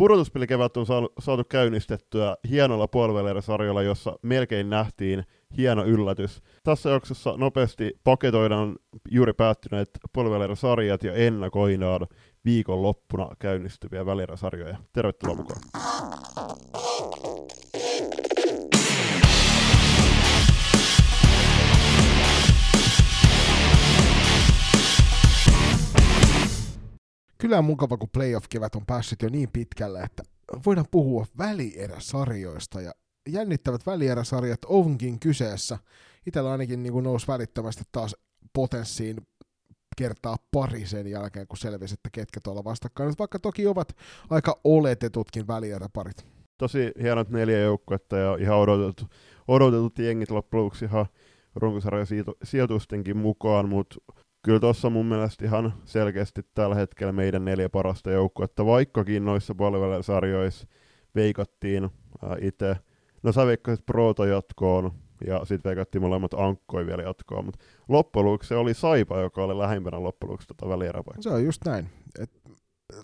Pudotuspelikevät 0.00 0.76
on 0.76 0.86
saatu 1.18 1.44
käynnistettyä 1.44 2.36
hienolla 2.50 2.88
puolivälieriä 2.88 3.82
jossa 3.82 4.18
melkein 4.22 4.70
nähtiin 4.70 5.24
hieno 5.56 5.84
yllätys. 5.84 6.42
Tässä 6.64 6.90
jaksossa 6.90 7.34
nopeasti 7.36 8.00
paketoidaan 8.04 8.76
juuri 9.10 9.32
päättyneet 9.32 9.90
puolivälieriä 10.12 10.98
ja 11.02 11.14
ennakoidaan 11.14 12.06
viikonloppuna 12.44 13.28
käynnistyviä 13.38 14.06
välieräsarjoja. 14.06 14.76
Tervetuloa 14.92 15.36
mukaan. 15.36 15.60
Kyllä 27.40 27.58
on 27.58 27.64
mukava, 27.64 27.96
kun 27.96 28.08
playoff-kevät 28.12 28.74
on 28.74 28.86
päässyt 28.86 29.22
jo 29.22 29.28
niin 29.28 29.48
pitkälle, 29.52 30.00
että 30.00 30.22
voidaan 30.66 30.86
puhua 30.90 31.26
välieräsarjoista 31.38 32.80
ja 32.80 32.92
jännittävät 33.28 33.86
välieräsarjat 33.86 34.60
onkin 34.66 35.20
kyseessä. 35.20 35.78
Itellä 36.26 36.52
ainakin 36.52 36.82
niin 36.82 37.02
nousi 37.02 37.28
välittömästi 37.28 37.84
taas 37.92 38.16
potenssiin 38.52 39.16
kertaa 39.96 40.36
pari 40.50 40.86
sen 40.86 41.06
jälkeen, 41.06 41.46
kun 41.46 41.58
selvisi, 41.58 41.94
että 41.94 42.10
ketkä 42.12 42.40
tuolla 42.44 42.64
vastakkain, 42.64 43.14
vaikka 43.18 43.38
toki 43.38 43.66
ovat 43.66 43.96
aika 44.30 44.60
oletetutkin 44.64 45.46
välieräparit. 45.46 46.26
Tosi 46.58 46.92
hienot 47.02 47.28
neljä 47.28 47.58
joukkuetta 47.58 48.16
ja 48.16 48.36
ihan 48.40 48.58
odotetut, 48.58 49.10
odotetut 49.48 49.98
jengit 49.98 50.30
loppujen 50.30 50.64
lopuksi 50.64 50.84
ihan 50.84 51.06
runkosarjan 51.54 52.06
sijoitustenkin 52.42 53.16
mukaan, 53.16 53.68
mutta 53.68 53.96
kyllä 54.42 54.60
tuossa 54.60 54.90
mun 54.90 55.06
mielestä 55.06 55.44
ihan 55.44 55.74
selkeästi 55.84 56.42
tällä 56.54 56.74
hetkellä 56.74 57.12
meidän 57.12 57.44
neljä 57.44 57.68
parasta 57.68 58.10
joukkuetta, 58.10 58.66
vaikkakin 58.66 59.24
noissa 59.24 59.54
puolivälisarjoissa 59.54 60.66
veikattiin 61.14 61.84
äh, 61.84 61.90
itse, 62.40 62.76
no 63.22 63.32
sä 63.32 63.46
veikkasit 63.46 63.86
Proto 63.86 64.24
jatkoon, 64.24 64.92
ja 65.26 65.44
sitten 65.44 65.70
veikattiin 65.70 66.02
molemmat 66.02 66.34
ankkoi 66.34 66.86
vielä 66.86 67.02
jatkoon, 67.02 67.44
mutta 67.44 67.64
loppujen 67.88 68.38
se 68.42 68.56
oli 68.56 68.74
Saipa, 68.74 69.20
joka 69.20 69.44
oli 69.44 69.58
lähimpänä 69.58 70.02
loppujen 70.02 70.30
lopuksi 70.30 70.48
tota 70.48 70.68
välieräpaikkaa. 70.68 71.22
Se 71.22 71.30
on 71.30 71.44
just 71.44 71.64
näin. 71.64 71.90
Et 72.18 72.30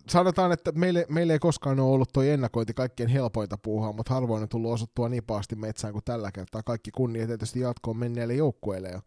sanotaan, 0.08 0.52
että 0.52 0.72
meille, 0.72 1.06
meille 1.08 1.32
ei 1.32 1.38
koskaan 1.38 1.80
ole 1.80 1.94
ollut 1.94 2.12
tuo 2.12 2.22
ennakointi 2.22 2.74
kaikkein 2.74 3.08
helpointa 3.08 3.58
puuhaa, 3.58 3.92
mutta 3.92 4.14
harvoin 4.14 4.42
on 4.42 4.48
tullut 4.48 4.72
osuttua 4.72 5.08
niin 5.08 5.24
paasti 5.24 5.56
metsään 5.56 5.92
kuin 5.92 6.04
tällä 6.04 6.32
kertaa. 6.32 6.62
Kaikki 6.62 6.90
kunnia 6.90 7.26
tietysti 7.26 7.60
jatkoon 7.60 7.96
menneille 7.96 8.34
joukkueille. 8.34 8.88
Ja 8.88 9.00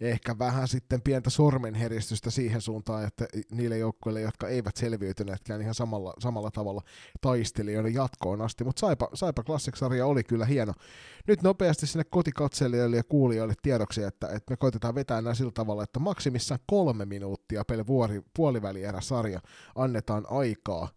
ehkä 0.00 0.38
vähän 0.38 0.68
sitten 0.68 1.02
pientä 1.02 1.30
sormenheristystä 1.30 2.30
siihen 2.30 2.60
suuntaan, 2.60 3.04
että 3.04 3.26
niille 3.50 3.78
joukkueille, 3.78 4.20
jotka 4.20 4.48
eivät 4.48 4.76
selviytyneetkään 4.76 5.60
ihan 5.60 5.74
samalla, 5.74 6.14
samalla 6.18 6.50
tavalla 6.50 6.82
taistelijoiden 7.20 7.94
jatkoon 7.94 8.42
asti, 8.42 8.64
mutta 8.64 8.80
Saipa, 8.80 9.08
Saipa 9.14 9.42
Classic-sarja 9.42 10.06
oli 10.06 10.24
kyllä 10.24 10.44
hieno. 10.44 10.72
Nyt 11.26 11.42
nopeasti 11.42 11.86
sinne 11.86 12.04
kotikatselijoille 12.04 12.96
ja 12.96 13.04
kuulijoille 13.04 13.54
tiedoksi, 13.62 14.02
että, 14.02 14.26
että 14.26 14.52
me 14.52 14.56
koitetaan 14.56 14.94
vetää 14.94 15.22
nämä 15.22 15.34
sillä 15.34 15.52
tavalla, 15.52 15.82
että 15.82 15.98
maksimissaan 15.98 16.60
kolme 16.66 17.04
minuuttia 17.04 17.64
per 17.64 17.86
vuori, 17.86 18.22
puolivälierä 18.34 19.00
sarja 19.00 19.40
annetaan 19.74 20.26
aikaa 20.30 20.88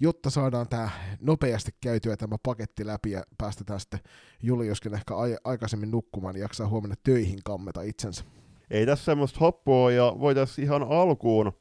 jotta 0.00 0.30
saadaan 0.30 0.68
tämä 0.68 0.90
nopeasti 1.20 1.70
käytyä 1.80 2.16
tämä 2.16 2.36
paketti 2.42 2.86
läpi 2.86 3.10
ja 3.10 3.22
päästetään 3.38 3.80
sitten 3.80 4.00
Juliuskin 4.42 4.94
ehkä 4.94 5.14
aikaisemmin 5.44 5.90
nukkumaan, 5.90 6.34
niin 6.34 6.42
jaksaa 6.42 6.68
huomenna 6.68 6.96
töihin 7.04 7.38
kammeta 7.44 7.82
itsensä 7.82 8.24
ei 8.70 8.86
tässä 8.86 9.04
semmoista 9.04 9.40
hoppoa, 9.40 9.92
ja 9.92 10.16
voitaisiin 10.20 10.64
ihan 10.64 10.82
alkuun 10.82 11.52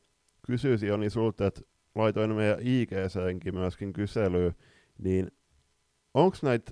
kysyä 0.46 0.78
Joni 0.82 1.10
sulta, 1.10 1.48
että 1.48 1.62
laitoin 1.96 2.36
meidän 2.36 2.60
IGCenkin 2.62 3.56
myöskin 3.56 3.94
kyselyyn, 3.94 4.56
niin 4.98 5.32
onko 6.14 6.38
näitä 6.42 6.72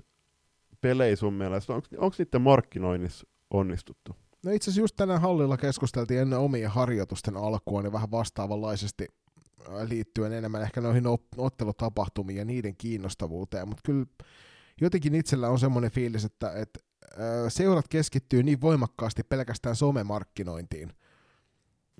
pelejä 0.80 1.16
sun 1.16 1.34
mielestä, 1.34 1.74
onko 1.74 2.14
niiden 2.18 2.42
markkinoinnissa 2.42 3.26
onnistuttu? 3.50 4.16
No 4.44 4.52
itse 4.52 4.70
asiassa 4.70 4.80
just 4.80 4.96
tänään 4.96 5.20
hallilla 5.20 5.56
keskusteltiin 5.56 6.20
ennen 6.20 6.38
omia 6.38 6.70
harjoitusten 6.70 7.36
alkua, 7.36 7.82
niin 7.82 7.92
vähän 7.92 8.10
vastaavanlaisesti 8.10 9.06
liittyen 9.88 10.32
enemmän 10.32 10.62
ehkä 10.62 10.80
noihin 10.80 11.04
ottelutapahtumiin 11.36 12.36
ja 12.36 12.44
niiden 12.44 12.76
kiinnostavuuteen, 12.76 13.68
mutta 13.68 13.82
kyllä 13.84 14.06
jotenkin 14.80 15.14
itsellä 15.14 15.48
on 15.48 15.58
semmoinen 15.58 15.90
fiilis, 15.90 16.24
että, 16.24 16.52
että 16.52 16.80
seurat 17.48 17.88
keskittyy 17.88 18.42
niin 18.42 18.60
voimakkaasti 18.60 19.22
pelkästään 19.22 19.76
somemarkkinointiin, 19.76 20.92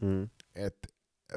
mm. 0.02 0.28
että 0.54 0.88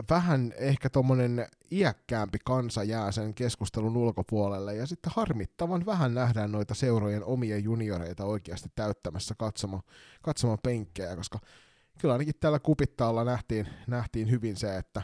vähän 0.09 0.53
ehkä 0.57 0.89
tuommoinen 0.89 1.47
iäkkäämpi 1.71 2.37
kansa 2.45 2.83
jää 2.83 3.11
sen 3.11 3.33
keskustelun 3.33 3.97
ulkopuolelle, 3.97 4.75
ja 4.75 4.87
sitten 4.87 5.13
harmittavan 5.15 5.85
vähän 5.85 6.13
nähdään 6.13 6.51
noita 6.51 6.73
seurojen 6.73 7.23
omia 7.23 7.57
junioreita 7.57 8.25
oikeasti 8.25 8.69
täyttämässä 8.75 9.35
katsomaan, 9.37 9.83
katsomaan 10.21 10.59
penkkejä, 10.63 11.15
koska 11.15 11.39
kyllä 11.99 12.13
ainakin 12.13 12.33
täällä 12.39 12.59
kupittaalla 12.59 13.23
nähtiin, 13.23 13.67
nähtiin 13.87 14.31
hyvin 14.31 14.57
se, 14.57 14.77
että 14.77 15.01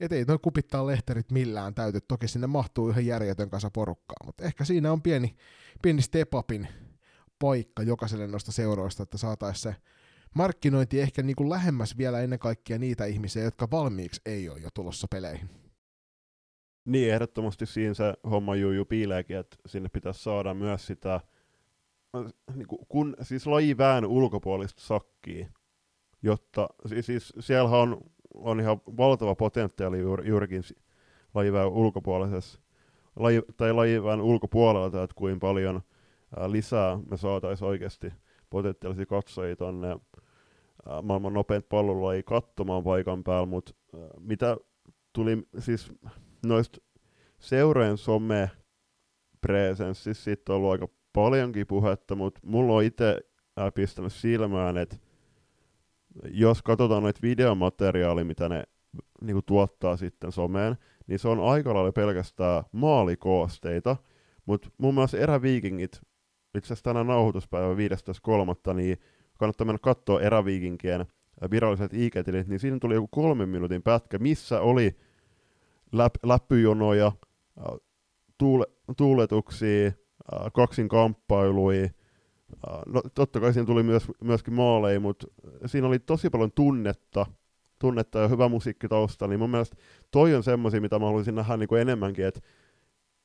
et 0.00 0.12
ei 0.12 0.24
noin 0.24 0.40
kupittaa 0.40 0.86
lehterit 0.86 1.32
millään 1.32 1.74
täyty. 1.74 2.00
Toki 2.08 2.28
sinne 2.28 2.46
mahtuu 2.46 2.88
yhden 2.88 3.06
järjetön 3.06 3.50
kanssa 3.50 3.70
porukkaa, 3.70 4.26
mutta 4.26 4.44
ehkä 4.44 4.64
siinä 4.64 4.92
on 4.92 5.02
pieni, 5.02 5.36
pieni 5.82 6.02
step 6.02 6.34
upin 6.34 6.68
paikka 7.38 7.82
jokaiselle 7.82 8.26
noista 8.26 8.52
seuroista, 8.52 9.02
että 9.02 9.18
saataisiin 9.18 9.62
se 9.62 9.80
markkinointi 10.34 11.00
ehkä 11.00 11.22
niin 11.22 11.36
kuin 11.36 11.50
lähemmäs 11.50 11.98
vielä 11.98 12.20
ennen 12.20 12.38
kaikkea 12.38 12.78
niitä 12.78 13.04
ihmisiä, 13.04 13.42
jotka 13.42 13.68
valmiiksi 13.70 14.20
ei 14.26 14.48
ole 14.48 14.58
jo 14.58 14.68
tulossa 14.74 15.06
peleihin. 15.10 15.50
Niin, 16.84 17.12
ehdottomasti 17.12 17.66
siinä 17.66 17.94
se 17.94 18.14
homma 18.30 18.56
juju 18.56 18.84
piileekin, 18.84 19.36
että 19.36 19.56
sinne 19.66 19.88
pitäisi 19.88 20.22
saada 20.22 20.54
myös 20.54 20.86
sitä, 20.86 21.20
niin 22.54 22.66
kuin, 22.66 22.86
kun, 22.88 23.16
siis 23.22 23.46
lajivään 23.46 24.04
ulkopuolista 24.04 24.82
sakkia, 24.82 25.48
jotta, 26.22 26.68
siis, 26.86 27.06
siis 27.06 27.32
siellähän 27.40 27.80
on, 27.80 28.00
on 28.36 28.60
ihan 28.60 28.80
valtava 28.96 29.34
potentiaali 29.34 29.98
juur, 29.98 30.26
juurikin 30.26 30.62
lajivään 31.34 31.68
ulkopuolisessa, 31.68 32.60
laji, 33.16 33.42
tai 33.56 33.72
lajivään 33.72 34.20
ulkopuolelta, 34.20 35.02
että 35.02 35.14
kuinka 35.16 35.46
paljon– 35.46 35.80
lisää 36.46 36.98
me 37.10 37.16
saataisiin 37.16 37.68
oikeasti 37.68 38.12
potentiaalisia 38.50 39.06
katsojia 39.06 39.56
tuonne 39.56 39.96
maailman 41.02 41.32
nopeinta 41.32 41.76
ei 42.14 42.22
katsomaan 42.22 42.84
paikan 42.84 43.24
päällä, 43.24 43.46
mutta 43.46 43.72
mitä 44.20 44.56
tuli 45.12 45.42
siis 45.58 45.92
noista 46.46 46.78
seurojen 47.38 47.98
some 47.98 48.50
presenssissa, 49.40 50.24
siitä 50.24 50.52
on 50.52 50.56
ollut 50.56 50.72
aika 50.72 50.88
paljonkin 51.12 51.66
puhetta, 51.66 52.14
mutta 52.14 52.40
mulla 52.44 52.72
on 52.72 52.84
itse 52.84 53.20
pistänyt 53.74 54.12
silmään, 54.12 54.76
että 54.76 54.96
jos 56.30 56.62
katsotaan 56.62 57.02
noita 57.02 57.20
videomateriaalia, 57.22 58.24
mitä 58.24 58.48
ne 58.48 58.64
niinku 59.20 59.42
tuottaa 59.42 59.96
sitten 59.96 60.32
someen, 60.32 60.76
niin 61.06 61.18
se 61.18 61.28
on 61.28 61.40
aika 61.40 61.74
lailla 61.74 61.92
pelkästään 61.92 62.64
maalikoosteita, 62.72 63.96
mutta 64.46 64.68
muun 64.78 64.94
muassa 64.94 65.18
eräviikingit 65.18 66.00
itse 66.56 66.66
asiassa 66.66 66.84
tänään 66.84 67.06
nauhoituspäivä 67.06 67.74
15.3., 68.68 68.74
niin 68.74 68.98
kannattaa 69.38 69.64
mennä 69.64 69.78
katsoa 69.82 70.20
eräviikinkien 70.20 71.06
viralliset 71.50 71.92
IG-tilit, 71.94 72.48
niin 72.48 72.60
siinä 72.60 72.78
tuli 72.80 72.94
joku 72.94 73.08
kolmen 73.10 73.48
minuutin 73.48 73.82
pätkä, 73.82 74.18
missä 74.18 74.60
oli 74.60 74.96
läp- 75.96 76.20
läppyjonoja, 76.28 77.12
tuule- 78.38 78.66
tuuletuksia, 78.96 79.92
kaksin 80.52 80.88
kamppailuja, 80.88 81.88
no 82.86 83.02
totta 83.14 83.40
kai 83.40 83.52
siinä 83.52 83.66
tuli 83.66 83.82
myös, 83.82 84.06
myöskin 84.24 84.54
maaleja, 84.54 85.00
mutta 85.00 85.26
siinä 85.66 85.86
oli 85.86 85.98
tosi 85.98 86.30
paljon 86.30 86.52
tunnetta, 86.52 87.26
tunnetta 87.78 88.18
ja 88.18 88.28
hyvä 88.28 88.48
musiikki 88.48 88.88
taustalla, 88.88 89.30
niin 89.30 89.40
mun 89.40 89.50
mielestä 89.50 89.76
toi 90.10 90.34
on 90.34 90.42
semmoisia, 90.42 90.80
mitä 90.80 90.98
mä 90.98 91.06
haluaisin 91.06 91.34
nähdä 91.34 91.56
niin 91.56 91.68
kuin 91.68 91.80
enemmänkin, 91.80 92.26
että 92.26 92.40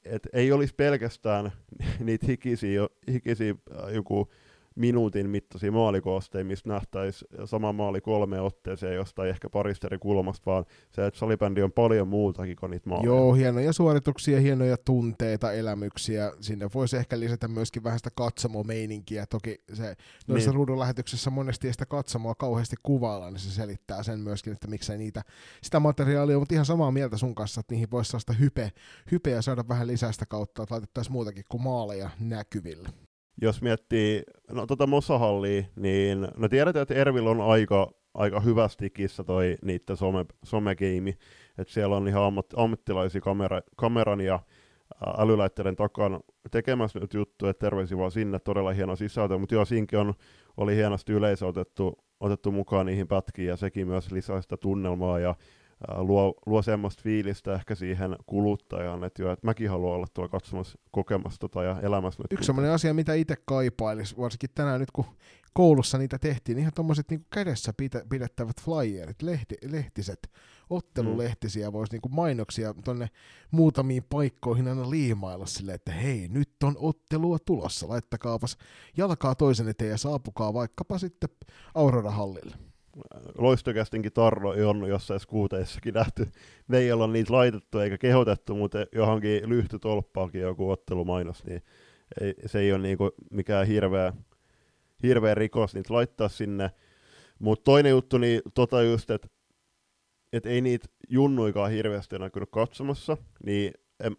et 0.06 0.28
ei 0.34 0.52
olisi 0.52 0.76
pelkästään 0.76 1.52
niitä 2.00 2.28
hikisiä, 2.28 2.88
hikisiä 3.12 3.56
äh, 3.84 3.94
joku 3.94 4.32
minuutin 4.76 5.30
mittaisia 5.30 5.72
maalikoosteja, 5.72 6.46
mistä 6.46 6.70
nähtäisi 6.70 7.26
sama 7.46 7.74
maali 7.74 8.02
kolme 8.02 8.42
otteeseen 8.42 8.96
jostain 8.96 9.30
ehkä 9.30 9.50
parista 9.50 9.88
eri 9.88 9.98
kulmasta, 9.98 10.52
vaan 10.52 10.66
se, 10.92 11.06
että 11.06 11.20
salibändi 11.20 11.62
on 11.62 11.72
paljon 11.72 12.08
muutakin 12.08 12.56
kuin 12.56 12.70
niitä 12.70 12.90
maaleja. 12.90 13.08
Joo, 13.08 13.34
hienoja 13.34 13.74
suorituksia, 13.74 14.40
hienoja 14.40 14.78
tunteita, 14.78 15.52
elämyksiä. 15.52 16.32
Sinne 16.42 16.70
voisi 16.74 16.98
ehkä 16.98 17.20
lisätä 17.20 17.48
myöskin 17.48 17.84
vähän 17.84 18.00
sitä 18.00 18.10
katsomomeininkiä. 18.16 19.26
Toki 19.26 19.64
se 19.74 19.96
noissa 20.28 20.50
niin. 20.50 20.56
ruudun 20.56 20.80
lähetyksessä 20.80 21.30
monesti 21.30 21.68
ei 21.68 21.74
sitä 21.74 21.86
katsomoa 21.86 22.36
kauheasti 22.36 22.76
kuvailla, 22.84 23.32
niin 23.32 23.40
se 23.40 23.52
selittää 23.52 24.04
sen 24.04 24.20
myöskin, 24.20 24.54
että 24.54 24.68
miksei 24.68 24.98
niitä 24.98 25.22
sitä 25.64 25.80
materiaalia, 25.80 26.40
mutta 26.40 26.54
ihan 26.54 26.66
samaa 26.66 26.92
mieltä 26.92 27.18
sun 27.18 27.36
kanssa, 27.36 27.60
että 27.60 27.74
niihin 27.74 27.92
voisi 27.92 28.12
saada 28.12 28.40
hype, 28.40 28.72
hypeä 29.12 29.42
saada 29.42 29.64
vähän 29.68 29.88
lisää 29.88 30.12
sitä 30.12 30.26
kautta, 30.26 30.64
että 30.64 30.74
laitettaisiin 30.76 31.14
muutakin 31.14 31.44
kuin 31.50 31.64
maaleja 31.64 32.10
näkyville 32.20 32.90
jos 33.42 33.62
miettii 33.62 34.24
no, 34.52 34.68
tota 34.68 34.88
Mosahallia, 34.88 35.64
niin 35.76 36.28
no 36.38 36.50
tiedetään, 36.50 36.84
että 36.84 36.94
Ervil 36.94 37.28
on 37.28 37.42
aika, 37.42 37.92
aika 38.14 38.40
hyvästi 38.40 38.90
kissa 38.90 39.24
toi 39.24 39.58
niiden 39.62 39.98
some, 39.98 40.26
somegeimi, 40.44 41.18
että 41.58 41.74
siellä 41.74 41.96
on 41.96 42.08
ihan 42.08 42.24
ammat, 42.24 42.46
ammattilaisia 42.56 43.22
kamera, 43.22 43.62
kameran 43.78 44.22
ja 44.22 44.40
älylaitteiden 45.18 45.76
takana 45.76 46.20
tekemässä 46.52 47.00
nyt 47.00 47.16
että 47.16 47.54
terveisiä 47.60 47.98
vaan 47.98 48.12
sinne, 48.12 48.40
todella 48.40 48.72
hieno 48.72 48.96
sisältö, 48.96 49.38
mutta 49.38 49.56
joo, 49.56 49.66
siinkin 49.66 50.00
on, 50.00 50.14
oli 50.58 50.76
hienosti 50.76 51.14
yleisö 51.14 51.48
otettu, 51.48 51.98
otettu 52.20 52.52
mukaan 52.52 52.86
niihin 52.86 53.08
pätkiin, 53.08 53.48
ja 53.48 53.58
sekin 53.58 53.88
myös 53.88 54.12
lisää 54.12 54.42
sitä 54.42 54.58
tunnelmaa, 54.58 55.20
ja 55.20 55.36
luo, 55.98 56.34
luo 56.46 56.62
semmoista 56.62 57.04
fiilistä 57.04 57.54
ehkä 57.54 57.76
siihen 57.76 58.16
kuluttajaan, 58.26 59.04
että, 59.04 59.22
jo, 59.22 59.32
että 59.32 59.48
mäkin 59.48 59.70
haluan 59.70 59.96
olla 59.96 60.08
tuolla 60.14 60.30
katsomassa, 60.30 60.80
kokemassa 60.92 61.40
tota 61.40 61.64
ja 61.64 61.80
elämässä. 61.82 62.24
Yksi 62.32 62.46
semmoinen 62.46 62.72
asia, 62.74 62.94
mitä 62.94 63.14
itse 63.14 63.36
kaipailisi, 63.46 64.18
varsinkin 64.18 64.50
tänään 64.56 64.80
nyt 64.80 64.92
kun 64.92 65.06
koulussa 65.54 65.98
niitä 65.98 66.20
tehtiin, 66.20 66.56
niin 66.56 66.62
ihan 66.62 66.74
tuommoiset 66.76 67.10
niin 67.10 67.26
kädessä 67.30 67.74
pidettävät 68.10 68.62
flyerit, 68.62 69.22
lehti, 69.22 69.56
lehtiset, 69.64 70.30
ottelulehtisiä, 70.70 71.70
mm. 71.70 71.74
voisi 71.74 71.94
niin 71.94 72.16
mainoksia 72.16 72.74
tuonne 72.86 73.10
muutamiin 73.52 74.04
paikkoihin 74.10 74.68
aina 74.68 74.90
liimailla 74.90 75.46
silleen, 75.46 75.76
että 75.76 75.92
hei, 75.92 76.28
nyt 76.28 76.50
on 76.64 76.76
ottelua 76.80 77.38
tulossa, 77.46 77.90
laittakaapas 77.90 78.58
jalkaa 78.98 79.36
toisen 79.36 79.68
eteen 79.68 79.92
ja 79.92 79.98
saapukaa 79.98 80.54
vaikkapa 80.54 80.98
sitten 80.98 81.30
Aurora-hallille 81.76 82.71
loistokästinkin 83.38 84.14
tarro 84.14 84.50
on 84.50 84.88
jossain 84.88 85.20
skuuteissakin 85.20 85.94
nähty. 85.94 86.28
Me 86.68 86.78
ei 86.78 86.92
olla 86.92 87.08
niitä 87.08 87.34
laitettu 87.34 87.80
eikä 87.80 87.98
kehotettu, 87.98 88.56
mutta 88.56 88.86
johonkin 88.92 89.50
lyhtytolppaakin 89.50 90.42
joku 90.42 90.70
ottelumainos, 90.70 91.46
niin 91.46 91.64
ei, 92.22 92.34
se 92.46 92.60
ei 92.60 92.74
ole 92.74 92.82
niinku 92.82 93.10
mikään 93.32 93.68
hirveä, 93.68 94.14
hirveä 95.04 95.36
rikos 95.36 95.76
niitä 95.76 95.94
laittaa 95.94 96.30
sinne. 96.30 96.72
Mutta 97.40 97.64
toinen 97.64 97.90
juttu, 97.90 98.18
niin 98.18 98.42
tota 98.54 98.84
just, 98.84 99.10
että 99.10 99.28
et 100.34 100.46
ei 100.46 100.62
niitä 100.62 100.88
junnuikaan 101.10 101.72
hirveästi 101.72 102.20
näkynyt 102.20 102.50
katsomassa, 102.52 103.18
niin 103.46 103.74
em, 104.04 104.16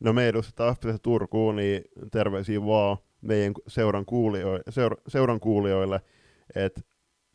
no 0.00 0.12
me 0.12 0.28
edustetaan 0.28 0.76
Turkuun, 1.02 1.56
niin 1.56 1.82
terveisiä 2.12 2.66
vaan 2.66 2.96
meidän 3.20 3.52
seuran 3.66 4.06
kuulijoille, 4.06 4.62
seura, 4.68 4.96
seuran 5.08 5.40
kuulijoille 5.40 6.00
että 6.54 6.80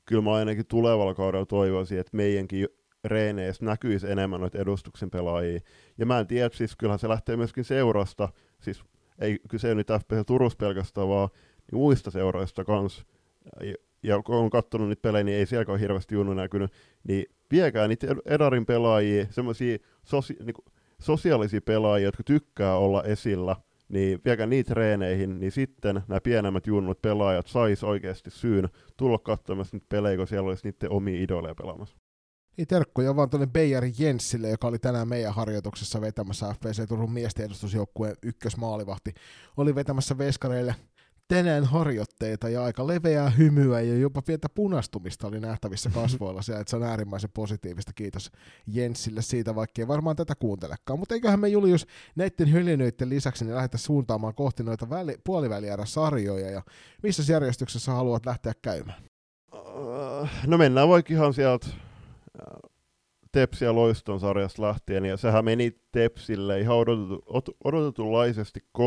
kyllä 0.06 0.22
mä 0.22 0.34
ainakin 0.34 0.66
tulevalla 0.68 1.14
kaudella 1.14 1.46
toivoisin, 1.46 2.00
että 2.00 2.18
meidänkin 2.18 2.68
reeneissä 3.04 3.66
näkyisi 3.66 4.12
enemmän 4.12 4.40
noita 4.40 4.58
edustuksen 4.58 5.10
pelaajia. 5.10 5.60
Ja 5.98 6.06
mä 6.06 6.20
en 6.20 6.28
tiedä, 6.28 6.50
siis 6.54 6.76
kyllähän 6.76 7.00
se 7.00 7.10
lähtee 7.10 7.38
myöskin 7.38 7.64
seurasta, 7.64 8.30
siis 8.62 8.84
ei 9.20 9.40
kyse 9.50 9.76
nyt 9.76 9.88
FPC 9.88 10.26
Turussa 10.28 10.58
pelkästään, 10.58 11.08
vaan 11.08 11.30
niin 11.72 11.80
muista 11.80 12.12
seuroista 12.12 12.66
kanssa. 12.66 13.06
Ja, 14.04 14.22
kun 14.22 14.36
on 14.36 14.50
katsonut 14.50 14.90
niitä 14.90 15.02
pelejä, 15.02 15.24
niin 15.24 15.38
ei 15.38 15.46
siellä 15.46 15.72
ole 15.72 15.80
hirveästi 15.80 16.16
junnu 16.16 16.34
näkynyt, 16.34 16.72
niin 17.08 17.26
viekää 17.52 17.88
niitä 17.88 18.08
Edarin 18.26 18.66
pelaajia, 18.66 19.26
semmoisia 19.30 19.78
sosi, 20.04 20.38
niin 20.44 20.56
sosiaalisia 21.00 21.62
pelaajia, 21.62 22.08
jotka 22.08 22.24
tykkää 22.24 22.78
olla 22.78 23.04
esillä, 23.04 23.56
niin 23.90 24.22
viekää 24.26 24.46
niitä 24.48 24.68
treeneihin, 24.68 25.40
niin 25.40 25.52
sitten 25.52 26.04
nämä 26.08 26.22
pienemmät 26.22 26.68
junnut 26.68 27.02
pelaajat 27.02 27.48
sais 27.48 27.84
oikeasti 27.84 28.32
syyn 28.32 28.70
tulla 28.98 29.18
katsomassa 29.18 29.76
niitä 29.76 29.86
pelejä, 29.90 30.18
kun 30.18 30.28
siellä 30.28 30.48
olisi 30.48 30.68
niiden 30.68 30.92
omia 30.92 31.24
idoleja 31.24 31.56
pelaamassa. 31.56 31.98
Niin 32.58 32.68
terkkuja 32.68 33.16
vaan 33.16 33.30
tuonne 33.30 33.48
Beijari 33.48 33.92
Jenssille, 34.00 34.50
joka 34.50 34.68
oli 34.68 34.80
tänään 34.80 35.08
meidän 35.08 35.34
harjoituksessa 35.34 36.02
vetämässä 36.02 36.54
FPC 36.54 36.88
Turun 36.88 37.12
miesten 37.12 37.46
edustusjoukkueen 37.46 38.16
ykkösmaalivahti. 38.24 39.14
Oli 39.58 39.76
vetämässä 39.76 40.18
veskareille 40.18 40.76
tänään 41.28 41.64
harjoitteita 41.64 42.50
ja 42.50 42.64
aika 42.64 42.88
leveää 42.88 43.30
hymyä 43.30 43.82
ja 43.82 43.98
jopa 43.98 44.22
pientä 44.22 44.50
punastumista 44.50 45.28
oli 45.28 45.40
nähtävissä 45.40 45.90
kasvoilla 45.90 46.42
siellä, 46.42 46.62
että 46.62 46.70
se 46.70 46.76
on 46.76 46.84
äärimmäisen 46.84 47.30
positiivista. 47.34 47.94
Kiitos 47.94 48.32
Jenssille 48.68 49.22
siitä, 49.22 49.56
vaikka 49.56 49.82
ei 49.82 49.88
varmaan 49.88 50.16
tätä 50.16 50.36
kuuntelekaan. 50.36 51.00
Mutta 51.00 51.16
eiköhän 51.16 51.40
me 51.40 51.48
Julius 51.48 51.88
näiden 52.16 52.48
höljenöiden 52.52 53.10
lisäksi 53.10 53.46
niin 53.46 53.56
lähdetä 53.56 53.78
suuntaamaan 53.78 54.36
kohti 54.36 54.64
noita 54.64 54.90
väli, 54.90 55.18
puoliväliärä-sarjoja 55.24 56.50
ja 56.50 56.62
missä 57.04 57.34
järjestyksessä 57.34 57.92
haluat 57.92 58.26
lähteä 58.26 58.54
käymään? 58.62 59.04
No 60.48 60.58
mennään 60.58 60.90
vaikka 60.90 61.14
ihan 61.14 61.34
sieltä 61.34 61.68
Tepsi 63.36 63.66
ja 63.66 63.76
Loiston 63.76 64.20
sarjasta 64.20 64.62
lähtien, 64.62 65.06
ja 65.06 65.18
sehän 65.18 65.46
meni 65.46 65.72
Tepsille 65.92 66.60
ihan 66.60 66.78
odotetu, 66.78 67.24
odotetunlaisesti 67.64 68.60
3-0, 68.78 68.82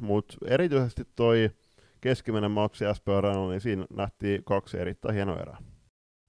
mutta 0.00 0.36
erityisesti 0.48 1.02
toi 1.16 1.50
keskimmäinen 2.00 2.50
matsi 2.50 2.84
SPR, 2.94 3.26
niin 3.50 3.60
siinä 3.60 3.86
nähtiin 3.96 4.44
kaksi 4.44 4.78
erittäin 4.78 5.14
hienoa 5.14 5.36
erää. 5.36 5.58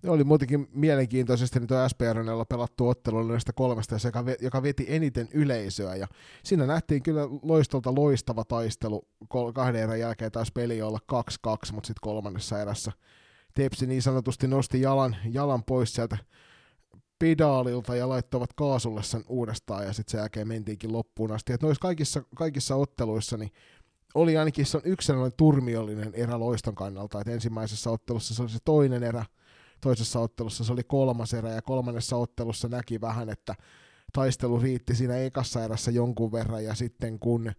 Oli 0.08 0.24
muutenkin 0.24 0.68
mielenkiintoisesti 0.74 1.60
niin 1.60 1.68
tuo 1.68 1.90
SPRNllä 1.90 2.46
pelattu 2.50 2.88
ottelu 2.88 3.24
näistä 3.24 3.54
kolmesta, 3.54 3.96
joka, 4.06 4.24
joka 4.42 4.64
veti 4.64 4.86
eniten 4.90 5.30
yleisöä. 5.34 5.96
Ja 5.96 6.08
siinä 6.44 6.66
nähtiin 6.66 7.04
kyllä 7.04 7.22
loistolta 7.42 7.96
loistava 7.96 8.44
taistelu. 8.44 9.08
Kahden 9.54 9.82
erän 9.82 10.00
jälkeen 10.00 10.32
taas 10.32 10.52
peli 10.52 10.82
olla 10.82 11.00
2-2, 11.14 11.18
mutta 11.72 11.88
sitten 11.88 12.02
kolmannessa 12.02 12.62
erässä 12.62 12.92
Tepsi 13.54 13.88
niin 13.88 14.02
sanotusti 14.02 14.48
nosti 14.48 14.82
jalan, 14.82 15.16
jalan 15.32 15.64
pois 15.64 15.94
sieltä 15.94 16.18
pedaalilta 17.20 17.96
ja 17.96 18.10
laittoivat 18.10 18.54
kaasulle 18.54 19.04
sen 19.04 19.24
uudestaan 19.28 19.86
ja 19.86 19.94
sitten 19.94 20.12
sen 20.12 20.20
jälkeen 20.20 20.48
mentiinkin 20.48 20.92
loppuun 20.92 21.32
asti. 21.32 21.54
Et 21.54 21.62
noissa 21.62 21.82
kaikissa, 21.82 22.24
kaikissa 22.36 22.76
otteluissa 22.76 23.38
niin 23.38 23.52
oli 24.16 24.38
ainakin 24.38 24.66
se 24.66 24.78
on 24.78 24.84
yksi 24.86 25.06
sellainen 25.06 25.38
turmiollinen 25.38 26.14
erä 26.14 26.40
loiston 26.40 26.76
kannalta, 26.76 27.22
että 27.22 27.34
ensimmäisessä 27.34 27.90
ottelussa 27.90 28.36
se 28.36 28.42
oli 28.42 28.50
se 28.50 28.60
toinen 28.66 29.04
erä, 29.04 29.26
toisessa 29.82 30.20
ottelussa 30.20 30.64
se 30.64 30.74
oli 30.74 30.84
kolmas 30.84 31.34
erä 31.34 31.50
ja 31.50 31.62
kolmannessa 31.62 32.18
ottelussa 32.18 32.68
näki 32.68 33.02
vähän, 33.02 33.30
että 33.30 33.56
taistelu 34.14 34.60
riitti 34.60 34.96
siinä 34.96 35.18
ekassa 35.18 35.64
erässä 35.64 35.92
jonkun 35.92 36.32
verran 36.32 36.64
ja 36.64 36.76
sitten 36.76 37.20
kun 37.20 37.52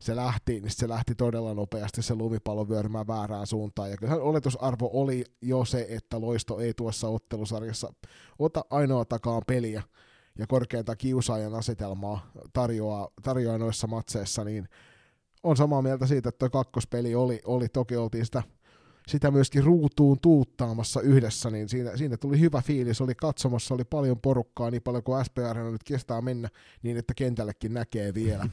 se 0.00 0.16
lähti, 0.16 0.60
niin 0.60 0.70
se 0.70 0.88
lähti 0.88 1.14
todella 1.14 1.54
nopeasti 1.54 2.02
se 2.02 2.14
lumipallo 2.14 2.68
vyörymään 2.68 3.06
väärään 3.06 3.46
suuntaan. 3.46 3.90
Ja 3.90 3.96
kyllähän 3.96 4.22
oletusarvo 4.22 4.90
oli 4.92 5.24
jo 5.42 5.64
se, 5.64 5.86
että 5.88 6.20
Loisto 6.20 6.60
ei 6.60 6.74
tuossa 6.74 7.08
ottelusarjassa 7.08 7.92
ota 8.38 8.64
ainoa 8.70 9.04
takaan 9.04 9.42
peliä 9.46 9.82
ja 10.38 10.46
korkeinta 10.46 10.96
kiusaajan 10.96 11.54
asetelmaa 11.54 12.30
tarjoaa, 12.52 13.08
tarjoaa 13.22 13.58
noissa 13.58 13.86
matseissa, 13.86 14.44
niin 14.44 14.68
on 15.42 15.56
samaa 15.56 15.82
mieltä 15.82 16.06
siitä, 16.06 16.28
että 16.28 16.38
tuo 16.38 16.50
kakkospeli 16.50 17.14
oli, 17.14 17.40
oli 17.44 17.68
toki 17.68 17.96
oltiin 17.96 18.24
sitä, 18.24 18.42
sitä 19.08 19.30
myöskin 19.30 19.64
ruutuun 19.64 20.20
tuuttaamassa 20.20 21.00
yhdessä, 21.00 21.50
niin 21.50 21.68
siinä, 21.68 21.96
siinä 21.96 22.16
tuli 22.16 22.40
hyvä 22.40 22.62
fiilis, 22.62 23.00
oli 23.00 23.14
katsomassa, 23.14 23.74
oli 23.74 23.84
paljon 23.84 24.20
porukkaa, 24.20 24.70
niin 24.70 24.82
paljon 24.82 25.02
kuin 25.02 25.24
SPR 25.24 25.58
nyt 25.58 25.84
kestää 25.84 26.20
mennä, 26.20 26.48
niin 26.82 26.96
että 26.96 27.14
kentällekin 27.14 27.74
näkee 27.74 28.14
vielä. 28.14 28.48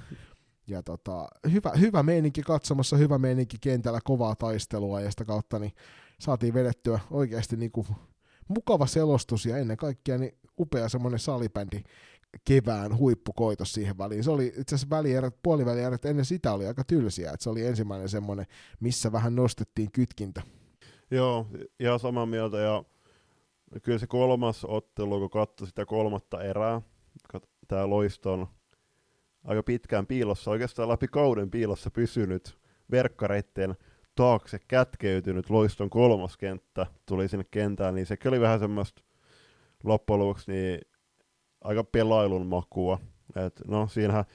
Ja 0.68 0.84
tota, 0.84 1.28
hyvä, 1.52 1.72
hyvä 1.80 2.04
meininki 2.04 2.42
katsomassa, 2.42 2.98
hyvä 2.98 3.18
meininki 3.18 3.58
kentällä, 3.62 4.00
kovaa 4.04 4.36
taistelua 4.36 5.02
ja 5.02 5.12
sitä 5.12 5.26
kautta 5.26 5.60
niin 5.60 5.72
saatiin 6.20 6.54
vedettyä 6.54 7.00
oikeasti 7.12 7.56
niin 7.58 7.72
kuin 7.72 7.88
mukava 8.48 8.86
selostus 8.86 9.46
ja 9.46 9.58
ennen 9.58 9.78
kaikkea 9.78 10.18
niin 10.18 10.38
upea 10.60 10.90
semmoinen 10.90 11.20
salibändi 11.20 11.84
kevään 12.46 12.98
huippukoitos 12.98 13.74
siihen 13.74 13.98
väliin. 13.98 14.24
Se 14.24 14.32
oli 14.32 14.46
itse 14.46 14.76
asiassa 14.76 14.90
välierät, 14.90 15.36
puolivälierät 15.44 16.06
ennen 16.06 16.26
sitä 16.26 16.54
oli 16.54 16.68
aika 16.68 16.84
tylsiä, 16.84 17.32
että 17.32 17.44
se 17.44 17.50
oli 17.50 17.66
ensimmäinen 17.66 18.10
semmoinen, 18.10 18.46
missä 18.80 19.12
vähän 19.12 19.36
nostettiin 19.36 19.92
kytkintä. 19.92 20.42
Joo, 21.12 21.48
ihan 21.80 22.00
samaa 22.00 22.26
mieltä 22.26 22.58
ja 22.58 22.84
kyllä 23.84 24.00
se 24.00 24.08
kolmas 24.08 24.66
ottelu, 24.66 25.20
kun 25.20 25.30
katsoi 25.30 25.68
sitä 25.68 25.86
kolmatta 25.86 26.44
erää, 26.44 26.82
tämä 27.68 27.90
Loiston 27.90 28.48
aika 29.44 29.64
pitkään 29.64 30.08
piilossa, 30.08 30.52
oikeastaan 30.52 30.90
läpi 30.90 31.08
kauden 31.08 31.52
piilossa 31.52 31.92
pysynyt 31.92 32.58
verkkareitten 32.92 33.76
taakse 34.16 34.60
kätkeytynyt 34.68 35.50
loiston 35.50 35.90
kolmas 35.90 36.38
kenttä 36.38 36.86
tuli 37.06 37.28
sinne 37.28 37.46
kentään, 37.52 37.96
niin 37.96 38.06
se 38.06 38.18
oli 38.28 38.40
vähän 38.40 38.60
semmoista 38.60 39.04
loppujen 39.84 40.20
lopuksi 40.20 40.52
niin 40.52 40.82
aika 41.62 41.84
pelailun 41.84 42.48
makua. 42.48 43.00
Et, 43.46 43.62
no 43.68 43.88
siinähän 43.88 44.26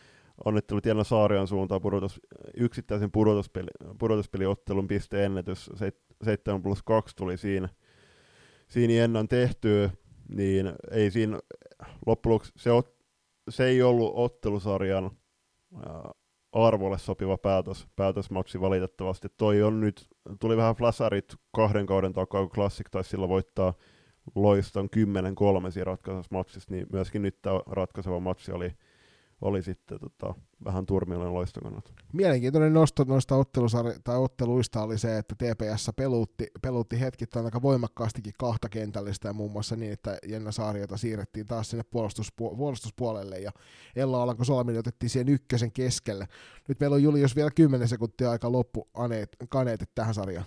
onnittelut 0.44 0.86
Jenna 0.86 1.04
Saarian 1.04 1.46
suuntaan 1.46 1.80
pudotus, 1.80 2.20
yksittäisen 2.56 3.10
pudotuspeli, 3.10 3.70
pudotuspeliottelun 3.98 4.88
pisteennätys 4.88 5.70
7 6.22 6.62
plus 6.62 6.82
2 6.82 7.16
tuli 7.16 7.36
siinä, 7.36 7.68
siinä 8.68 8.92
Jennan 8.92 9.28
tehtyä, 9.28 9.90
niin 10.28 10.72
ei 10.90 11.10
siinä 11.10 11.38
loppujen 12.06 12.40
se 12.56 12.72
ot, 12.72 12.97
se 13.48 13.64
ei 13.64 13.82
ollut 13.82 14.12
ottelusarjan 14.14 15.10
arvolle 16.52 16.98
sopiva 16.98 17.38
päätös, 17.38 17.86
päätösmatsi 17.96 18.60
valitettavasti. 18.60 19.28
Toi 19.36 19.62
on 19.62 19.80
nyt, 19.80 20.08
tuli 20.40 20.56
vähän 20.56 20.74
flasarit 20.74 21.34
kahden 21.54 21.86
kauden 21.86 22.12
takaa, 22.12 22.40
kun 22.40 22.50
Classic 22.50 22.90
taisi 22.90 23.10
sillä 23.10 23.28
voittaa 23.28 23.74
Loiston 24.34 24.88
10-3 25.66 25.70
siinä 25.70 25.84
ratkaisevassa 25.84 26.34
matsissa, 26.34 26.74
niin 26.74 26.86
myöskin 26.92 27.22
nyt 27.22 27.42
tämä 27.42 27.60
ratkaiseva 27.66 28.20
matsi 28.20 28.52
oli, 28.52 28.72
oli 29.40 29.62
sitten 29.62 29.98
tota, 30.00 30.34
vähän 30.64 30.86
turmiollinen 30.86 31.34
loistokannat. 31.34 31.92
Mielenkiintoinen 32.12 32.72
nosto 32.72 33.04
noista 33.04 33.34
ottelusarja- 33.34 34.00
tai 34.04 34.18
otteluista 34.18 34.82
oli 34.82 34.98
se, 34.98 35.18
että 35.18 35.34
TPS 35.34 35.90
peluutti, 35.96 36.46
peluutti 36.62 37.00
hetkittäin 37.00 37.44
aika 37.44 37.62
voimakkaastikin 37.62 38.32
kahta 38.38 38.68
kentällistä 38.68 39.28
ja 39.28 39.32
muun 39.32 39.50
muassa 39.52 39.76
niin, 39.76 39.92
että 39.92 40.18
Jenna 40.26 40.52
Saariota 40.52 40.96
siirrettiin 40.96 41.46
taas 41.46 41.70
sinne 41.70 41.84
puolustuspu- 41.90 42.56
puolustuspuolelle 42.56 43.38
ja 43.38 43.50
Ella 43.96 44.22
Alanko 44.22 44.44
Solmin 44.44 44.78
otettiin 44.78 45.10
siihen 45.10 45.28
ykkösen 45.28 45.72
keskelle. 45.72 46.26
Nyt 46.68 46.80
meillä 46.80 46.94
on 46.94 47.02
Julius 47.02 47.36
vielä 47.36 47.50
10 47.50 47.88
sekuntia 47.88 48.30
aika 48.30 48.52
loppu 48.52 48.88
kaneetit 49.48 49.90
tähän 49.94 50.14
sarjaan. 50.14 50.46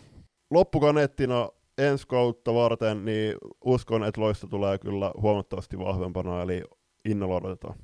Loppukaneettina 0.52 1.50
ensi 1.78 2.08
kautta 2.08 2.54
varten, 2.54 3.06
niin 3.06 3.36
uskon, 3.66 4.04
että 4.04 4.22
loista 4.22 4.48
tulee 4.48 4.78
kyllä 4.78 5.12
huomattavasti 5.22 5.80
vahvempana, 5.80 6.42
eli 6.42 6.64
innolla 7.06 7.36
odotetaan. 7.36 7.76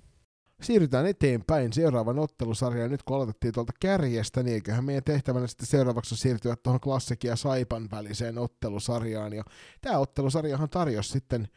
Siirrytään 0.61 1.05
eteenpäin 1.05 1.73
seuraavan 1.73 2.19
ottelusarjaan. 2.19 2.91
Nyt 2.91 3.03
kun 3.03 3.15
aloitettiin 3.15 3.53
tuolta 3.53 3.73
kärjestä, 3.79 4.43
niin 4.43 4.53
eiköhän 4.53 4.85
meidän 4.85 5.03
tehtävänä 5.03 5.47
sitten 5.47 5.67
seuraavaksi 5.67 6.15
siirtyä 6.15 6.55
tuohon 6.55 6.79
klassikin 6.79 7.29
ja 7.29 7.35
Saipan 7.35 7.87
väliseen 7.91 8.37
ottelusarjaan. 8.37 9.33
Ja 9.33 9.43
tämä 9.81 9.97
ottelusarjahan 9.97 10.69
tarjosi 10.69 11.09
sitten 11.09 11.47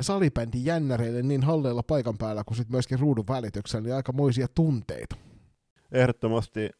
salibändin 0.00 0.64
jännäreille 0.64 1.22
niin 1.22 1.42
halleilla 1.42 1.82
paikan 1.82 2.18
päällä 2.18 2.44
kuin 2.44 2.56
sitten 2.56 2.74
myöskin 2.74 2.98
ruudun 2.98 3.24
välityksellä 3.28 3.82
niin 3.82 3.94
aikamoisia 3.94 4.46
tunteita. 4.54 5.16
Ehdottomasti. 5.92 6.70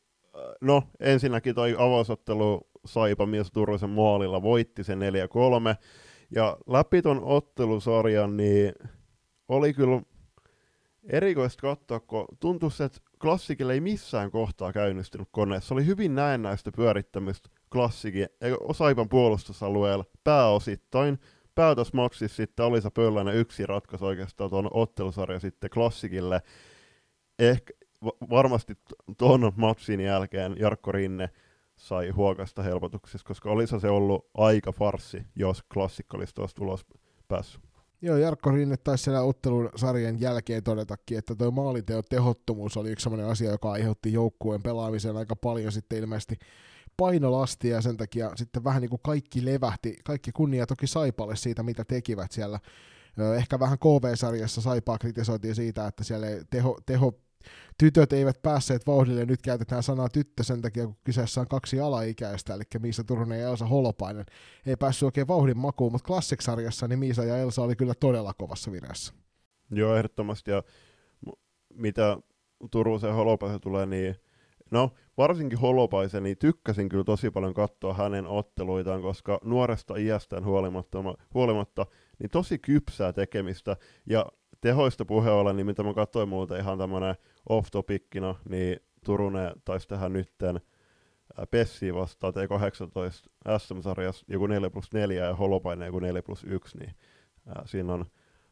No, 0.60 0.82
ensinnäkin 1.00 1.54
toi 1.54 1.76
avausottelu 1.78 2.60
Saipa 2.86 3.26
mies 3.26 3.52
Turusen 3.52 3.90
maalilla 3.90 4.42
voitti 4.42 4.84
sen 4.84 4.98
4-3. 4.98 5.02
Ja 6.30 6.56
läpi 6.66 7.02
ton 7.02 7.20
ottelusarjan 7.24 8.36
niin 8.36 8.72
oli 9.48 9.74
kyllä 9.74 10.02
erikoista 11.08 11.60
katsoa, 11.60 12.00
kun 12.00 12.24
tuntui, 12.40 12.70
että 12.84 13.00
klassikille 13.20 13.72
ei 13.72 13.80
missään 13.80 14.30
kohtaa 14.30 14.72
käynnistynyt 14.72 15.28
kone. 15.30 15.60
Se 15.60 15.74
oli 15.74 15.86
hyvin 15.86 16.14
näennäistä 16.14 16.72
pyörittämistä 16.72 17.48
klassikin, 17.72 18.28
Saipan 18.72 19.08
puolustusalueella 19.08 20.04
pääosittain. 20.24 21.18
Päätösmaksissa 21.54 22.36
sitten 22.36 22.66
Alisa 22.66 22.90
Pöllänen 22.90 23.34
yksi 23.34 23.66
ratkaisu 23.66 24.06
oikeastaan 24.06 24.50
tuon 24.50 24.70
ottelusarja 24.72 25.40
sitten 25.40 25.70
klassikille. 25.70 26.42
Ehkä 27.38 27.72
varmasti 28.30 28.74
tuon 29.18 29.52
matsin 29.56 30.00
jälkeen 30.00 30.56
Jarkko 30.58 30.92
Rinne 30.92 31.30
sai 31.76 32.10
huokasta 32.10 32.62
helpotuksessa, 32.62 33.26
koska 33.26 33.50
olisi 33.50 33.80
se 33.80 33.88
ollut 33.88 34.30
aika 34.34 34.72
farsi, 34.72 35.26
jos 35.36 35.62
klassikko 35.62 36.16
olisi 36.16 36.34
tuosta 36.34 36.56
tulos 36.56 36.86
päässyt. 37.28 37.63
Joo, 38.04 38.16
Jarkko 38.16 38.50
Rinne 38.50 38.76
taisi 38.76 39.04
siellä 39.04 39.22
ottelun 39.22 39.70
sarjan 39.76 40.20
jälkeen 40.20 40.62
todetakin, 40.62 41.18
että 41.18 41.34
tuo 41.34 41.50
maaliteon 41.50 42.02
tehottomuus 42.10 42.76
oli 42.76 42.90
yksi 42.90 43.02
sellainen 43.04 43.30
asia, 43.30 43.50
joka 43.50 43.72
aiheutti 43.72 44.12
joukkueen 44.12 44.62
pelaamiseen 44.62 45.16
aika 45.16 45.36
paljon 45.36 45.72
sitten 45.72 45.98
ilmeisesti 45.98 46.36
painolastia 46.96 47.74
ja 47.74 47.82
sen 47.82 47.96
takia 47.96 48.32
sitten 48.36 48.64
vähän 48.64 48.80
niin 48.80 48.90
kuin 48.90 49.00
kaikki 49.02 49.44
levähti, 49.44 49.96
kaikki 50.04 50.32
kunnia 50.32 50.66
toki 50.66 50.86
Saipalle 50.86 51.36
siitä, 51.36 51.62
mitä 51.62 51.84
tekivät 51.84 52.32
siellä. 52.32 52.60
Ehkä 53.36 53.58
vähän 53.60 53.78
KV-sarjassa 53.78 54.60
Saipaa 54.60 54.98
kritisoitiin 54.98 55.54
siitä, 55.54 55.86
että 55.86 56.04
siellä 56.04 56.26
teho, 56.50 56.78
teho 56.86 57.12
tytöt 57.78 58.12
eivät 58.12 58.42
päässeet 58.42 58.86
vauhdille, 58.86 59.24
nyt 59.24 59.42
käytetään 59.42 59.82
sanaa 59.82 60.08
tyttö 60.08 60.42
sen 60.42 60.62
takia, 60.62 60.86
kun 60.86 60.96
kyseessä 61.04 61.40
on 61.40 61.48
kaksi 61.48 61.80
alaikäistä, 61.80 62.54
eli 62.54 62.62
Miisa 62.78 63.04
Turunen 63.04 63.40
ja 63.40 63.48
Elsa 63.48 63.66
Holopainen. 63.66 64.26
Ei 64.66 64.76
päässyt 64.76 65.06
oikein 65.06 65.28
vauhdin 65.28 65.58
makuun, 65.58 65.92
mutta 65.92 66.06
Classic-sarjassa 66.06 66.88
niin 66.88 66.98
Miisa 66.98 67.24
ja 67.24 67.36
Elsa 67.36 67.62
oli 67.62 67.76
kyllä 67.76 67.94
todella 68.00 68.34
kovassa 68.34 68.72
vireessä. 68.72 69.14
Joo, 69.70 69.96
ehdottomasti, 69.96 70.50
ja 70.50 70.62
mitä 71.74 72.18
Turusen 72.70 73.08
ja 73.08 73.14
Holopaisen 73.14 73.60
tulee, 73.60 73.86
niin 73.86 74.16
no 74.70 74.90
varsinkin 75.16 75.58
Holopaisen, 75.58 76.22
niin 76.22 76.38
tykkäsin 76.38 76.88
kyllä 76.88 77.04
tosi 77.04 77.30
paljon 77.30 77.54
katsoa 77.54 77.94
hänen 77.94 78.26
otteluitaan, 78.26 79.02
koska 79.02 79.40
nuoresta 79.44 79.96
iästään 79.96 80.44
huolimatta, 80.44 80.98
huolimatta 81.34 81.86
niin 82.18 82.30
tosi 82.30 82.58
kypsää 82.58 83.12
tekemistä, 83.12 83.76
ja 84.06 84.26
tehoista 84.64 85.04
puheen 85.04 85.34
ollen, 85.34 85.56
niin 85.56 85.66
mitä 85.66 85.82
mä 85.82 85.94
katsoin 85.94 86.28
muuten 86.28 86.60
ihan 86.60 86.78
tämmönen 86.78 87.14
off-topikkina, 87.48 88.34
niin 88.48 88.80
Turunen 89.04 89.52
taisi 89.64 89.88
tehdä 89.88 90.08
nytten 90.08 90.60
Pessi 91.50 91.94
vastaan 91.94 92.32
T18 92.34 93.58
SM-sarjassa 93.58 94.26
joku 94.28 94.46
4 94.46 94.70
plus 94.70 94.92
4 94.92 95.24
ja 95.24 95.34
Holopainen 95.34 95.86
joku 95.86 95.98
4 95.98 96.22
plus 96.22 96.44
1, 96.44 96.78
niin 96.78 96.94
ää, 97.46 97.62
siinä 97.66 97.92
on 97.92 98.04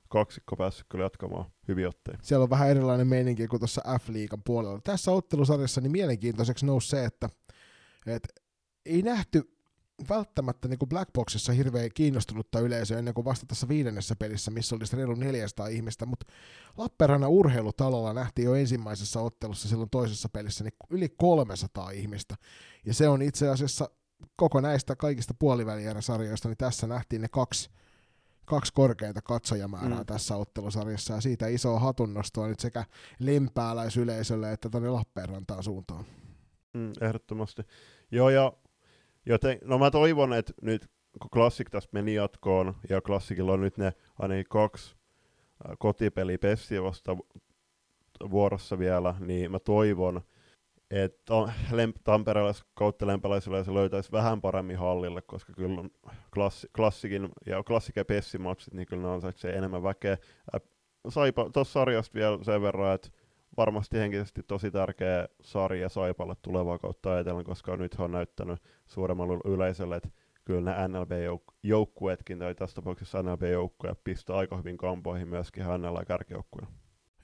kaksikko 0.09 0.57
päässyt 0.57 0.87
kyllä 0.88 1.04
jatkamaan 1.04 1.45
hyvin 1.69 1.88
ottein. 1.88 2.19
Siellä 2.23 2.42
on 2.42 2.50
vähän 2.50 2.69
erilainen 2.69 3.07
meininki 3.07 3.47
kuin 3.47 3.61
tuossa 3.61 3.83
F-liigan 4.00 4.42
puolella. 4.45 4.81
Tässä 4.85 5.11
ottelusarjassa 5.11 5.81
niin 5.81 5.92
mielenkiintoiseksi 5.92 6.66
nousi 6.66 6.88
se, 6.88 7.04
että, 7.04 7.28
että 8.07 8.28
ei 8.87 9.02
nähty 9.02 9.51
välttämättä 10.09 10.68
niin 10.68 10.78
kuin 10.78 10.88
Blackboxissa 10.88 11.52
hirveän 11.52 11.90
kiinnostunutta 11.94 12.61
yleisöä 12.61 12.99
ennen 12.99 13.14
kuin 13.14 13.25
vasta 13.25 13.47
tässä 13.47 13.68
viidennessä 13.68 14.16
pelissä, 14.16 14.50
missä 14.50 14.76
oli 14.76 14.85
reilu 14.92 15.14
400 15.14 15.66
ihmistä, 15.66 16.06
mutta 16.06 16.26
Lappeenrannan 16.76 17.30
urheilutalolla 17.30 18.12
nähtiin 18.12 18.47
jo 18.47 18.54
ensimmäisessä 18.54 19.21
ottelussa 19.21 19.68
silloin 19.68 19.90
toisessa 19.90 20.28
pelissä 20.28 20.64
niin 20.64 20.75
yli 20.90 21.09
300 21.09 21.90
ihmistä, 21.90 22.35
ja 22.87 22.94
se 22.94 23.09
on 23.09 23.23
itse 23.23 23.49
asiassa 23.49 23.90
koko 24.37 24.61
näistä 24.61 24.97
kaikista 24.97 25.35
puolivälierä-sarjoista, 25.38 26.49
niin 26.49 26.56
tässä 26.56 26.87
nähtiin 26.87 27.23
ne 27.23 27.28
kaksi, 27.28 27.71
kaksi 28.44 28.73
korkeinta 28.73 29.23
katsojamäärää 29.23 29.99
mm. 29.99 30.06
tässä 30.06 30.37
ottelusarjassa, 30.37 31.14
ja 31.14 31.21
siitä 31.21 31.47
isoa 31.47 31.78
hatunnostoa 31.78 32.47
nyt 32.47 32.61
sekä 32.61 32.85
lempääläisyleisölle 33.18 34.52
että 34.52 34.71
tuonne 34.71 34.90
Lappeenrantaan 34.90 35.62
suuntaan. 35.62 36.04
Mm, 36.75 36.92
ehdottomasti. 37.00 37.62
Joo, 38.11 38.30
ja 38.30 38.52
Joten, 39.26 39.59
no 39.64 39.79
mä 39.79 39.91
toivon, 39.91 40.33
että 40.33 40.52
nyt 40.62 40.88
kun 41.21 41.31
Classic 41.31 41.71
tästä 41.71 41.91
meni 41.93 42.14
jatkoon, 42.14 42.75
ja 42.88 43.00
Classicilla 43.00 43.52
on 43.52 43.61
nyt 43.61 43.79
ne 43.79 43.93
ainakin 44.19 44.47
kaksi 44.49 44.97
kotipeli 45.79 46.38
Pessiä 46.38 46.83
vasta 46.83 47.17
vuorossa 48.31 48.79
vielä, 48.79 49.14
niin 49.21 49.50
mä 49.50 49.59
toivon, 49.59 50.21
että 50.91 51.35
tamperelais 52.05 52.64
kautta 52.75 53.07
lempalaisilla 53.07 53.64
se 53.64 53.75
löytäisi 53.75 54.12
vähän 54.12 54.41
paremmin 54.41 54.79
hallille, 54.79 55.23
koska 55.23 55.52
kyllä 55.52 55.88
klassi, 56.35 56.69
klassikin 56.76 57.29
ja 57.47 57.62
klassik 57.62 57.97
ja 57.97 58.05
Pessi-matsit, 58.05 58.75
niin 58.75 58.87
kyllä 58.87 59.02
ne 59.02 59.09
ansaitsee 59.09 59.52
enemmän 59.52 59.83
väkeä. 59.83 60.19
Saipa 61.09 61.50
tuossa 61.52 61.73
sarjasta 61.73 62.14
vielä 62.14 62.45
sen 62.45 62.62
verran, 62.62 62.95
että 62.95 63.09
varmasti 63.56 63.99
henkisesti 63.99 64.42
tosi 64.42 64.71
tärkeä 64.71 65.28
sarja 65.42 65.88
Saipalle 65.88 66.35
tulevaa 66.42 66.78
kautta 66.78 67.12
ajatellen, 67.12 67.44
koska 67.44 67.76
nyt 67.76 67.94
on 67.99 68.12
näyttänyt 68.12 68.59
suuremmalle 68.87 69.38
yleisölle, 69.44 69.97
että 69.97 70.09
kyllä 70.44 70.71
ne 70.71 70.88
NLB-joukkueetkin, 70.88 72.38
tai 72.38 72.54
tässä 72.54 72.75
tapauksessa 72.75 73.23
NLB-joukkueet, 73.23 74.04
pistää 74.04 74.37
aika 74.37 74.56
hyvin 74.56 74.76
kampoihin 74.76 75.28
myöskin 75.28 75.64
hänellä 75.64 75.99
ja 75.99 76.04
kärkijoukkueena. 76.04 76.73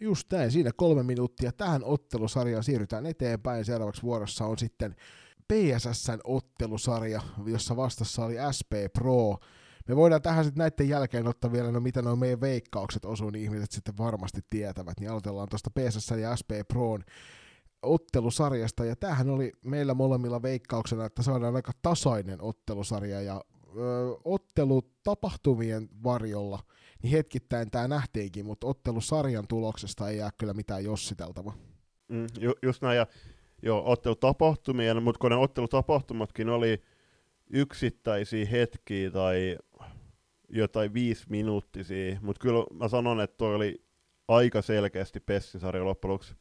Just 0.00 0.32
näin, 0.32 0.50
siinä 0.50 0.70
kolme 0.76 1.02
minuuttia. 1.02 1.52
Tähän 1.52 1.84
ottelusarjaan 1.84 2.64
siirrytään 2.64 3.06
eteenpäin. 3.06 3.64
Seuraavaksi 3.64 4.02
vuorossa 4.02 4.44
on 4.44 4.58
sitten 4.58 4.96
PSSn 5.52 6.20
ottelusarja, 6.24 7.20
jossa 7.46 7.76
vastassa 7.76 8.24
oli 8.24 8.34
SP 8.56 8.72
Pro. 8.92 9.36
Me 9.88 9.96
voidaan 9.96 10.22
tähän 10.22 10.44
sitten 10.44 10.58
näiden 10.58 10.88
jälkeen 10.88 11.26
ottaa 11.26 11.52
vielä, 11.52 11.72
no 11.72 11.80
mitä 11.80 12.02
nuo 12.02 12.16
meidän 12.16 12.40
veikkaukset 12.40 13.04
osuu, 13.04 13.30
niin 13.30 13.44
ihmiset 13.44 13.70
sitten 13.70 13.98
varmasti 13.98 14.40
tietävät, 14.50 15.00
niin 15.00 15.10
aloitellaan 15.10 15.48
tuosta 15.48 15.70
PSS 15.70 16.10
ja 16.10 16.36
SP 16.40 16.50
Proon 16.68 17.04
ottelusarjasta, 17.82 18.84
ja 18.84 18.96
tämähän 18.96 19.30
oli 19.30 19.52
meillä 19.64 19.94
molemmilla 19.94 20.42
veikkauksena, 20.42 21.04
että 21.04 21.22
saadaan 21.22 21.56
aika 21.56 21.72
tasainen 21.82 22.42
ottelusarja, 22.42 23.20
ja 23.20 23.44
ö, 23.76 24.16
ottelutapahtumien 24.24 25.88
varjolla, 26.04 26.58
niin 27.02 27.10
hetkittäin 27.10 27.70
tämä 27.70 27.88
nähtiinkin, 27.88 28.46
mutta 28.46 28.66
ottelusarjan 28.66 29.48
tuloksesta 29.48 30.08
ei 30.08 30.18
jää 30.18 30.30
kyllä 30.38 30.54
mitään 30.54 30.84
jossiteltavaa. 30.84 31.54
Mm, 32.08 32.26
ju, 32.40 32.52
just 32.62 32.82
näin, 32.82 32.96
ja 32.96 33.06
joo, 33.62 33.82
ottelutapahtumien, 33.86 35.02
mutta 35.02 35.18
kun 35.18 35.30
ne 35.30 35.36
ottelutapahtumatkin 35.36 36.48
oli 36.48 36.82
yksittäisiä 37.50 38.46
hetkiä 38.46 39.10
tai 39.10 39.58
jotain 40.48 40.94
viisi 40.94 41.26
minuuttisia, 41.28 42.18
mutta 42.22 42.40
kyllä 42.40 42.64
mä 42.74 42.88
sanon, 42.88 43.20
että 43.20 43.36
toi 43.36 43.54
oli 43.54 43.82
aika 44.28 44.62
selkeästi 44.62 45.20
Pessin 45.20 45.60
sarja 45.60 45.84
loppujen 45.84 46.12
lopuksi. 46.12 46.34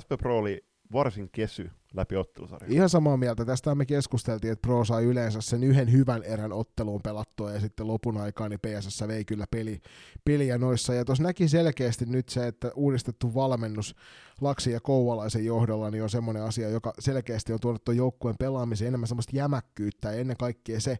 SP 0.00 0.10
Pro 0.18 0.38
oli 0.38 0.64
varsin 0.92 1.28
kesy 1.32 1.70
läpi 1.94 2.16
ottelusarjan. 2.16 2.72
Ihan 2.72 2.88
samaa 2.88 3.16
mieltä. 3.16 3.44
Tästä 3.44 3.74
me 3.74 3.86
keskusteltiin, 3.86 4.52
että 4.52 4.66
Pro 4.66 4.84
sai 4.84 5.04
yleensä 5.04 5.40
sen 5.40 5.64
yhden 5.64 5.92
hyvän 5.92 6.22
erän 6.22 6.52
otteluun 6.52 7.00
pelattua 7.02 7.52
ja 7.52 7.60
sitten 7.60 7.86
lopun 7.86 8.16
aikaan 8.16 8.50
niin 8.50 8.60
PSS 8.60 9.08
vei 9.08 9.24
kyllä 9.24 9.46
peli, 9.50 9.80
peliä 10.24 10.58
noissa. 10.58 10.94
Ja 10.94 11.04
tuossa 11.04 11.24
näki 11.24 11.48
selkeästi 11.48 12.06
nyt 12.06 12.28
se, 12.28 12.46
että 12.46 12.72
uudistettu 12.74 13.34
valmennus 13.34 13.96
Laksi 14.40 14.72
ja 14.72 14.80
Kouvalaisen 14.80 15.44
johdolla 15.44 15.90
niin 15.90 16.02
on 16.02 16.10
semmoinen 16.10 16.42
asia, 16.42 16.68
joka 16.68 16.92
selkeästi 16.98 17.52
on 17.52 17.60
tuonut 17.60 17.84
tuon 17.84 17.96
joukkueen 17.96 18.36
pelaamiseen 18.38 18.88
enemmän 18.88 19.08
semmoista 19.08 19.36
jämäkkyyttä 19.36 20.12
ja 20.12 20.18
ennen 20.18 20.36
kaikkea 20.36 20.80
se, 20.80 20.98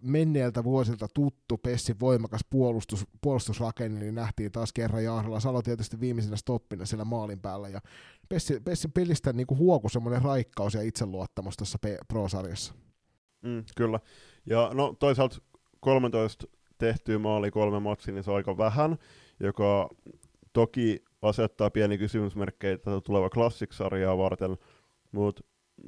menneeltä 0.00 0.64
vuosilta 0.64 1.08
tuttu 1.14 1.58
Pessin 1.58 2.00
voimakas 2.00 2.40
puolustus, 2.50 3.06
puolustusrakenne, 3.20 4.00
niin 4.00 4.14
nähtiin 4.14 4.52
taas 4.52 4.72
kerran 4.72 5.04
Jaarilla 5.04 5.40
Salo 5.40 5.62
tietysti 5.62 6.00
viimeisenä 6.00 6.36
stoppina 6.36 6.86
siellä 6.86 7.04
maalin 7.04 7.40
päällä, 7.40 7.68
ja 7.68 7.80
Pessi, 8.28 8.60
Pessin 8.60 8.92
pelistä 8.92 9.32
niin 9.32 9.46
kuin 9.46 9.58
huoku 9.58 9.88
semmoinen 9.88 10.22
raikkaus 10.22 10.74
ja 10.74 10.82
itseluottamus 10.82 11.56
tuossa 11.56 11.78
Pro-sarjassa. 12.08 12.74
Mm, 13.42 13.64
kyllä, 13.76 14.00
ja 14.46 14.70
no 14.74 14.96
toisaalta 14.98 15.38
13 15.80 16.46
tehtyä 16.78 17.18
maali 17.18 17.50
kolme 17.50 17.80
matsia, 17.80 18.14
niin 18.14 18.24
se 18.24 18.30
on 18.30 18.36
aika 18.36 18.58
vähän, 18.58 18.98
joka 19.40 19.88
toki 20.52 21.04
asettaa 21.22 21.70
pieni 21.70 21.98
kysymysmerkkejä 21.98 22.78
tätä 22.78 23.00
tuleva 23.00 23.30
klassiksarjaa 23.30 24.18
varten, 24.18 24.56
mutta 25.12 25.42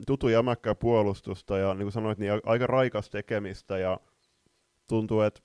tutu 0.06 0.28
jämäkkää 0.28 0.74
puolustusta 0.74 1.58
ja 1.58 1.74
niin 1.74 1.84
kuin 1.84 1.92
sanoit, 1.92 2.18
niin 2.18 2.32
aika 2.46 2.66
raikas 2.66 3.10
tekemistä 3.10 3.78
ja 3.78 4.00
tuntuu, 4.88 5.20
että 5.20 5.40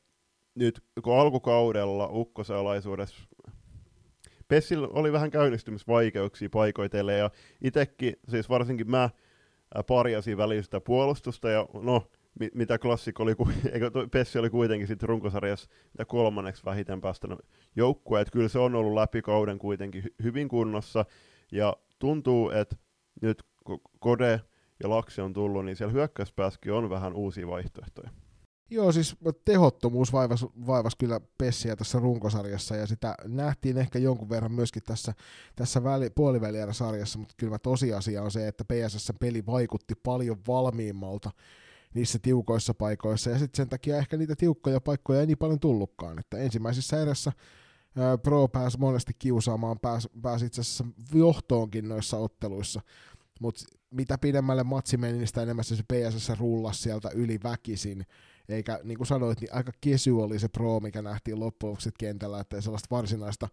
nyt 0.56 0.84
kun 1.04 1.20
alkukaudella 1.20 2.10
ukkosalaisuudessa 2.12 3.28
Pessillä 4.48 4.88
oli 4.88 5.12
vähän 5.12 5.32
käynnistymisvaikeuksia 5.32 6.50
paikoitelle 6.50 7.14
ja 7.14 7.30
itsekin, 7.62 8.14
siis 8.30 8.50
varsinkin 8.50 8.92
mä 8.92 9.10
parjasin 9.88 10.38
välistä 10.38 10.82
puolustusta 10.82 11.50
ja 11.50 11.68
no, 11.82 12.04
mitä 12.54 12.78
klassikko 12.78 13.24
oli, 13.24 13.36
eikö 13.74 13.92
Pessi 14.12 14.40
oli 14.40 14.50
kuitenkin 14.50 14.88
sitten 14.88 15.10
runkosarjassa 15.10 15.70
mitä 15.94 16.06
kolmanneksi 16.06 16.66
vähiten 16.66 17.02
päästänyt 17.02 17.40
joukkue, 17.76 18.22
että 18.22 18.32
kyllä 18.32 18.48
se 18.48 18.60
on 18.60 18.76
ollut 18.76 18.94
läpi 18.94 19.22
kauden 19.22 19.60
kuitenkin 19.60 20.04
hy- 20.04 20.24
hyvin 20.24 20.48
kunnossa, 20.48 21.06
ja 21.52 21.78
tuntuu, 22.00 22.50
että 22.50 22.76
nyt 23.22 23.44
Kode 24.00 24.42
ja 24.84 24.90
Laksi 24.90 25.22
on 25.22 25.34
tullut, 25.34 25.66
niin 25.66 25.76
siellä 25.76 25.94
hyökkäyspäässäkin 25.94 26.74
on 26.74 26.90
vähän 26.90 27.14
uusia 27.14 27.48
vaihtoehtoja. 27.48 28.10
Joo, 28.70 28.92
siis 28.92 29.16
tehottomuus 29.46 30.14
vaivas, 30.14 30.46
vaivas 30.68 30.96
kyllä 30.96 31.22
Pessiä 31.38 31.76
tässä 31.76 32.00
runkosarjassa, 32.00 32.76
ja 32.76 32.88
sitä 32.88 33.16
nähtiin 33.24 33.78
ehkä 33.78 34.00
jonkun 34.00 34.30
verran 34.30 34.52
myöskin 34.52 34.84
tässä, 34.84 35.14
tässä 35.56 35.84
väli, 35.84 36.10
puolivälierä-sarjassa, 36.10 37.20
mutta 37.20 37.34
kyllä 37.38 37.60
tosiasia 37.60 38.24
on 38.24 38.32
se, 38.32 38.48
että 38.48 38.66
PSS-peli 38.66 39.46
vaikutti 39.46 39.94
paljon 40.04 40.38
valmiimmalta 40.48 41.32
niissä 41.94 42.20
tiukoissa 42.22 42.74
paikoissa, 42.74 43.30
ja 43.30 43.40
sitten 43.40 43.58
sen 43.58 43.70
takia 43.70 43.98
ehkä 43.98 44.18
niitä 44.18 44.36
tiukkoja 44.36 44.82
paikkoja 44.82 45.20
ei 45.20 45.28
niin 45.28 45.38
paljon 45.38 45.60
tullutkaan, 45.60 46.20
että 46.20 46.38
ensimmäisessä 46.38 47.02
erässä 47.02 47.32
Pro 48.24 48.48
pääsi 48.48 48.80
monesti 48.80 49.14
kiusaamaan, 49.20 49.80
pääsi, 49.80 50.10
pääsi 50.22 50.46
itse 50.46 50.62
asiassa 50.62 50.86
johtoonkin 51.14 51.90
noissa 51.90 52.18
otteluissa, 52.18 52.82
mutta 53.40 53.66
mitä 53.92 54.18
pidemmälle 54.18 54.64
matsi 54.64 54.98
meni, 54.98 55.18
niin 55.18 55.28
sitä 55.28 55.42
enemmän 55.42 55.64
se 55.64 55.76
PSS 55.76 56.40
rullasi 56.40 56.82
sieltä 56.82 57.10
yli 57.16 57.40
väkisin, 57.44 58.06
eikä 58.50 58.80
niin 58.84 58.98
kuin 58.98 59.08
sanoit, 59.08 59.42
niin 59.42 59.54
aika 59.54 59.72
kesy 59.82 60.12
oli 60.12 60.40
se 60.40 60.48
Pro, 60.48 60.80
mikä 60.80 61.02
nähtiin 61.02 61.40
loppujen 61.40 61.78
kentällä, 62.00 62.40
että 62.40 62.62
sellaista 62.62 62.96
varsinaista, 62.96 63.48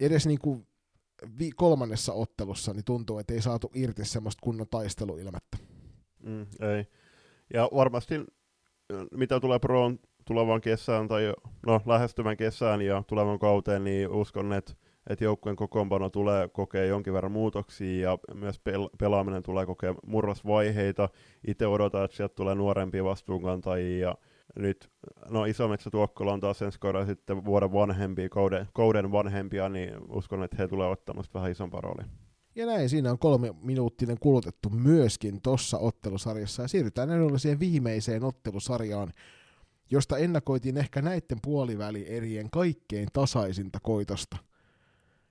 edes 0.00 0.26
niin 0.26 0.38
kuin 0.38 0.66
vi- 1.38 1.50
kolmannessa 1.50 2.12
ottelussa, 2.12 2.72
niin 2.72 2.84
tuntuu, 2.84 3.18
että 3.18 3.34
ei 3.34 3.42
saatu 3.42 3.70
irti 3.74 4.04
semmoista 4.04 4.40
kunnon 4.42 4.66
taisteluilmettä. 4.70 5.58
Mm, 6.22 6.46
ei. 6.60 6.86
Ja 7.54 7.68
varmasti 7.74 8.14
mitä 9.14 9.40
tulee 9.40 9.58
Proon 9.58 9.98
tulevan 10.24 10.60
kesään 10.60 11.08
tai 11.08 11.34
no, 11.66 11.80
lähestyvän 11.86 12.36
kesään 12.36 12.82
ja 12.82 13.02
tulevan 13.06 13.38
kauteen, 13.38 13.84
niin 13.84 14.08
uskon, 14.08 14.52
että 14.52 14.72
että 15.08 15.24
joukkueen 15.24 15.56
kokoonpano 15.56 16.10
tulee 16.10 16.48
kokea 16.48 16.84
jonkin 16.84 17.12
verran 17.12 17.32
muutoksia 17.32 18.10
ja 18.10 18.18
myös 18.34 18.60
pel- 18.68 18.90
pelaaminen 18.98 19.42
tulee 19.42 19.66
kokea 19.66 19.94
murrosvaiheita. 20.06 21.08
Itse 21.46 21.66
odotan, 21.66 22.04
että 22.04 22.16
sieltä 22.16 22.34
tulee 22.34 22.54
nuorempia 22.54 23.04
vastuunkantajia 23.04 24.08
ja 24.08 24.14
nyt 24.56 24.90
no 25.30 25.44
Isometsä 25.44 25.90
Tuokkola 25.90 26.32
on 26.32 26.40
taas 26.40 26.62
ensi 26.62 26.80
kaudella 26.80 27.06
sitten 27.06 27.44
vuoden 27.44 27.72
vanhempia, 27.72 28.28
kauden, 28.28 28.68
kauden 28.74 29.12
vanhempia, 29.12 29.68
niin 29.68 29.94
uskon, 30.08 30.42
että 30.42 30.56
he 30.58 30.68
tulevat 30.68 30.92
ottamasta 30.92 31.38
vähän 31.38 31.50
isompaa 31.50 31.80
roolia. 31.80 32.06
Ja 32.54 32.66
näin, 32.66 32.88
siinä 32.88 33.10
on 33.10 33.18
kolme 33.18 33.54
minuuttinen 33.62 34.16
kulutettu 34.20 34.70
myöskin 34.70 35.42
tuossa 35.42 35.78
ottelusarjassa. 35.78 36.62
Ja 36.62 36.68
siirrytään 36.68 37.10
edelleen 37.10 37.38
siihen 37.38 37.60
viimeiseen 37.60 38.24
ottelusarjaan, 38.24 39.12
josta 39.90 40.18
ennakoitiin 40.18 40.76
ehkä 40.76 41.02
näiden 41.02 41.38
puolivälierien 41.42 42.50
kaikkein 42.50 43.08
tasaisinta 43.12 43.78
koitosta. 43.82 44.36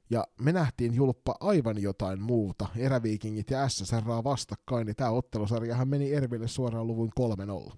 Ja 0.10 0.24
me 0.42 0.52
nähtiin 0.52 0.94
julppa 0.94 1.36
aivan 1.40 1.82
jotain 1.82 2.22
muuta, 2.22 2.68
eräviikingit 2.78 3.52
ja 3.52 3.70
SSR 3.70 4.04
vastakkain, 4.24 4.86
niin 4.86 4.96
tämä 4.96 5.12
ottelusarjahan 5.12 5.88
meni 5.88 6.14
Erville 6.14 6.48
suoraan 6.48 6.88
luvun 6.88 7.12
3-0. 7.70 7.76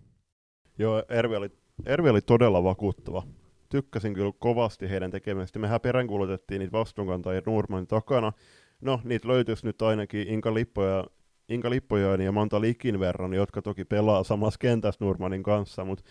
Joo, 0.80 1.04
Ervi 1.10 1.36
oli, 1.36 1.50
Ervi 1.86 2.10
oli 2.10 2.22
todella 2.22 2.64
vakuuttava. 2.64 3.24
Tykkäsin 3.70 4.14
kyllä 4.14 4.32
kovasti 4.40 4.90
heidän 4.90 5.12
tekemistä. 5.12 5.60
Mehän 5.60 5.82
peräänkuulutettiin 5.82 6.60
niitä 6.60 6.72
vastuunkantajia 6.72 7.42
Nurmanin 7.46 7.88
takana, 7.88 8.34
no 8.82 9.02
niitä 9.04 9.28
löytyisi 9.28 9.66
nyt 9.66 9.82
ainakin 9.82 10.28
Inka 10.28 10.54
Lippoja, 10.54 11.06
Inka 11.50 11.70
Lippojaani 11.70 12.26
ja 12.26 12.32
Manta 12.32 12.62
Likin 12.62 13.00
verran, 13.00 13.34
jotka 13.34 13.62
toki 13.62 13.86
pelaa 13.86 14.24
samassa 14.24 14.58
kentässä 14.60 15.06
Nurmanin 15.06 15.44
kanssa, 15.44 15.86
mutta 15.86 16.04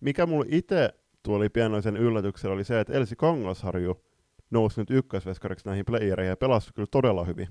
mikä 0.00 0.26
mulle 0.26 0.46
itse 0.48 0.94
tuoli 1.22 1.48
pienoisen 1.48 1.96
yllätyksellä 1.96 2.54
oli 2.54 2.64
se, 2.64 2.80
että 2.80 2.92
Elsi 2.92 3.16
Kangasharju 3.16 4.06
nousi 4.50 4.80
nyt 4.80 4.90
ykkösveskariksi 4.90 5.66
näihin 5.66 5.84
playereihin 5.84 6.30
ja 6.30 6.36
pelasi 6.36 6.70
kyllä 6.74 6.88
todella 6.90 7.24
hyvin. 7.24 7.48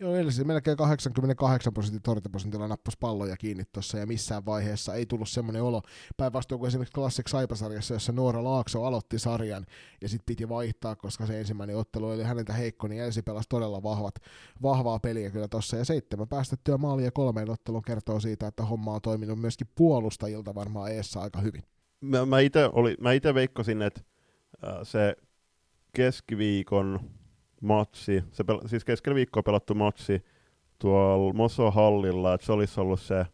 Joo, 0.00 0.16
eli 0.16 0.32
siis 0.32 0.46
melkein 0.46 0.76
88 0.76 1.74
prosentin 1.74 2.02
torjuntaprosentilla 2.02 2.68
nappasi 2.68 2.96
palloja 3.00 3.36
kiinni 3.36 3.64
tuossa 3.72 3.98
ja 3.98 4.06
missään 4.06 4.46
vaiheessa 4.46 4.94
ei 4.94 5.06
tullut 5.06 5.28
semmoinen 5.28 5.62
olo. 5.62 5.82
Päinvastoin 6.16 6.58
kuin 6.58 6.68
esimerkiksi 6.68 6.94
Classic 6.94 7.30
Saipasarjassa, 7.30 7.94
jossa 7.94 8.12
Noora 8.12 8.44
Laakso 8.44 8.84
aloitti 8.84 9.18
sarjan 9.18 9.66
ja 10.02 10.08
sitten 10.08 10.26
piti 10.26 10.48
vaihtaa, 10.48 10.96
koska 10.96 11.26
se 11.26 11.40
ensimmäinen 11.40 11.76
ottelu 11.76 12.08
oli 12.08 12.22
häneltä 12.22 12.52
heikko, 12.52 12.88
niin 12.88 13.02
Elsi 13.02 13.22
pelasi 13.22 13.48
todella 13.48 13.82
vahvat, 13.82 14.14
vahvaa 14.62 14.98
peliä 14.98 15.30
kyllä 15.30 15.48
tuossa. 15.48 15.76
Ja 15.76 15.84
seitsemän 15.84 16.28
päästettyä 16.28 16.78
maalia 16.78 17.10
kolmeen 17.10 17.50
ottelun 17.50 17.82
kertoo 17.82 18.20
siitä, 18.20 18.46
että 18.46 18.64
homma 18.64 18.94
on 18.94 19.02
toiminut 19.02 19.40
myöskin 19.40 19.66
puolustajilta 19.74 20.54
varmaan 20.54 20.92
eessä 20.92 21.20
aika 21.20 21.40
hyvin. 21.40 21.62
Mä, 22.00 22.26
mä 23.00 23.12
itse 23.12 23.34
veikkasin, 23.34 23.82
että 23.82 24.00
äh, 24.64 24.78
se 24.82 25.16
keskiviikon 25.94 27.00
matsi, 27.60 28.24
se 28.32 28.42
pel- 28.42 28.68
siis 28.68 28.84
keskellä 28.84 29.14
viikkoa 29.14 29.42
pelattu 29.42 29.74
matsi 29.74 30.24
tuolla 30.78 31.32
Moso-hallilla, 31.32 32.34
että 32.34 32.46
se 32.46 32.52
olisi 32.52 32.80
ollut 32.80 33.00
se 33.00 33.26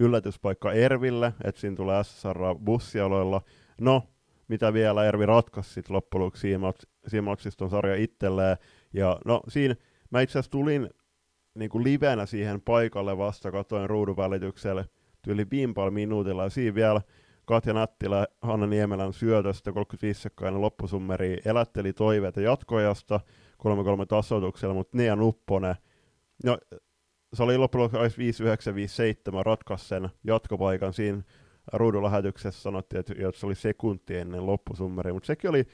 yllätyspaikka 0.00 0.72
Erville, 0.72 1.32
että 1.44 1.60
siinä 1.60 1.76
tulee 1.76 2.04
SSR 2.04 2.38
bussialoilla. 2.64 3.42
No, 3.80 4.02
mitä 4.48 4.72
vielä 4.72 5.04
Ervi 5.04 5.26
ratkaisi 5.26 5.72
sitten 5.72 5.96
loppujen 5.96 6.24
lopuksi 6.24 6.40
siinä, 6.40 6.70
mats- 6.70 6.88
siinä 7.06 7.36
ton 7.56 7.70
sarja 7.70 7.94
itselleen. 7.96 8.56
Ja 8.92 9.18
no 9.24 9.40
siinä 9.48 9.74
mä 10.10 10.20
itse 10.20 10.32
asiassa 10.32 10.50
tulin 10.50 10.90
niin 11.54 11.70
kuin 11.70 11.84
livenä 11.84 12.26
siihen 12.26 12.60
paikalle 12.60 13.18
vasta, 13.18 13.52
katoin 13.52 13.90
ruudun 13.90 14.16
välitykselle 14.16 14.88
tyyli 15.22 15.46
viimpal 15.50 15.90
minuutilla, 15.90 16.44
ja 16.44 16.50
siinä 16.50 16.74
vielä 16.74 17.00
Katja 17.48 17.72
Nattilä 17.72 18.26
Hanna 18.42 18.66
Niemelän 18.66 19.12
syötöstä 19.12 19.72
35 19.72 20.20
sekkainen 20.22 20.60
loppusummeri 20.60 21.40
elätteli 21.44 21.92
toiveita 21.92 22.40
jatkoajasta 22.40 23.20
3-3 24.02 24.06
tasoituksella, 24.08 24.74
mutta 24.74 24.96
Nea 24.96 25.16
Nupponen, 25.16 25.74
no, 26.44 26.58
se 27.34 27.42
oli 27.42 27.58
loppujen 27.58 27.90
lopuksi 27.92 28.42
5-9-5-7 29.32 29.42
ratkaisi 29.42 29.88
sen 29.88 30.08
jatkopaikan. 30.24 30.94
Siinä 30.94 31.22
ruudun 31.72 32.04
lähetyksessä 32.04 32.62
sanottiin, 32.62 33.00
että, 33.00 33.14
että 33.18 33.40
se 33.40 33.46
oli 33.46 33.54
sekunti 33.54 34.16
ennen 34.16 34.46
loppusummeri, 34.46 35.12
mutta 35.12 35.26
sekin 35.26 35.50
oli 35.50 35.64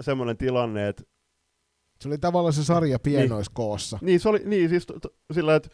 semmoinen 0.00 0.36
tilanne, 0.36 0.88
että 0.88 1.02
se 2.00 2.08
oli 2.08 2.18
tavallaan 2.18 2.52
se 2.52 2.64
sarja 2.64 2.98
pienoiskoossa. 2.98 3.98
Niin, 4.00 4.06
niin, 4.06 4.20
se 4.20 4.28
oli, 4.28 4.42
niin 4.44 4.68
siis 4.68 4.86
sillä, 5.32 5.56
että 5.56 5.68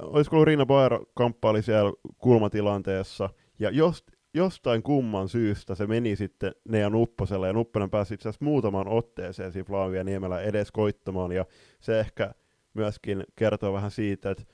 olisiko 0.00 0.36
ollut 0.36 0.46
Riina 0.46 0.66
Baer 0.66 0.98
kamppaili 1.14 1.62
siellä 1.62 1.92
kulmatilanteessa, 2.18 3.30
ja 3.58 3.70
jos 3.70 4.04
jostain 4.34 4.82
kumman 4.82 5.28
syystä 5.28 5.74
se 5.74 5.86
meni 5.86 6.16
sitten 6.16 6.54
Nea 6.68 6.90
Nupposelle, 6.90 7.46
ja 7.46 7.52
Nupponen 7.52 7.90
pääsi 7.90 8.14
itse 8.14 8.28
asiassa 8.28 8.44
muutamaan 8.44 8.88
otteeseen 8.88 9.52
siinä 9.52 9.66
Flavia 9.66 10.04
Niemellä 10.04 10.40
edes 10.40 10.72
koittamaan, 10.72 11.32
ja 11.32 11.44
se 11.80 12.00
ehkä 12.00 12.34
myöskin 12.74 13.24
kertoo 13.36 13.72
vähän 13.72 13.90
siitä, 13.90 14.30
että 14.30 14.44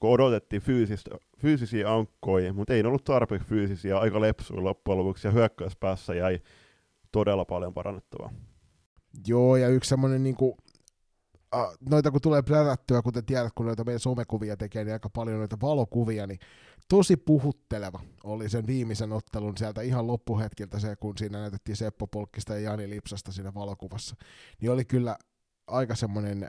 kun 0.00 0.10
odotettiin 0.10 0.62
fyysistä, 0.62 1.10
fyysisiä 1.38 1.92
ankkoja, 1.94 2.52
mutta 2.52 2.74
ei 2.74 2.84
ollut 2.84 3.04
tarpeeksi 3.04 3.48
fyysisiä, 3.48 3.98
aika 3.98 4.20
lepsuja 4.20 4.64
loppujen 4.64 4.98
lopuksi, 4.98 5.28
ja 5.28 5.32
hyökkäyspäässä 5.32 6.14
jäi 6.14 6.40
todella 7.12 7.44
paljon 7.44 7.74
parannettavaa. 7.74 8.32
Joo, 9.26 9.56
ja 9.56 9.68
yksi 9.68 9.88
semmoinen 9.88 10.22
niinku, 10.22 10.56
noita 11.90 12.10
kun 12.10 12.20
tulee 12.20 12.42
plärättyä, 12.42 13.02
kuten 13.02 13.24
tiedät, 13.24 13.52
kun 13.54 13.66
noita 13.66 13.84
meidän 13.84 14.00
somekuvia 14.00 14.56
tekee, 14.56 14.84
niin 14.84 14.92
aika 14.92 15.10
paljon 15.10 15.38
noita 15.38 15.56
valokuvia, 15.62 16.26
niin 16.26 16.38
tosi 16.88 17.16
puhutteleva 17.16 18.00
oli 18.24 18.48
sen 18.48 18.66
viimeisen 18.66 19.12
ottelun 19.12 19.56
sieltä 19.56 19.82
ihan 19.82 20.06
loppuhetkiltä 20.06 20.78
se, 20.78 20.96
kun 20.96 21.18
siinä 21.18 21.38
näytettiin 21.38 21.76
Seppo 21.76 22.06
Polkkista 22.06 22.54
ja 22.54 22.60
Jani 22.60 22.90
Lipsasta 22.90 23.32
siinä 23.32 23.54
valokuvassa. 23.54 24.16
Niin 24.60 24.70
oli 24.70 24.84
kyllä 24.84 25.16
aika 25.66 25.94
semmoinen 25.94 26.48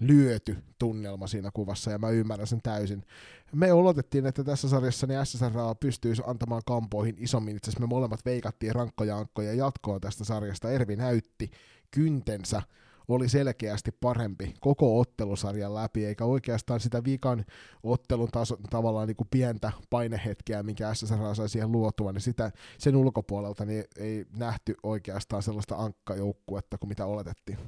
lyöty 0.00 0.56
tunnelma 0.78 1.26
siinä 1.26 1.50
kuvassa, 1.54 1.90
ja 1.90 1.98
mä 1.98 2.08
ymmärrän 2.08 2.46
sen 2.46 2.62
täysin. 2.62 3.04
Me 3.52 3.72
oletettiin, 3.72 4.26
että 4.26 4.44
tässä 4.44 4.68
sarjassa 4.68 5.06
niin 5.06 5.26
SSR 5.26 5.52
pystyisi 5.80 6.22
antamaan 6.26 6.62
kampoihin 6.66 7.16
isommin, 7.18 7.56
itse 7.56 7.80
me 7.80 7.86
molemmat 7.86 8.24
veikattiin 8.24 8.74
rankkoja 8.74 9.16
ankkoja 9.16 9.54
jatkoon 9.54 10.00
tästä 10.00 10.24
sarjasta. 10.24 10.70
Ervi 10.70 10.96
näytti 10.96 11.50
kyntensä, 11.90 12.62
oli 13.08 13.28
selkeästi 13.28 13.90
parempi 14.00 14.54
koko 14.60 15.00
ottelusarjan 15.00 15.74
läpi, 15.74 16.04
eikä 16.04 16.24
oikeastaan 16.24 16.80
sitä 16.80 17.04
vikan 17.04 17.44
ottelun 17.82 18.28
taso, 18.32 18.56
tavallaan 18.70 19.08
niin 19.08 19.16
kuin 19.16 19.28
pientä 19.30 19.72
painehetkeä, 19.90 20.62
minkä 20.62 20.94
SSR 20.94 21.34
sai 21.34 21.48
siihen 21.48 21.72
luotua, 21.72 22.12
niin 22.12 22.20
sitä, 22.20 22.50
sen 22.78 22.96
ulkopuolelta 22.96 23.64
niin 23.64 23.84
ei 23.98 24.24
nähty 24.38 24.74
oikeastaan 24.82 25.42
sellaista 25.42 25.76
ankkajoukkuetta 25.76 26.78
kuin 26.78 26.88
mitä 26.88 27.06
oletettiin. 27.06 27.58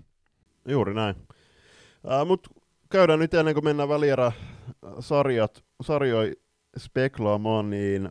Juuri 0.69 0.95
näin. 0.95 1.17
Äh, 2.13 2.27
Mutta 2.27 2.51
käydään 2.91 3.19
nyt 3.19 3.35
ennen 3.35 3.55
kuin 3.55 3.65
mennään 3.65 3.89
välierä 3.89 4.33
sarjat, 5.01 5.65
sarjoi 5.83 6.33
speklaamaan, 6.79 7.71
niin 7.71 8.09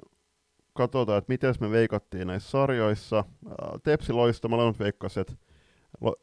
katsotaan, 0.74 1.18
että 1.18 1.32
miten 1.32 1.56
me 1.60 1.72
veikattiin 1.72 2.28
näissä 2.28 2.50
sarjoissa. 2.50 3.18
Äh, 3.18 3.54
Tepsi 3.84 4.14
loista 4.14 4.48
molemmat 4.48 4.80
veikkaset. 4.80 5.38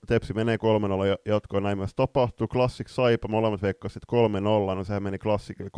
Tepsi 0.07 0.35
menee 0.35 0.57
3-0 0.57 0.61
jatkoon, 1.27 1.63
näin 1.63 1.79
myös 1.79 1.95
tapahtuu. 1.95 2.49
Classic 2.49 2.89
Saipa, 2.89 3.29
molemmat 3.29 3.63
veikkasit 3.63 4.03
3-0, 4.73 4.75
no 4.75 4.85
sehän 4.85 5.03
meni 5.03 5.19
Classicille 5.19 5.71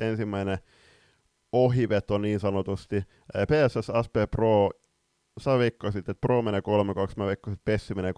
3-2. 0.00 0.04
Ensimmäinen 0.04 0.58
ohiveto 1.52 2.18
niin 2.18 2.40
sanotusti. 2.40 3.02
PSS 3.32 3.86
SP 4.06 4.16
Pro 4.30 4.70
sä 5.40 5.58
veikkasit, 5.58 6.08
että 6.08 6.20
Pro 6.20 6.42
menee 6.42 6.60
3-2, 6.60 6.62
mä 7.16 7.26
veikkasin, 7.26 7.54
että 7.54 7.64
Pessi 7.64 7.94
menee 7.94 8.12
3-2, 8.12 8.14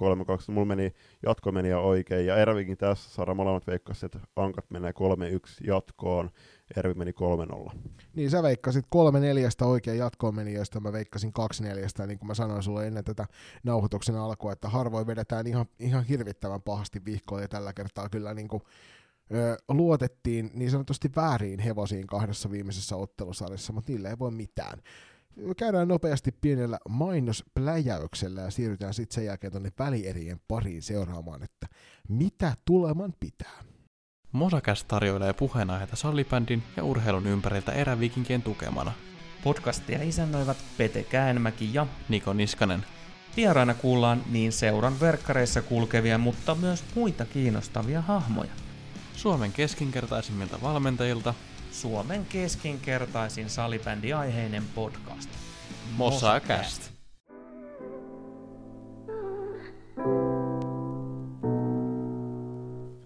mulla 0.52 0.66
meni, 0.66 0.92
jatko 1.22 1.52
meni 1.52 1.68
jo 1.68 1.80
oikein, 1.80 2.26
ja 2.26 2.36
Ervikin 2.36 2.76
tässä 2.76 3.10
saada 3.10 3.34
molemmat 3.34 3.66
veikkasit, 3.66 4.14
että 4.14 4.28
Ankat 4.36 4.64
menee 4.70 4.90
3-1 4.90 4.94
jatkoon, 5.66 6.30
Ervi 6.76 6.94
meni 6.94 7.12
3-0. 7.70 7.76
Niin 8.14 8.30
sä 8.30 8.42
veikkasit 8.42 8.86
kolme 8.88 9.20
neljästä 9.20 9.66
oikein 9.66 9.98
jatkoon 9.98 10.34
meni, 10.34 10.52
josta 10.52 10.80
mä 10.80 10.92
veikkasin 10.92 11.32
kaksi 11.32 11.62
neljästä, 11.62 12.06
niin 12.06 12.18
kuin 12.18 12.26
mä 12.26 12.34
sanoin 12.34 12.62
sulle 12.62 12.86
ennen 12.86 13.04
tätä 13.04 13.26
nauhoituksen 13.64 14.16
alkua, 14.16 14.52
että 14.52 14.68
harvoin 14.68 15.06
vedetään 15.06 15.46
ihan, 15.46 15.66
ihan 15.78 16.04
hirvittävän 16.04 16.62
pahasti 16.62 17.04
vihkoon, 17.04 17.42
ja 17.42 17.48
tällä 17.48 17.72
kertaa 17.72 18.08
kyllä 18.08 18.34
niin 18.34 18.48
kuin, 18.48 18.62
ö, 19.34 19.56
luotettiin 19.68 20.50
niin 20.54 20.70
sanotusti 20.70 21.10
väärin 21.16 21.60
hevosiin 21.60 22.06
kahdessa 22.06 22.50
viimeisessä 22.50 22.96
ottelusarjassa, 22.96 23.72
mutta 23.72 23.92
niille 23.92 24.08
ei 24.08 24.18
voi 24.18 24.30
mitään 24.30 24.82
käydään 25.56 25.88
nopeasti 25.88 26.32
pienellä 26.40 26.78
mainospläjäyksellä 26.88 28.40
ja 28.40 28.50
siirrytään 28.50 28.94
sitten 28.94 29.14
sen 29.14 29.24
jälkeen 29.24 29.52
tuonne 29.52 29.72
välierien 29.78 30.40
pariin 30.48 30.82
seuraamaan, 30.82 31.42
että 31.42 31.66
mitä 32.08 32.54
tuleman 32.64 33.14
pitää. 33.20 33.73
Mosakäs 34.34 34.84
tarjoilee 34.84 35.32
puheenaiheita 35.32 35.96
sallibändin 35.96 36.62
ja 36.76 36.84
urheilun 36.84 37.26
ympäriltä 37.26 37.72
eräviikinkien 37.72 38.42
tukemana. 38.42 38.92
Podcastia 39.44 40.02
isännöivät 40.02 40.56
Pete 40.76 41.02
Käänmäki 41.02 41.70
ja 41.74 41.86
Niko 42.08 42.32
Niskanen. 42.32 42.86
Vieraina 43.36 43.74
kuullaan 43.74 44.22
niin 44.30 44.52
seuran 44.52 45.00
verkkareissa 45.00 45.62
kulkevia, 45.62 46.18
mutta 46.18 46.54
myös 46.54 46.84
muita 46.94 47.24
kiinnostavia 47.24 48.00
hahmoja. 48.00 48.50
Suomen 49.16 49.52
keskinkertaisimmilta 49.52 50.58
valmentajilta 50.62 51.34
Suomen 51.72 52.26
keskinkertaisin 52.26 53.50
salibändiaiheinen 53.50 54.64
podcast. 54.74 55.30
Mosakäst. 55.96 56.90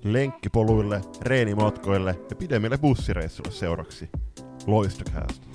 Lenkkipoluille, 0.04 1.00
reenimatkoille 1.22 2.14
ja 2.30 2.37
pidemmille 2.37 2.78
bussireissuille 2.78 3.52
seuraksi. 3.52 4.08
Loistokäästä. 4.66 5.46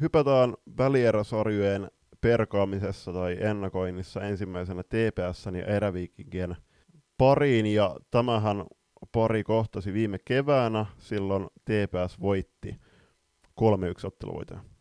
Hypätään 0.00 0.54
välieräsarjojen 0.78 1.90
perkaamisessa 2.20 3.12
tai 3.12 3.36
ennakoinnissa 3.40 4.20
ensimmäisenä 4.20 4.82
TPS 4.82 5.46
ja 5.46 5.66
Eräviikinkien 5.66 6.56
pariin, 7.18 7.66
ja 7.66 7.96
tämähän 8.10 8.64
pari 9.12 9.44
kohtasi 9.44 9.92
viime 9.92 10.18
keväänä, 10.24 10.86
silloin 10.98 11.46
TPS 11.64 12.20
voitti 12.20 12.76
3-1 13.60 14.06
otteluvoitaja. 14.06 14.75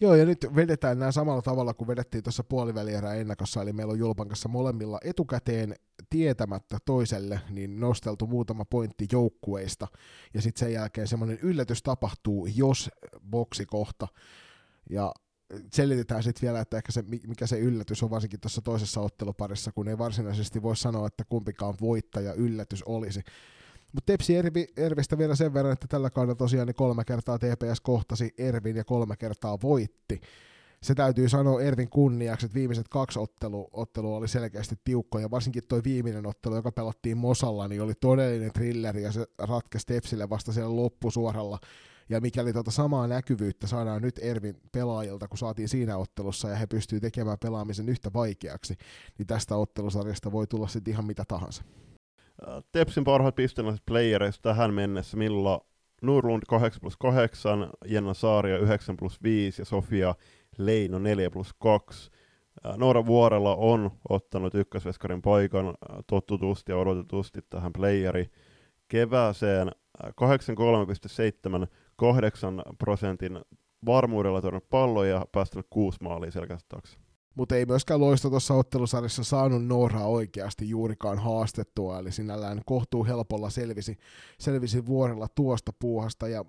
Joo, 0.00 0.14
ja 0.14 0.24
nyt 0.24 0.46
vedetään 0.56 0.98
nämä 0.98 1.12
samalla 1.12 1.42
tavalla 1.42 1.74
kuin 1.74 1.88
vedettiin 1.88 2.22
tuossa 2.22 2.44
puolivälierä 2.44 3.14
ennakossa, 3.14 3.62
eli 3.62 3.72
meillä 3.72 3.92
on 3.92 3.98
Julpan 3.98 4.28
kanssa 4.28 4.48
molemmilla 4.48 4.98
etukäteen 5.04 5.74
tietämättä 6.10 6.78
toiselle 6.84 7.40
niin 7.50 7.80
nosteltu 7.80 8.26
muutama 8.26 8.64
pointti 8.64 9.06
joukkueista, 9.12 9.88
ja 10.34 10.42
sitten 10.42 10.60
sen 10.60 10.72
jälkeen 10.72 11.08
semmoinen 11.08 11.38
yllätys 11.42 11.82
tapahtuu, 11.82 12.46
jos 12.46 12.90
boksikohta, 13.30 14.08
ja 14.90 15.12
selitetään 15.72 16.22
sitten 16.22 16.42
vielä, 16.42 16.60
että 16.60 16.76
ehkä 16.76 16.92
se, 16.92 17.02
mikä 17.02 17.46
se 17.46 17.58
yllätys 17.58 18.02
on 18.02 18.10
varsinkin 18.10 18.40
tuossa 18.40 18.62
toisessa 18.62 19.00
otteluparissa, 19.00 19.72
kun 19.72 19.88
ei 19.88 19.98
varsinaisesti 19.98 20.62
voi 20.62 20.76
sanoa, 20.76 21.06
että 21.06 21.24
kumpikaan 21.28 21.74
voittaja 21.80 22.34
yllätys 22.34 22.82
olisi. 22.82 23.20
Mutta 23.92 24.12
Tepsi 24.12 24.36
Ervi, 24.36 24.66
Ervistä 24.76 25.18
vielä 25.18 25.34
sen 25.34 25.54
verran, 25.54 25.72
että 25.72 25.86
tällä 25.88 26.10
kaudella 26.10 26.34
tosiaan 26.34 26.66
niin 26.66 26.74
kolme 26.74 27.04
kertaa 27.04 27.38
TPS 27.38 27.80
kohtasi 27.80 28.34
Ervin 28.38 28.76
ja 28.76 28.84
kolme 28.84 29.16
kertaa 29.16 29.58
voitti. 29.62 30.20
Se 30.82 30.94
täytyy 30.94 31.28
sanoa 31.28 31.62
Ervin 31.62 31.90
kunniaksi, 31.90 32.46
että 32.46 32.54
viimeiset 32.54 32.88
kaksi 32.88 33.18
ottelu, 33.18 33.68
ottelua 33.72 34.16
oli 34.16 34.28
selkeästi 34.28 34.76
tiukkoja, 34.84 35.30
varsinkin 35.30 35.62
tuo 35.68 35.80
viimeinen 35.84 36.26
ottelu, 36.26 36.54
joka 36.54 36.72
pelattiin 36.72 37.16
Mosalla, 37.16 37.68
niin 37.68 37.82
oli 37.82 37.94
todellinen 38.00 38.52
trilleri 38.52 39.02
ja 39.02 39.12
se 39.12 39.26
ratkesi 39.38 39.86
Tepsille 39.86 40.30
vasta 40.30 40.52
siellä 40.52 40.76
loppusuoralla 40.76 41.58
ja 42.10 42.20
mikäli 42.20 42.52
tuota 42.52 42.70
samaa 42.70 43.06
näkyvyyttä 43.06 43.66
saadaan 43.66 44.02
nyt 44.02 44.18
Ervin 44.22 44.56
pelaajilta, 44.72 45.28
kun 45.28 45.38
saatiin 45.38 45.68
siinä 45.68 45.96
ottelussa, 45.96 46.48
ja 46.48 46.56
he 46.56 46.66
pystyy 46.66 47.00
tekemään 47.00 47.38
pelaamisen 47.42 47.88
yhtä 47.88 48.12
vaikeaksi, 48.12 48.76
niin 49.18 49.26
tästä 49.26 49.56
ottelusarjasta 49.56 50.32
voi 50.32 50.46
tulla 50.46 50.68
sitten 50.68 50.92
ihan 50.92 51.04
mitä 51.04 51.24
tahansa. 51.28 51.62
Tepsin 52.72 53.04
parhaat 53.04 53.34
pisteenäiset 53.34 53.82
playereista 53.86 54.42
tähän 54.42 54.74
mennessä, 54.74 55.16
Milla 55.16 55.60
Nurlund 56.02 56.42
8 56.48 56.80
plus 56.80 56.96
8, 56.96 57.70
Jenna 57.86 58.14
Saaria 58.14 58.58
9 58.58 58.96
plus 58.96 59.22
5 59.22 59.62
ja 59.62 59.66
Sofia 59.66 60.14
Leino 60.58 60.98
4 60.98 61.30
plus 61.30 61.54
2. 61.58 62.10
Noora 62.76 63.06
Vuorella 63.06 63.56
on 63.56 63.90
ottanut 64.08 64.54
ykkösveskarin 64.54 65.22
paikan 65.22 65.74
tottutusti 66.06 66.72
ja 66.72 66.78
odotetusti 66.78 67.40
tähän 67.50 67.72
playeri 67.72 68.30
kevääseen. 68.88 69.70
83,7 71.62 71.66
8 71.96 72.62
prosentin 72.78 73.40
varmuudella 73.86 74.40
tuonut 74.40 74.68
palloja 74.70 75.14
ja 75.14 75.26
päästänyt 75.32 75.66
kuusi 75.70 75.98
maalia 76.02 76.30
selkästä 76.30 76.68
taakse 76.68 77.09
mutta 77.34 77.56
ei 77.56 77.66
myöskään 77.66 78.00
loista 78.00 78.30
tuossa 78.30 78.54
ottelusarjassa 78.54 79.24
saanut 79.24 79.66
Nooraa 79.66 80.06
oikeasti 80.06 80.68
juurikaan 80.68 81.18
haastettua, 81.18 81.98
eli 81.98 82.12
sinällään 82.12 82.62
kohtuu 82.66 83.04
helpolla 83.04 83.50
selvisi, 83.50 83.98
selvisi 84.38 84.86
vuorella 84.86 85.26
tuosta 85.34 85.72
puuhasta, 85.78 86.28
ja 86.28 86.44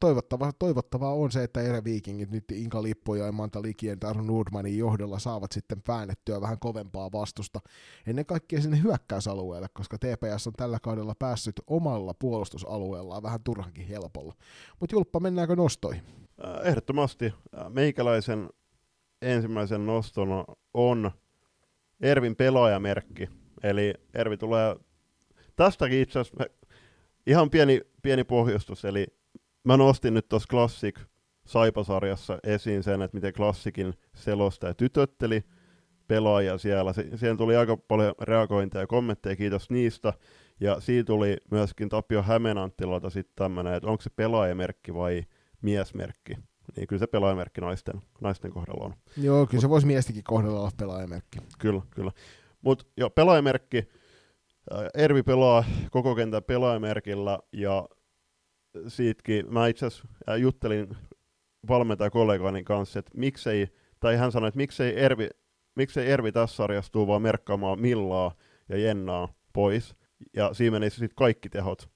toivottavaa, 0.00 0.52
toivottavaa 0.58 1.12
on 1.12 1.32
se, 1.32 1.42
että 1.42 1.60
eräviikingit 1.60 2.30
nyt 2.30 2.44
Inka 2.52 2.82
Lippoja 2.82 3.26
ja 3.26 3.32
Manta 3.32 3.62
Likien 3.62 4.00
Taru 4.00 4.22
Nordmanin 4.22 4.78
johdolla 4.78 5.18
saavat 5.18 5.52
sitten 5.52 5.82
väännettyä 5.88 6.40
vähän 6.40 6.58
kovempaa 6.58 7.12
vastusta, 7.12 7.60
ennen 8.06 8.26
kaikkea 8.26 8.60
sinne 8.60 8.82
hyökkäysalueelle, 8.82 9.68
koska 9.72 9.98
TPS 9.98 10.46
on 10.46 10.52
tällä 10.52 10.78
kaudella 10.82 11.14
päässyt 11.18 11.60
omalla 11.66 12.14
puolustusalueellaan 12.14 13.22
vähän 13.22 13.40
turhankin 13.44 13.86
helpolla. 13.86 14.34
Mutta 14.80 14.94
Julppa, 14.94 15.20
mennäänkö 15.20 15.56
nostoihin? 15.56 16.02
Ehdottomasti. 16.64 17.32
Meikäläisen 17.68 18.48
ensimmäisen 19.22 19.86
noston 19.86 20.44
on 20.74 21.10
Ervin 22.00 22.36
pelaajamerkki. 22.36 23.28
Eli 23.62 23.94
Ervi 24.14 24.36
tulee, 24.36 24.76
tästäkin 25.56 25.98
itse 25.98 26.18
asiassa 26.18 26.44
ihan 27.26 27.50
pieni, 27.50 27.80
pieni 28.02 28.24
pohjustus, 28.24 28.84
eli 28.84 29.06
mä 29.64 29.76
nostin 29.76 30.14
nyt 30.14 30.28
tuossa 30.28 30.48
Classic 30.50 31.00
Saipasarjassa 31.46 32.38
esiin 32.44 32.82
sen, 32.82 33.02
että 33.02 33.16
miten 33.16 33.32
Classicin 33.32 33.94
selostaja 34.14 34.74
tytötteli 34.74 35.44
pelaajia 36.08 36.58
siellä. 36.58 36.92
Siihen 36.92 37.36
tuli 37.36 37.56
aika 37.56 37.76
paljon 37.76 38.14
reagointeja 38.20 38.82
ja 38.82 38.86
kommentteja, 38.86 39.36
kiitos 39.36 39.70
niistä. 39.70 40.12
Ja 40.60 40.80
siitä 40.80 41.06
tuli 41.06 41.36
myöskin 41.50 41.88
Tapio 41.88 42.22
Hämeenanttilalta 42.22 43.10
sitten 43.10 43.34
tämmöinen, 43.36 43.74
että 43.74 43.88
onko 43.88 44.02
se 44.02 44.10
pelaajamerkki 44.16 44.94
vai 44.94 45.22
miesmerkki 45.62 46.36
niin 46.76 46.86
kyllä 46.86 47.00
se 47.00 47.06
pelaajamerkki 47.06 47.60
naisten, 47.60 48.02
naisten 48.20 48.50
kohdalla 48.50 48.84
on. 48.84 48.94
Joo, 49.16 49.46
kyllä 49.46 49.56
Mut, 49.56 49.60
se 49.60 49.68
voisi 49.68 49.86
miestikin 49.86 50.24
kohdalla 50.24 50.60
olla 50.60 50.70
pelaajamerkki. 50.76 51.38
Kyllä, 51.58 51.82
kyllä. 51.90 52.12
Mutta 52.62 52.84
jo 52.96 53.10
pelaajamerkki, 53.10 53.78
äh, 54.72 54.86
Ervi 54.94 55.22
pelaa 55.22 55.64
koko 55.90 56.14
kentän 56.14 56.42
pelaajamerkillä 56.42 57.38
ja 57.52 57.88
siitäkin 58.88 59.52
mä 59.52 59.66
itse 59.66 59.86
asiassa 59.86 60.08
äh, 60.28 60.36
juttelin 60.36 60.96
valmentajakollegani 61.68 62.64
kanssa, 62.64 62.98
että 62.98 63.12
miksei, 63.14 63.68
tai 64.00 64.16
hän 64.16 64.32
sanoi, 64.32 64.48
että 64.48 64.58
miksei 64.58 65.00
Ervi 65.00 65.28
miksei 65.74 66.10
Ervi 66.10 66.32
tässä 66.32 66.56
sarjassa 66.56 66.92
tuu 66.92 67.06
vaan 67.06 67.22
merkkaamaan 67.22 67.80
Millaa 67.80 68.34
ja 68.68 68.76
Jennaa 68.76 69.28
pois, 69.52 69.94
ja 70.36 70.54
siinä 70.54 70.70
menisi 70.70 70.96
sitten 70.96 71.16
kaikki 71.16 71.48
tehot, 71.48 71.90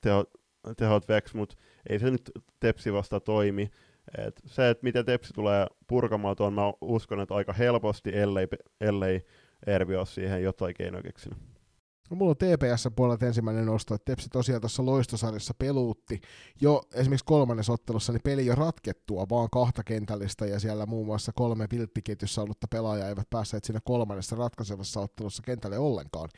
tehot, 0.00 0.30
tehot 0.76 1.08
veksi, 1.08 1.36
mutta 1.36 1.56
ei 1.88 1.98
se 1.98 2.10
nyt 2.10 2.30
Tepsi 2.60 2.92
vasta 2.92 3.20
toimi. 3.20 3.70
Et 4.18 4.40
se, 4.46 4.70
että 4.70 4.84
miten 4.84 5.04
Tepsi 5.04 5.32
tulee 5.32 5.66
purkamaan 5.86 6.36
tuon, 6.36 6.52
mä 6.52 6.72
uskon, 6.80 7.20
että 7.20 7.34
aika 7.34 7.52
helposti, 7.52 8.10
ellei, 8.16 8.46
ellei 8.80 9.26
Ervi 9.66 9.96
ole 9.96 10.06
siihen 10.06 10.42
jotain 10.42 10.74
keinoja 10.74 11.02
keksinyt. 11.02 11.38
No, 12.10 12.16
mulla 12.16 12.30
on 12.30 12.36
TPS 12.36 12.88
puolelta 12.96 13.26
ensimmäinen 13.26 13.66
nosto, 13.66 13.94
että 13.94 14.12
Tepsi 14.12 14.28
tosiaan 14.28 14.60
tuossa 14.60 14.86
loistosarjassa 14.86 15.54
peluutti 15.58 16.20
jo 16.60 16.82
esimerkiksi 16.94 17.24
kolmannessa 17.24 17.72
ottelussa, 17.72 18.12
niin 18.12 18.20
peli 18.24 18.46
jo 18.46 18.54
ratkettua 18.54 19.26
vaan 19.30 19.48
kahta 19.52 19.84
kentällistä 19.84 20.46
ja 20.46 20.60
siellä 20.60 20.86
muun 20.86 21.06
muassa 21.06 21.32
kolme 21.34 21.66
vilttiketjussa 21.72 22.42
ollutta 22.42 22.66
pelaajaa 22.70 23.08
eivät 23.08 23.30
päässeet 23.30 23.64
siinä 23.64 23.80
kolmannessa 23.84 24.36
ratkaisevassa 24.36 25.00
ottelussa 25.00 25.42
kentälle 25.42 25.78
ollenkaan. 25.78 26.28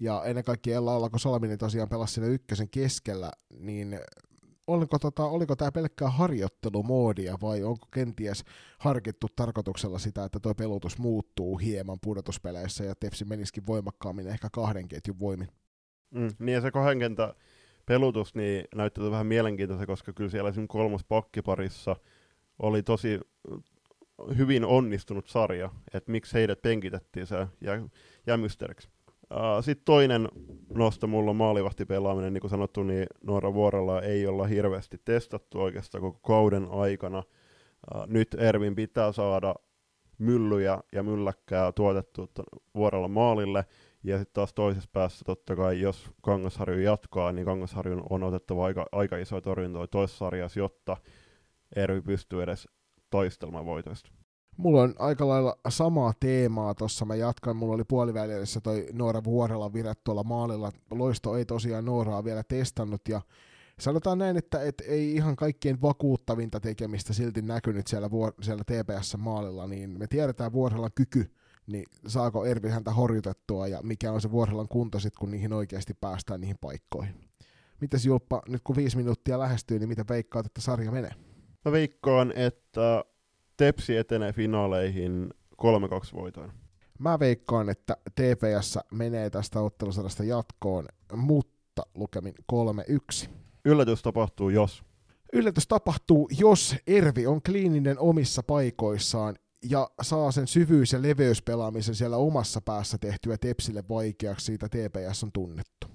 Ja 0.00 0.24
ennen 0.24 0.44
kaikkea 0.44 0.76
Ella 0.76 0.94
Allako 0.94 1.18
Salminen 1.18 1.58
tosiaan 1.58 1.88
pelasi 1.88 2.14
siinä 2.14 2.28
ykkösen 2.28 2.70
keskellä, 2.70 3.30
niin 3.58 4.00
oliko, 4.74 4.98
tota, 4.98 5.24
oliko 5.24 5.56
tämä 5.56 5.72
pelkkää 5.72 6.10
harjoittelumoodia 6.10 7.36
vai 7.42 7.62
onko 7.62 7.86
kenties 7.94 8.44
harkittu 8.78 9.26
tarkoituksella 9.36 9.98
sitä, 9.98 10.24
että 10.24 10.40
tuo 10.40 10.54
pelutus 10.54 10.98
muuttuu 10.98 11.58
hieman 11.58 11.98
pudotuspeleissä 12.02 12.84
ja 12.84 12.94
Tepsi 12.94 13.24
menisikin 13.24 13.66
voimakkaammin 13.66 14.28
ehkä 14.28 14.48
kahden 14.52 14.88
ketjun 14.88 15.18
voimin? 15.18 15.48
Mm, 16.10 16.30
niin 16.38 16.54
ja 16.54 16.60
se 16.60 16.70
kahden 16.70 16.98
kentän 16.98 17.32
pelutus 17.86 18.34
niin 18.34 18.64
näyttää 18.74 19.10
vähän 19.10 19.26
mielenkiintoista, 19.26 19.86
koska 19.86 20.12
kyllä 20.12 20.30
siellä 20.30 20.52
siinä 20.52 20.66
kolmas 20.68 21.04
pakkiparissa 21.04 21.96
oli 22.58 22.82
tosi 22.82 23.20
hyvin 24.38 24.64
onnistunut 24.64 25.26
sarja, 25.26 25.70
että 25.94 26.12
miksi 26.12 26.34
heidät 26.34 26.62
penkitettiin, 26.62 27.26
se 27.26 27.36
mysteeriksi. 28.36 28.88
Uh, 29.34 29.64
Sitten 29.64 29.84
toinen 29.84 30.28
nosto 30.74 31.06
mulla 31.06 31.30
on 31.30 31.36
maalivahtipelaaminen, 31.36 32.32
niin 32.32 32.40
kuin 32.40 32.50
sanottu, 32.50 32.82
niin 32.82 33.06
Noora 33.24 33.54
Vuorella 33.54 34.02
ei 34.02 34.26
olla 34.26 34.46
hirveästi 34.46 35.00
testattu 35.04 35.60
oikeastaan 35.60 36.02
koko 36.02 36.18
kauden 36.18 36.68
aikana. 36.70 37.18
Uh, 37.18 38.06
nyt 38.06 38.34
Ervin 38.34 38.74
pitää 38.74 39.12
saada 39.12 39.54
myllyjä 40.18 40.78
ja 40.92 41.02
mylläkkää 41.02 41.72
tuotettu 41.72 42.30
Vuorella 42.74 43.08
maalille, 43.08 43.64
ja 44.02 44.18
sitten 44.18 44.34
taas 44.34 44.54
toisessa 44.54 44.90
päässä 44.92 45.24
totta 45.24 45.56
kai, 45.56 45.80
jos 45.80 46.10
Kangasharju 46.22 46.78
jatkaa, 46.78 47.32
niin 47.32 47.44
Kangasharjun 47.44 48.02
on 48.10 48.22
otettava 48.22 48.64
aika, 48.64 48.86
aika 48.92 49.16
isoja 49.16 49.40
torjuntoja 49.40 49.86
toisessa 49.86 50.18
sarjassa, 50.18 50.60
jotta 50.60 50.96
Ervi 51.76 52.00
pystyy 52.00 52.42
edes 52.42 52.68
toistelmaan 53.10 53.66
voitoista. 53.66 54.10
Mulla 54.56 54.82
on 54.82 54.94
aika 54.98 55.28
lailla 55.28 55.56
samaa 55.68 56.12
teemaa 56.20 56.74
tuossa. 56.74 57.04
Mä 57.04 57.14
jatkan. 57.14 57.56
Mulla 57.56 57.74
oli 57.74 57.84
puolivälissä 57.84 58.60
toi 58.60 58.86
Noora 58.92 59.24
Vuorella 59.24 59.72
virat 59.72 60.04
tuolla 60.04 60.24
maalilla. 60.24 60.72
Loisto 60.90 61.36
ei 61.36 61.44
tosiaan 61.44 61.84
Nooraa 61.84 62.24
vielä 62.24 62.42
testannut 62.42 63.00
ja 63.08 63.20
sanotaan 63.80 64.18
näin, 64.18 64.36
että 64.36 64.62
et 64.62 64.80
ei 64.80 65.14
ihan 65.14 65.36
kaikkien 65.36 65.82
vakuuttavinta 65.82 66.60
tekemistä 66.60 67.12
silti 67.12 67.42
näkynyt 67.42 67.86
siellä, 67.86 68.10
vuor- 68.10 68.34
siellä 68.42 68.64
TPS-maalilla, 68.64 69.66
niin 69.66 69.98
me 69.98 70.06
tiedetään 70.06 70.52
Vuorellan 70.52 70.90
kyky, 70.94 71.34
niin 71.66 71.84
saako 72.06 72.44
Ervi 72.44 72.68
häntä 72.68 72.92
horjutettua 72.92 73.68
ja 73.68 73.80
mikä 73.82 74.12
on 74.12 74.20
se 74.20 74.30
Vuorellan 74.30 74.68
kunto 74.68 75.00
sit, 75.00 75.16
kun 75.16 75.30
niihin 75.30 75.52
oikeasti 75.52 75.94
päästään 75.94 76.40
niihin 76.40 76.58
paikkoihin. 76.60 77.14
Mitäs 77.80 78.06
Julppa, 78.06 78.42
nyt 78.48 78.60
kun 78.64 78.76
viisi 78.76 78.96
minuuttia 78.96 79.38
lähestyy, 79.38 79.78
niin 79.78 79.88
mitä 79.88 80.04
veikkaat, 80.08 80.46
että 80.46 80.60
sarja 80.60 80.90
menee? 80.90 81.12
Mä 81.64 81.72
veikkaan, 81.72 82.32
että 82.36 83.04
Tepsi 83.60 83.96
etenee 83.96 84.32
finaaleihin 84.32 85.30
3-2 85.62 85.64
voitoin. 86.14 86.52
Mä 86.98 87.18
veikkaan, 87.18 87.68
että 87.68 87.96
TPS 88.14 88.78
menee 88.92 89.30
tästä 89.30 89.60
ottelusarjasta 89.60 90.24
jatkoon, 90.24 90.86
mutta 91.16 91.82
lukemin 91.94 92.34
3-1. 93.24 93.28
Yllätys 93.64 94.02
tapahtuu, 94.02 94.48
jos. 94.48 94.82
Yllätys 95.32 95.68
tapahtuu, 95.68 96.28
jos 96.38 96.76
Ervi 96.86 97.26
on 97.26 97.42
kliininen 97.42 97.98
omissa 97.98 98.42
paikoissaan 98.42 99.36
ja 99.70 99.90
saa 100.02 100.32
sen 100.32 100.46
syvyys- 100.46 100.92
ja 100.92 101.02
leveyspelaamisen 101.02 101.94
siellä 101.94 102.16
omassa 102.16 102.60
päässä 102.60 102.98
tehtyä 102.98 103.38
Tepsille 103.38 103.84
vaikeaksi, 103.88 104.46
siitä 104.46 104.68
TPS 104.68 105.24
on 105.24 105.32
tunnettu. 105.32 105.86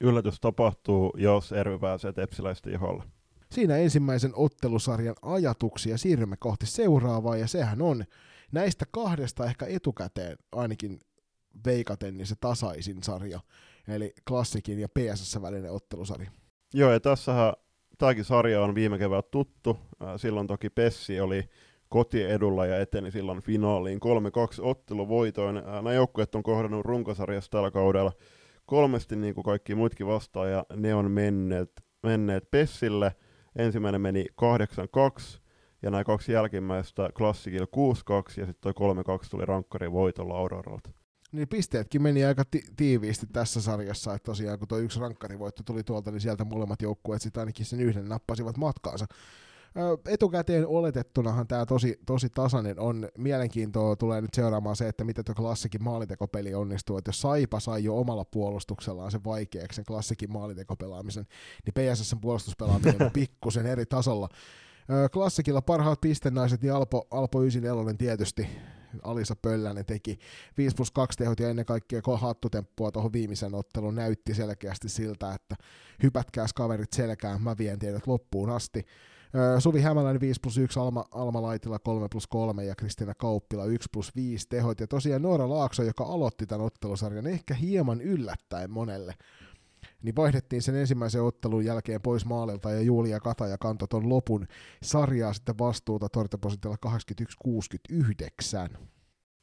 Yllätys 0.00 0.40
tapahtuu, 0.40 1.12
jos 1.16 1.52
Ervi 1.52 1.78
pääsee 1.78 2.12
tepsiläisten 2.12 2.72
iholle. 2.72 3.04
Siinä 3.52 3.76
ensimmäisen 3.76 4.32
ottelusarjan 4.34 5.14
ajatuksia 5.22 5.98
siirrymme 5.98 6.36
kohti 6.36 6.66
seuraavaa, 6.66 7.36
ja 7.36 7.46
sehän 7.46 7.82
on 7.82 8.04
näistä 8.52 8.84
kahdesta 8.90 9.44
ehkä 9.44 9.66
etukäteen 9.66 10.36
ainakin 10.52 11.00
veikaten 11.66 12.16
niin 12.16 12.26
se 12.26 12.34
tasaisin 12.40 13.02
sarja, 13.02 13.40
eli 13.88 14.14
klassikin 14.28 14.78
ja 14.78 14.88
PSS 14.88 15.42
välinen 15.42 15.72
ottelusarja. 15.72 16.30
Joo, 16.74 16.92
ja 16.92 17.00
tässähän 17.00 17.52
tämäkin 17.98 18.24
sarja 18.24 18.62
on 18.62 18.74
viime 18.74 18.98
kevät 18.98 19.30
tuttu. 19.30 19.78
Silloin 20.16 20.46
toki 20.46 20.70
Pessi 20.70 21.20
oli 21.20 21.44
kotiedulla 21.88 22.66
ja 22.66 22.80
eteni 22.80 23.10
silloin 23.10 23.42
finaaliin 23.42 24.00
3-2 24.04 24.62
otteluvoitoin. 24.62 25.54
Nämä 25.54 25.92
joukkueet 25.92 26.34
on 26.34 26.42
kohdannut 26.42 26.86
runkosarjassa 26.86 27.50
tällä 27.50 27.70
kaudella 27.70 28.12
kolmesti 28.66 29.16
niin 29.16 29.34
kuin 29.34 29.44
kaikki 29.44 29.74
muutkin 29.74 30.06
vastaan, 30.06 30.50
ja 30.50 30.66
ne 30.76 30.94
on 30.94 31.10
menneet, 31.10 31.70
menneet 32.02 32.50
Pessille– 32.50 33.12
ensimmäinen 33.56 34.00
meni 34.00 34.26
8-2, 34.42 35.40
ja 35.82 35.90
nämä 35.90 36.04
kaksi 36.04 36.32
jälkimmäistä 36.32 37.10
klassikilla 37.16 37.66
6-2, 37.66 38.40
ja 38.40 38.46
sitten 38.46 38.74
toi 38.74 38.94
3-2 39.24 39.28
tuli 39.30 39.46
rankkarin 39.46 39.92
voitolla 39.92 40.38
Auroralta. 40.38 40.90
Niin 41.32 41.48
pisteetkin 41.48 42.02
meni 42.02 42.24
aika 42.24 42.44
ti- 42.50 42.64
tiiviisti 42.76 43.26
tässä 43.32 43.60
sarjassa, 43.60 44.14
että 44.14 44.26
tosiaan 44.26 44.58
kun 44.58 44.68
tuo 44.68 44.78
yksi 44.78 45.00
rankkarivoitto 45.00 45.62
tuli 45.62 45.84
tuolta, 45.84 46.10
niin 46.10 46.20
sieltä 46.20 46.44
molemmat 46.44 46.82
joukkueet 46.82 47.22
sitten 47.22 47.40
ainakin 47.40 47.66
sen 47.66 47.80
yhden 47.80 48.08
nappasivat 48.08 48.56
matkaansa. 48.56 49.06
Etukäteen 50.08 50.66
oletettunahan 50.66 51.46
tämä 51.46 51.66
tosi, 51.66 51.98
tosi 52.06 52.28
tasainen 52.30 52.80
on. 52.80 53.08
Mielenkiintoa 53.18 53.96
tulee 53.96 54.20
nyt 54.20 54.34
seuraamaan 54.34 54.76
se, 54.76 54.88
että 54.88 55.04
miten 55.04 55.24
tuo 55.24 55.34
klassikin 55.34 55.84
maalitekopeli 55.84 56.54
onnistuu. 56.54 56.98
Että 56.98 57.08
jos 57.08 57.20
Saipa 57.20 57.60
sai 57.60 57.84
jo 57.84 57.98
omalla 57.98 58.24
puolustuksellaan 58.24 59.10
sen 59.10 59.24
vaikeaksi 59.24 59.76
sen 59.76 59.84
klassikin 59.84 60.32
maalitekopelaamisen, 60.32 61.26
niin 61.66 61.92
PSSn 61.94 62.20
puolustuspelaaminen 62.20 63.02
on 63.02 63.10
pikkusen 63.20 63.66
eri 63.66 63.86
tasolla. 63.86 64.28
Klassikilla 65.12 65.62
parhaat 65.62 66.00
pistennaiset, 66.00 66.62
niin 66.62 66.72
Alpo, 66.72 67.06
Alpo 67.10 67.40
94 67.40 67.94
tietysti 67.94 68.48
Alisa 69.02 69.36
Pöllänen 69.42 69.86
teki 69.86 70.18
5 70.58 70.76
plus 70.76 70.90
2 70.90 71.18
tehot 71.18 71.40
ja 71.40 71.48
ennen 71.48 71.64
kaikkea 71.64 72.00
hattutemppua 72.16 72.92
tuohon 72.92 73.12
viimeisen 73.12 73.54
otteluun 73.54 73.94
näytti 73.94 74.34
selkeästi 74.34 74.88
siltä, 74.88 75.34
että 75.34 75.56
hypätkääs 76.02 76.52
kaverit 76.52 76.92
selkään, 76.92 77.42
mä 77.42 77.58
vien 77.58 77.78
teidät 77.78 78.06
loppuun 78.06 78.50
asti. 78.50 78.86
Suvi 79.58 79.80
Hämäläinen 79.80 80.20
5 80.20 80.40
plus 80.40 80.58
1, 80.58 80.80
Alma, 80.80 81.04
Alma 81.10 81.42
Laitila 81.42 81.78
3 81.78 82.08
plus 82.08 82.26
3 82.26 82.64
ja 82.64 82.74
Kristina 82.74 83.14
Kauppila 83.14 83.64
1 83.64 83.88
plus 83.92 84.16
5 84.16 84.48
tehot. 84.48 84.80
Ja 84.80 84.86
tosiaan 84.86 85.22
Noora 85.22 85.48
Laakso, 85.48 85.82
joka 85.82 86.04
aloitti 86.04 86.46
tämän 86.46 86.66
ottelusarjan 86.66 87.26
ehkä 87.26 87.54
hieman 87.54 88.00
yllättäen 88.00 88.70
monelle, 88.70 89.14
niin 90.02 90.16
vaihdettiin 90.16 90.62
sen 90.62 90.76
ensimmäisen 90.76 91.22
ottelun 91.22 91.64
jälkeen 91.64 92.02
pois 92.02 92.26
maalilta 92.26 92.70
ja 92.70 92.80
Julia 92.80 93.20
Kataja 93.20 93.58
kantoi 93.58 93.88
ton 93.88 94.08
lopun 94.08 94.46
sarjaa 94.82 95.32
sitten 95.32 95.58
vastuuta 95.58 96.08
torjuntaprosentilla 96.08 96.76
81-69. 98.72 98.76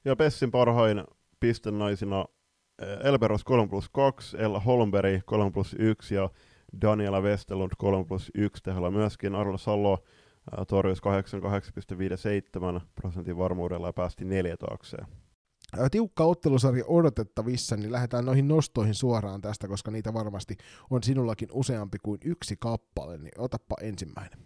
Ja 0.06 0.15
Pessin 0.15 0.52
parhain 0.52 1.04
pistennaisina 1.39 2.25
Elberos 3.04 3.43
3 3.43 3.67
plus 3.67 3.89
2, 3.89 4.38
Ella 4.38 4.60
Holmberg 4.60 5.21
3 5.25 5.52
plus 5.52 5.75
1 5.80 6.15
ja 6.15 6.30
Daniela 6.82 7.21
Westerlund 7.21 7.71
3 7.77 8.05
plus 8.05 8.32
1 8.36 8.63
teholla 8.63 8.91
myöskin. 8.91 9.36
Arla 9.36 9.58
Salo 9.58 10.03
torjus 10.67 10.99
88,57 10.99 12.82
prosentin 12.95 13.38
varmuudella 13.38 13.88
ja 13.88 13.93
päästi 13.93 14.25
neljä 14.25 14.58
taakseen. 14.58 15.08
Tiukka 15.91 16.23
ottelusarja 16.23 16.84
odotettavissa, 16.88 17.77
niin 17.77 17.91
lähdetään 17.91 18.25
noihin 18.25 18.47
nostoihin 18.47 18.95
suoraan 18.95 19.41
tästä, 19.41 19.67
koska 19.67 19.91
niitä 19.91 20.13
varmasti 20.13 20.58
on 20.89 21.03
sinullakin 21.03 21.49
useampi 21.51 21.97
kuin 22.03 22.19
yksi 22.25 22.55
kappale, 22.60 23.17
niin 23.17 23.32
otappa 23.38 23.75
ensimmäinen. 23.82 24.39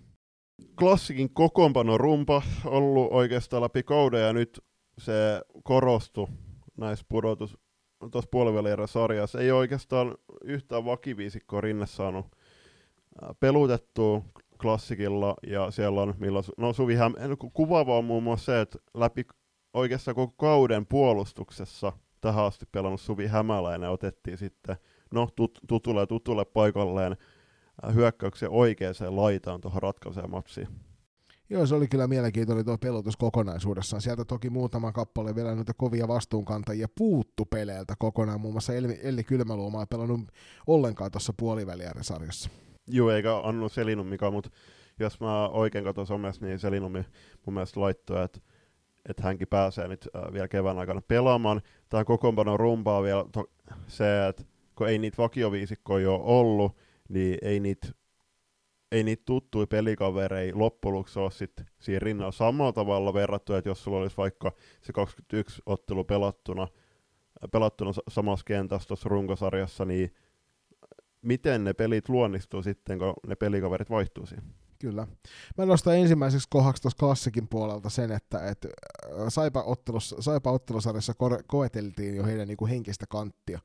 Klassikin 0.79 1.33
kokoonpano 1.33 1.97
rumpa 1.97 2.41
ollut 2.65 3.11
oikeastaan 3.11 3.63
läpi 3.63 3.83
kauden 3.83 4.21
ja 4.21 4.33
nyt 4.33 4.59
se 4.97 5.41
korostui 5.63 6.27
näissä 6.77 7.05
pudotus, 7.09 7.57
tuossa 8.11 8.29
puolivälierä 8.31 8.87
sarjassa 8.87 9.39
ei 9.39 9.51
oikeastaan 9.51 10.15
yhtään 10.43 10.85
vakiviisikkoa 10.85 11.61
rinne 11.61 11.85
saanut 11.85 12.25
pelutettua 13.39 14.21
klassikilla, 14.61 15.35
ja 15.47 15.71
siellä 15.71 16.01
on, 16.01 16.13
milloin, 16.17 16.45
no 16.57 16.73
Suvi 16.73 16.95
Häm, 16.95 17.13
kuvaava 17.53 17.97
on 17.97 18.05
muun 18.05 18.23
muassa 18.23 18.45
se, 18.45 18.61
että 18.61 18.79
läpi 18.93 19.25
oikeastaan 19.73 20.15
koko 20.15 20.33
kauden 20.37 20.85
puolustuksessa 20.85 21.93
tähän 22.21 22.45
asti 22.45 22.65
pelannut 22.71 23.01
Suvi 23.01 23.27
Hämäläinen 23.27 23.89
otettiin 23.89 24.37
sitten, 24.37 24.75
no 25.13 25.27
tut, 25.35 25.59
tutulle 25.67 26.07
tutulle 26.07 26.45
paikalleen 26.45 27.17
hyökkäyksen 27.93 28.49
oikeaan 28.49 28.95
laitaan 29.09 29.61
tuohon 29.61 29.81
ratkaiseen 29.81 30.31
matsiin. 30.31 30.67
Joo, 31.49 31.65
se 31.65 31.75
oli 31.75 31.87
kyllä 31.87 32.07
mielenkiintoinen 32.07 32.65
tuo 32.65 32.77
pelotus 32.77 33.17
kokonaisuudessaan. 33.17 34.01
Sieltä 34.01 34.25
toki 34.25 34.49
muutama 34.49 34.91
kappale 34.91 35.35
vielä 35.35 35.55
noita 35.55 35.73
kovia 35.73 36.07
vastuunkantajia 36.07 36.87
puuttu 36.97 37.45
peleiltä 37.45 37.93
kokonaan. 37.99 38.41
Muun 38.41 38.53
muassa 38.53 38.73
Elli, 38.73 38.99
Elli 39.03 39.23
Kylmäluoma 39.23 39.79
ei 39.79 39.85
pelannut 39.89 40.21
ollenkaan 40.67 41.11
tuossa 41.11 41.33
puoliväliäärä-sarjassa. 41.37 42.49
Joo, 42.87 43.11
eikä 43.11 43.37
Annu 43.37 43.69
Selinummikaan, 43.69 44.33
mutta 44.33 44.49
jos 44.99 45.19
mä 45.19 45.49
oikein 45.49 45.83
katson 45.83 46.07
somessa, 46.07 46.45
niin 46.45 46.59
Selinumi 46.59 47.05
mun 47.45 47.53
mielestä 47.53 47.79
laittoi, 47.79 48.23
että 48.25 48.39
että 49.09 49.23
hänkin 49.23 49.47
pääsee 49.47 49.87
nyt 49.87 50.09
äh, 50.15 50.33
vielä 50.33 50.47
kevään 50.47 50.77
aikana 50.77 51.01
pelaamaan. 51.07 51.61
Tämä 51.89 52.05
kokoonpano 52.05 52.57
rumpaa 52.57 53.03
vielä 53.03 53.25
to- 53.31 53.51
se, 53.87 54.27
että 54.27 54.43
kun 54.75 54.89
ei 54.89 54.97
niitä 54.97 55.17
vakioviisikkoja 55.17 56.11
ole 56.11 56.21
ollut, 56.23 56.77
niin 57.09 57.37
ei 57.41 57.59
niitä 57.59 57.87
ei 58.93 59.03
niitä 59.03 59.23
tuttuja 59.25 59.67
pelikaverei 59.67 60.53
loppujen 60.53 60.95
lopuksi 60.95 61.19
ole 61.19 61.31
sit 61.31 61.51
siinä 61.79 61.99
rinnalla 61.99 62.31
samalla 62.31 62.73
tavalla 62.73 63.13
verrattuna, 63.13 63.57
että 63.57 63.69
jos 63.69 63.83
sulla 63.83 63.97
olisi 63.97 64.17
vaikka 64.17 64.51
se 64.81 64.93
21 64.93 65.61
ottelu 65.65 66.03
pelattuna, 66.03 66.67
pelattuna 67.51 67.91
samassa 68.07 68.45
kentässä 68.45 68.87
tuossa 68.87 69.09
runkosarjassa, 69.09 69.85
niin 69.85 70.13
miten 71.21 71.63
ne 71.63 71.73
pelit 71.73 72.09
luonnistuu 72.09 72.63
sitten, 72.63 72.99
kun 72.99 73.13
ne 73.27 73.35
pelikaverit 73.35 73.89
vaihtuu 73.89 74.25
siihen? 74.25 74.45
Kyllä. 74.79 75.07
Mä 75.57 75.65
nostan 75.65 75.97
ensimmäiseksi 75.97 76.47
kohdaksi 76.49 76.81
tuossa 76.81 76.97
klassikin 76.99 77.47
puolelta 77.47 77.89
sen, 77.89 78.11
että 78.11 78.49
et 78.49 78.67
Saipa-ottelussa, 79.29 80.15
Saipa-ottelusarjassa 80.19 81.13
koeteltiin 81.47 82.15
jo 82.15 82.25
heidän 82.25 82.47
niinku 82.47 82.67
henkistä 82.67 83.05
kanttia. 83.09 83.59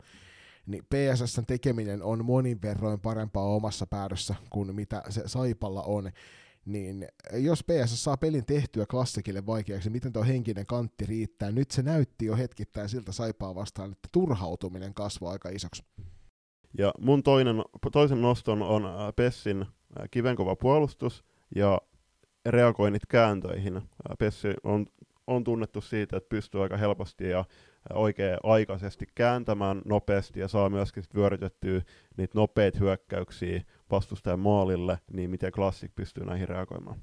Niin 0.69 0.85
PSSn 0.85 1.47
tekeminen 1.47 2.03
on 2.03 2.25
monin 2.25 2.63
verroin 2.63 3.01
parempaa 3.01 3.45
omassa 3.45 3.87
päädössä 3.87 4.35
kuin 4.51 4.75
mitä 4.75 5.03
se 5.09 5.23
Saipalla 5.27 5.83
on. 5.83 6.11
Niin 6.65 7.09
jos 7.33 7.65
PSS 7.65 8.05
saa 8.05 8.17
pelin 8.17 8.47
tehtyä 8.47 8.87
klassikille 8.87 9.47
vaikeaksi, 9.47 9.91
miten 9.91 10.13
tuo 10.13 10.25
henkinen 10.25 10.67
kantti 10.67 11.07
riittää? 11.07 11.51
Nyt 11.51 11.71
se 11.71 11.83
näytti 11.83 12.27
jo 12.27 12.37
hetkittäin 12.37 12.89
siltä 12.89 13.13
Saipaa 13.13 13.55
vastaan, 13.55 13.93
että 13.93 14.09
turhautuminen 14.13 14.95
kasvaa 14.95 15.33
aika 15.33 15.49
isoksi. 15.49 15.83
Ja 16.79 16.93
mun 17.01 17.23
toinen, 17.23 17.57
toisen 17.93 18.23
noston 18.23 18.63
on 18.63 18.83
Pessin 19.17 19.67
kivenkova 20.11 20.57
puolustus 20.57 21.25
ja 21.55 21.81
reagoinnit 22.47 23.07
kääntöihin. 23.07 23.83
Pessi 24.19 24.49
on, 24.65 24.87
on 25.27 25.45
tunnettu 25.45 25.81
siitä, 25.81 26.17
että 26.17 26.29
pystyy 26.29 26.63
aika 26.63 26.77
helposti 26.77 27.29
ja 27.29 27.45
oikein 27.95 28.39
aikaisesti 28.43 29.07
kääntämään 29.15 29.83
nopeasti 29.85 30.41
ja 30.41 30.49
saa 30.49 30.71
myöskin 30.71 31.03
sit 31.03 31.15
vyörytettyä 31.15 31.83
niitä 32.17 32.39
nopeita 32.39 32.79
hyökkäyksiä 32.79 33.63
vastustajan 33.91 34.41
maalille, 34.41 34.99
niin 35.13 35.31
miten 35.31 35.53
Classic 35.53 35.91
pystyy 35.95 36.25
näihin 36.25 36.49
reagoimaan. 36.49 37.01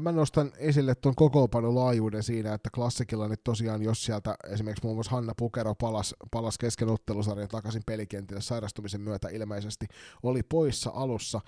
Mä 0.00 0.12
nostan 0.12 0.52
esille 0.58 0.94
tuon 0.94 1.14
kokoonpanon 1.14 1.74
laajuuden 1.74 2.22
siinä, 2.22 2.54
että 2.54 2.70
klassikilla 2.74 3.28
nyt 3.28 3.40
tosiaan, 3.44 3.82
jos 3.82 4.04
sieltä 4.04 4.34
esimerkiksi 4.50 4.84
muun 4.84 4.96
muassa 4.96 5.10
Hanna 5.10 5.32
Pukero 5.36 5.74
palas, 5.74 6.14
palas 6.30 6.58
kesken 6.58 6.88
ottelusarjan 6.88 7.48
takaisin 7.48 7.82
pelikentille 7.86 8.40
sairastumisen 8.40 9.00
myötä 9.00 9.28
ilmeisesti, 9.28 9.86
oli 10.22 10.42
poissa 10.42 10.90
alussa, 10.94 11.40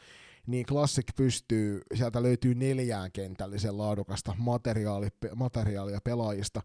niin 0.46 0.66
Classic 0.66 1.07
pystyy, 1.16 1.81
sieltä 1.94 2.22
löytyy 2.22 2.55
neljään 2.55 3.12
kentällisen 3.12 3.78
laadukasta 3.78 4.35
materiaali, 4.38 5.09
materiaalia 5.35 6.00
pelaajista. 6.05 6.61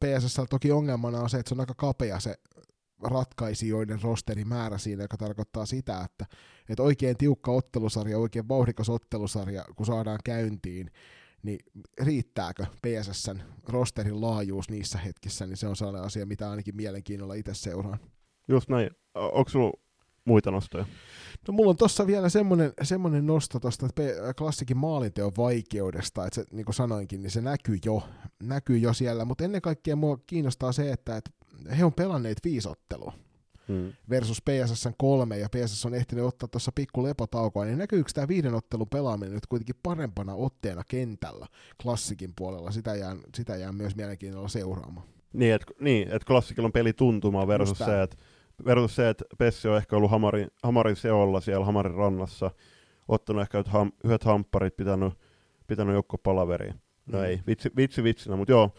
PSS 0.00 0.40
toki 0.50 0.72
ongelmana 0.72 1.20
on 1.20 1.30
se, 1.30 1.38
että 1.38 1.48
se 1.48 1.54
on 1.54 1.60
aika 1.60 1.74
kapea 1.74 2.20
se 2.20 2.34
ratkaisijoiden 3.02 4.02
rosterin 4.02 4.48
määrä 4.48 4.78
siinä, 4.78 5.04
joka 5.04 5.16
tarkoittaa 5.16 5.66
sitä, 5.66 6.00
että, 6.04 6.26
että 6.68 6.82
oikein 6.82 7.16
tiukka 7.16 7.52
ottelusarja, 7.52 8.18
oikein 8.18 8.48
vauhdikas 8.48 8.88
ottelusarja, 8.88 9.64
kun 9.76 9.86
saadaan 9.86 10.18
käyntiin, 10.24 10.90
niin 11.42 11.58
riittääkö 12.00 12.66
PSSn 12.82 13.40
rosterin 13.68 14.20
laajuus 14.20 14.70
niissä 14.70 14.98
hetkissä, 14.98 15.46
niin 15.46 15.56
se 15.56 15.66
on 15.68 15.76
sellainen 15.76 16.02
asia, 16.02 16.26
mitä 16.26 16.50
ainakin 16.50 16.76
mielenkiinnolla 16.76 17.34
itse 17.34 17.54
seuraan. 17.54 17.98
Just 18.48 18.68
näin. 18.68 18.90
Onko 19.14 19.50
sulla 19.50 19.72
muita 20.26 20.50
nostoja? 20.50 20.86
No 21.48 21.52
mulla 21.52 21.70
on 21.70 21.76
tossa 21.76 22.06
vielä 22.06 22.28
semmonen, 22.28 22.72
semmonen 22.82 23.26
nosto 23.26 23.60
tuosta 23.60 23.88
klassikin 24.38 24.76
maalinteon 24.76 25.32
vaikeudesta, 25.36 26.26
että 26.26 26.34
se, 26.34 26.44
niin 26.52 26.64
kuin 26.64 26.74
sanoinkin, 26.74 27.22
niin 27.22 27.30
se 27.30 27.40
näkyy 27.40 27.78
jo, 27.84 28.02
näkyy 28.42 28.78
jo 28.78 28.92
siellä, 28.92 29.24
mutta 29.24 29.44
ennen 29.44 29.62
kaikkea 29.62 29.96
mua 29.96 30.18
kiinnostaa 30.26 30.72
se, 30.72 30.92
että, 30.92 31.16
että 31.16 31.30
he 31.78 31.84
on 31.84 31.92
pelanneet 31.92 32.38
viisottelua 32.44 33.12
hmm. 33.68 33.92
versus 34.10 34.42
PSS 34.42 34.88
kolme, 34.98 35.38
ja 35.38 35.48
PSS 35.48 35.86
on 35.86 35.94
ehtinyt 35.94 36.24
ottaa 36.24 36.48
tuossa 36.48 36.72
pikku 36.74 37.02
lepotaukoa, 37.02 37.64
niin 37.64 37.78
näkyykö 37.78 38.10
tämä 38.14 38.28
viiden 38.28 38.54
ottelun 38.54 38.88
pelaaminen 38.88 39.34
nyt 39.34 39.46
kuitenkin 39.46 39.76
parempana 39.82 40.34
otteena 40.34 40.82
kentällä 40.88 41.46
klassikin 41.82 42.32
puolella? 42.36 42.70
Sitä 42.70 42.94
jää, 42.94 43.16
sitä 43.34 43.56
jää 43.56 43.72
myös 43.72 43.96
mielenkiinnolla 43.96 44.48
seuraamaan. 44.48 45.06
Niin, 45.32 45.54
että 45.54 45.66
niin, 45.80 46.08
et 46.10 46.24
klassikilla 46.24 46.66
on 46.66 46.72
peli 46.72 46.92
tuntumaan 46.92 47.48
versus 47.48 47.78
se, 47.78 48.02
että 48.02 48.16
versus 48.64 48.96
se, 48.96 49.08
että 49.08 49.24
Pessi 49.38 49.68
on 49.68 49.76
ehkä 49.76 49.96
ollut 49.96 50.10
Hamarin, 50.10 50.48
Hamarin 50.62 50.96
seolla 50.96 51.40
siellä 51.40 51.66
Hamarin 51.66 51.94
rannassa, 51.94 52.50
ottanut 53.08 53.42
ehkä 53.42 53.64
ham, 53.66 53.92
yhdet 54.04 54.24
hampparit, 54.24 54.76
pitänyt, 54.76 55.12
pitänyt 55.66 55.94
joukko 55.94 56.18
palaveriin. 56.18 56.74
No 57.06 57.18
mm. 57.18 57.24
ei, 57.24 57.40
vitsi, 57.46 57.70
vitsi 57.76 58.02
vitsinä, 58.02 58.36
mutta 58.36 58.52
joo, 58.52 58.74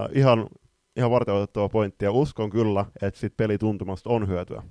äh, 0.00 0.08
ihan, 0.12 0.46
ihan 0.96 1.10
varteutettua 1.10 1.68
pointtia. 1.68 2.12
Uskon 2.12 2.50
kyllä, 2.50 2.86
että 3.02 3.20
sit 3.20 3.36
pelituntumasta 3.36 4.10
on 4.10 4.28
hyötyä. 4.28 4.62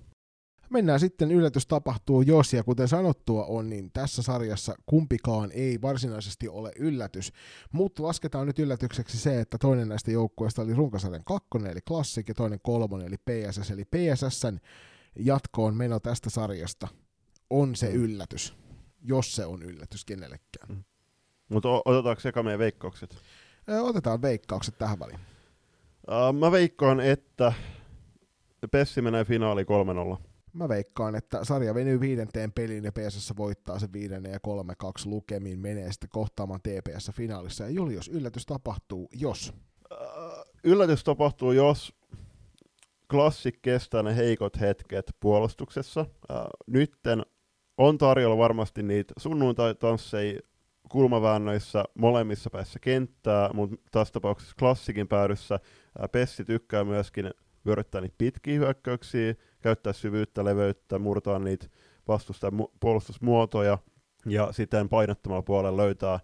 Mennään 0.69 0.99
sitten 0.99 1.32
yllätys 1.32 1.67
tapahtuu 1.67 2.21
jos, 2.21 2.54
ja 2.54 2.63
kuten 2.63 2.88
sanottua 2.88 3.45
on, 3.45 3.69
niin 3.69 3.91
tässä 3.91 4.21
sarjassa 4.21 4.75
kumpikaan 4.86 5.51
ei 5.51 5.82
varsinaisesti 5.82 6.49
ole 6.49 6.71
yllätys, 6.80 7.32
mutta 7.71 8.04
lasketaan 8.04 8.47
nyt 8.47 8.60
yllätykseksi 8.60 9.17
se, 9.17 9.41
että 9.41 9.58
toinen 9.58 9.89
näistä 9.89 10.12
joukkueista 10.12 10.62
oli 10.62 10.73
runkosarjan 10.73 11.23
kakkonen, 11.25 11.71
eli 11.71 11.82
Classic, 11.82 12.28
ja 12.28 12.34
toinen 12.34 12.60
kolmonen, 12.63 13.08
eli 13.08 13.17
PSS, 13.17 13.71
eli 13.71 13.86
PSSn 13.86 14.58
jatkoon 15.19 15.75
meno 15.75 15.99
tästä 15.99 16.30
sarjasta 16.30 16.88
on 17.49 17.75
se 17.75 17.89
mm. 17.89 17.95
yllätys, 17.95 18.56
jos 19.01 19.36
se 19.36 19.45
on 19.45 19.63
yllätys 19.63 20.06
kenellekään. 20.06 20.69
Mm. 20.69 20.84
Mutta 21.49 21.69
otetaanko 21.86 22.19
sekä 22.19 22.43
meidän 22.43 22.60
veikkaukset? 22.60 23.15
Otetaan 23.82 24.21
veikkaukset 24.21 24.78
tähän 24.78 24.99
väliin. 24.99 25.19
Uh, 26.08 26.39
mä 26.39 26.51
veikkaan, 26.51 26.99
että 26.99 27.54
Pessi 28.71 29.01
menee 29.01 29.25
finaali 29.25 29.63
3-0 29.63 30.17
mä 30.55 30.69
veikkaan, 30.69 31.15
että 31.15 31.43
sarja 31.43 31.75
venyy 31.75 31.99
viidenteen 31.99 32.51
peliin 32.51 32.83
ja 32.83 32.91
PSS 32.91 33.33
voittaa 33.37 33.79
se 33.79 33.87
viidennen 33.93 34.31
ja 34.31 34.39
3-2 35.05 35.05
lukemiin, 35.05 35.59
menee 35.59 35.91
sitten 35.91 36.09
kohtaamaan 36.09 36.59
TPS 36.61 37.11
finaalissa. 37.13 37.63
Ja 37.63 37.69
Julius, 37.69 38.07
yllätys 38.07 38.45
tapahtuu, 38.45 39.09
jos? 39.13 39.53
Uh, 39.91 40.45
yllätys 40.63 41.03
tapahtuu, 41.03 41.51
jos 41.51 41.93
klassik 43.11 43.61
kestää 43.61 44.03
ne 44.03 44.15
heikot 44.15 44.59
hetket 44.59 45.15
puolustuksessa. 45.19 46.01
Uh, 46.01 46.37
nytten 46.67 47.25
on 47.77 47.97
tarjolla 47.97 48.37
varmasti 48.37 48.83
niitä 48.83 49.13
sunnuntai-tansseja 49.17 50.39
kulmaväännöissä 50.89 51.83
molemmissa 51.93 52.49
päässä 52.49 52.79
kenttää, 52.79 53.49
mutta 53.53 53.75
tässä 53.91 54.11
tapauksessa 54.11 54.55
klassikin 54.59 55.07
päädyssä 55.07 55.55
uh, 55.55 56.09
Pessi 56.11 56.45
tykkää 56.45 56.83
myöskin 56.83 57.31
vyöryttää 57.65 58.01
niitä 58.01 58.15
pitkiä 58.17 58.60
hyökkäyksiä, 58.60 59.36
käyttää 59.62 59.93
syvyyttä, 59.93 60.45
leveyttä, 60.45 60.99
murtaa 60.99 61.39
niitä 61.39 61.67
vastustajan 62.08 62.67
puolustusmuotoja 62.80 63.78
ja 64.25 64.51
sitten 64.51 64.89
painottamalla 64.89 65.41
puolella 65.41 65.78
löytää, 65.78 66.19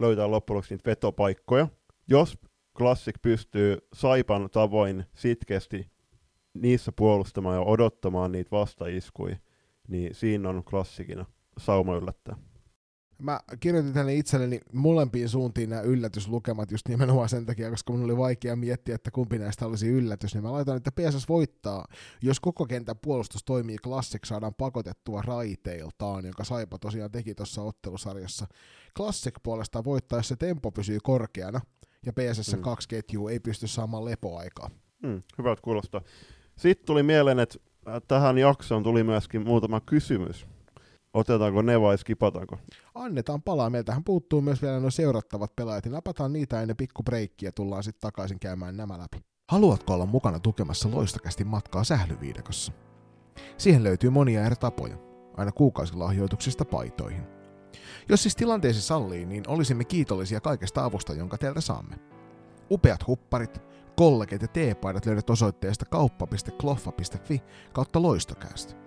löytää 0.00 0.30
loppujen 0.30 0.56
lopuksi 0.56 0.74
niitä 0.74 0.90
vetopaikkoja. 0.90 1.68
Jos 2.08 2.38
Classic 2.76 3.14
pystyy 3.22 3.78
Saipan 3.92 4.48
tavoin 4.50 5.04
sitkeästi 5.14 5.90
niissä 6.54 6.92
puolustamaan 6.96 7.56
ja 7.56 7.62
odottamaan 7.62 8.32
niitä 8.32 8.50
vastaiskuja, 8.50 9.36
niin 9.88 10.14
siinä 10.14 10.48
on 10.48 10.64
klassikina 10.64 11.24
sauma 11.58 11.96
yllättää. 11.96 12.36
Mä 13.18 13.40
kirjoitin 13.60 13.92
tänne 13.92 14.14
itselleni 14.14 14.60
molempiin 14.72 15.28
suuntiin 15.28 15.70
nämä 15.70 15.82
yllätyslukemat 15.82 16.70
just 16.70 16.88
nimenomaan 16.88 17.28
sen 17.28 17.46
takia, 17.46 17.70
koska 17.70 17.92
mun 17.92 18.04
oli 18.04 18.16
vaikea 18.16 18.56
miettiä, 18.56 18.94
että 18.94 19.10
kumpi 19.10 19.38
näistä 19.38 19.66
olisi 19.66 19.88
yllätys, 19.88 20.34
niin 20.34 20.44
mä 20.44 20.52
laitan, 20.52 20.76
että 20.76 20.92
PSS 20.92 21.28
voittaa, 21.28 21.84
jos 22.22 22.40
koko 22.40 22.66
kentän 22.66 22.96
puolustus 23.02 23.44
toimii 23.44 23.76
Classic 23.76 24.26
saadaan 24.26 24.54
pakotettua 24.54 25.22
raiteiltaan, 25.22 26.24
jonka 26.24 26.44
Saipa 26.44 26.78
tosiaan 26.78 27.10
teki 27.10 27.34
tuossa 27.34 27.62
ottelusarjassa. 27.62 28.46
Classic 28.96 29.34
puolestaan 29.42 29.84
voittaa, 29.84 30.18
jos 30.18 30.28
se 30.28 30.36
tempo 30.36 30.70
pysyy 30.70 30.98
korkeana, 31.02 31.60
ja 32.06 32.12
PSS 32.12 32.56
mm. 32.56 32.62
kaksi 32.62 32.88
ketjua 32.88 33.30
ei 33.30 33.40
pysty 33.40 33.66
saamaan 33.66 34.04
lepoaikaa. 34.04 34.70
Mm, 35.02 35.22
hyvät 35.38 35.60
kuulostaa. 35.60 36.00
Sitten 36.56 36.86
tuli 36.86 37.02
mieleen, 37.02 37.38
että 37.38 37.58
tähän 38.08 38.38
jaksoon 38.38 38.82
tuli 38.82 39.04
myöskin 39.04 39.42
muutama 39.42 39.80
kysymys 39.80 40.46
Otetaanko 41.16 41.62
ne 41.62 41.80
vai 41.80 41.98
skipataanko? 41.98 42.58
Annetaan 42.94 43.42
palaa. 43.42 43.70
Meiltähän 43.70 44.04
puuttuu 44.04 44.40
myös 44.40 44.62
vielä 44.62 44.80
nuo 44.80 44.90
seurattavat 44.90 45.56
pelaajat, 45.56 45.84
niin 45.84 45.92
napataan 45.92 46.32
niitä 46.32 46.62
ennen 46.62 46.76
pikku 46.76 47.02
breikkiä 47.02 47.52
tullaan 47.52 47.82
sitten 47.82 48.00
takaisin 48.00 48.40
käymään 48.40 48.76
nämä 48.76 48.98
läpi. 48.98 49.18
Haluatko 49.50 49.94
olla 49.94 50.06
mukana 50.06 50.38
tukemassa 50.38 50.88
loistakästi 50.92 51.44
matkaa 51.44 51.84
sählyviidekossa? 51.84 52.72
Siihen 53.58 53.84
löytyy 53.84 54.10
monia 54.10 54.44
eri 54.46 54.56
tapoja, 54.56 54.96
aina 55.36 55.52
kuukausilahjoituksista 55.52 56.64
paitoihin. 56.64 57.22
Jos 58.08 58.22
siis 58.22 58.36
tilanteesi 58.36 58.82
sallii, 58.82 59.26
niin 59.26 59.44
olisimme 59.48 59.84
kiitollisia 59.84 60.40
kaikesta 60.40 60.84
avusta, 60.84 61.14
jonka 61.14 61.38
teiltä 61.38 61.60
saamme. 61.60 61.96
Upeat 62.70 63.06
hupparit, 63.06 63.62
kollegit 63.96 64.42
ja 64.42 64.48
teepaidat 64.48 65.06
löydät 65.06 65.30
osoitteesta 65.30 65.84
kauppa.kloffa.fi 65.84 67.42
kautta 67.72 68.02
loistokäästä. 68.02 68.86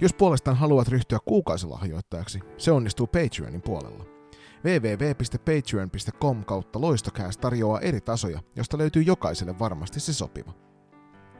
Jos 0.00 0.14
puolestaan 0.14 0.56
haluat 0.56 0.88
ryhtyä 0.88 1.18
kuukausilahjoittajaksi, 1.24 2.40
se 2.56 2.72
onnistuu 2.72 3.06
Patreonin 3.06 3.62
puolella. 3.62 4.04
www.patreon.com 4.64 6.44
kautta 6.44 6.80
loistokääst 6.80 7.40
tarjoaa 7.40 7.80
eri 7.80 8.00
tasoja, 8.00 8.40
josta 8.56 8.78
löytyy 8.78 9.02
jokaiselle 9.02 9.58
varmasti 9.58 10.00
se 10.00 10.12
sopiva. 10.12 10.52